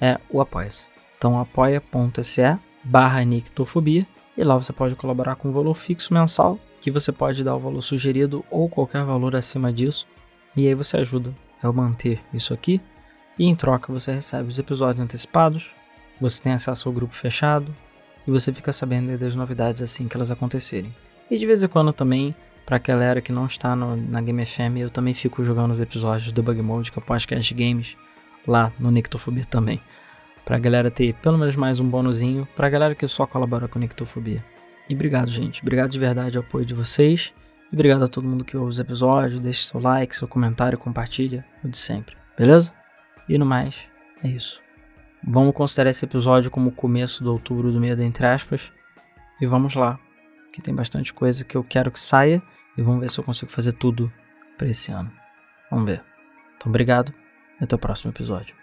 é 0.01 0.19
o 0.31 0.41
apoia-se. 0.41 0.89
Então 1.17 1.39
apoia.se 1.39 2.59
barra 2.85 3.23
nictofobia 3.23 4.07
e 4.37 4.43
lá 4.43 4.57
você 4.57 4.73
pode 4.73 4.97
colaborar 4.97 5.37
com 5.37 5.49
um 5.49 5.53
valor 5.53 5.75
fixo 5.75 6.13
mensal, 6.13 6.59
que 6.81 6.91
você 6.91 7.13
pode 7.13 7.45
dar 7.45 7.55
o 7.55 7.61
valor 7.61 7.81
sugerido 7.81 8.45
ou 8.51 8.69
qualquer 8.69 9.05
valor 9.05 9.37
acima 9.37 9.73
disso, 9.73 10.07
e 10.57 10.67
aí 10.67 10.75
você 10.75 10.97
ajuda 10.97 11.33
eu 11.63 11.73
manter 11.73 12.21
isso 12.33 12.53
aqui, 12.53 12.81
e 13.39 13.47
em 13.47 13.55
troca 13.55 13.93
você 13.93 14.13
recebe 14.13 14.49
os 14.49 14.59
episódios 14.59 15.01
antecipados, 15.01 15.71
você 16.21 16.43
tem 16.43 16.53
acesso 16.53 16.89
ao 16.89 16.95
grupo 16.95 17.15
fechado, 17.15 17.75
e 18.27 18.31
você 18.31 18.53
fica 18.53 18.73
sabendo 18.73 19.17
das 19.19 19.35
novidades 19.35 19.83
assim 19.83 20.07
que 20.07 20.17
elas 20.17 20.31
acontecerem. 20.31 20.95
E 21.31 21.39
de 21.39 21.47
vez 21.47 21.63
em 21.63 21.69
quando 21.69 21.93
também 21.93 22.35
Pra 22.65 22.79
galera 22.79 23.21
que 23.21 23.33
não 23.33 23.47
está 23.47 23.75
no, 23.75 23.97
na 23.97 24.21
Game 24.21 24.45
FM, 24.47 24.79
eu 24.79 24.91
também 24.91 25.15
fico 25.15 25.45
jogando 25.45 25.73
os 25.73 25.81
episódios 25.81 26.31
do 26.31 26.35
Debug 26.41 26.63
Mode, 26.63 26.93
que 26.93 26.99
é 26.99 27.03
o 27.03 27.05
podcast 27.05 27.53
games, 27.55 27.97
lá 28.47 28.73
no 28.79 28.91
Nictofobia 28.91 29.45
também. 29.45 29.81
Pra 30.45 30.59
galera 30.59 30.91
ter 30.91 31.15
pelo 31.15 31.39
menos 31.39 31.57
mais 31.57 31.81
um 31.81 31.89
bônusinho, 31.89 32.47
pra 32.55 32.71
galera 32.71 32.95
que 32.95 33.07
só 33.07 33.27
colabora 33.27 33.67
com 33.67 33.79
Nictofobia. 33.79 34.45
E 34.89 34.95
obrigado, 34.95 35.31
gente. 35.31 35.61
Obrigado 35.61 35.91
de 35.91 35.99
verdade 35.99 36.39
ao 36.39 36.45
apoio 36.45 36.65
de 36.65 36.75
vocês. 36.75 37.33
Obrigado 37.73 38.05
a 38.05 38.09
todo 38.09 38.29
mundo 38.29 38.45
que 38.45 38.57
ouve 38.57 38.69
os 38.69 38.79
episódios, 38.79 39.41
deixe 39.41 39.65
seu 39.65 39.81
like, 39.81 40.15
seu 40.15 40.29
comentário, 40.29 40.77
compartilha, 40.77 41.45
o 41.65 41.69
de 41.69 41.79
sempre. 41.79 42.17
Beleza? 42.37 42.75
E 43.29 43.39
no 43.39 43.47
mais, 43.47 43.89
é 44.23 44.29
isso. 44.29 44.61
Vamos 45.27 45.55
considerar 45.55 45.91
esse 45.91 46.05
episódio 46.05 46.51
como 46.51 46.69
o 46.69 46.73
começo 46.73 47.25
do 47.25 47.33
outubro 47.33 47.73
do 47.73 47.81
medo, 47.81 48.03
entre 48.03 48.27
aspas. 48.27 48.71
E 49.41 49.47
vamos 49.47 49.75
lá 49.75 49.99
que 50.53 50.61
tem 50.61 50.75
bastante 50.75 51.15
coisa 51.15 51.45
que 51.45 51.57
eu 51.57 51.65
quero 51.65 51.91
que 51.91 51.99
saia 51.99 52.43
e 52.77 52.83
vamos 52.83 53.01
ver 53.01 53.11
se 53.11 53.19
eu 53.19 53.25
consigo 53.25 53.51
fazer 53.51 53.73
tudo 53.73 54.13
para 54.59 54.69
esse 54.69 54.93
ano. 54.93 55.11
Vamos 55.71 55.87
ver. 55.87 56.05
Então, 56.57 56.69
obrigado 56.69 57.15
e 57.59 57.65
até 57.65 57.75
o 57.75 57.79
próximo 57.79 58.13
episódio. 58.13 58.62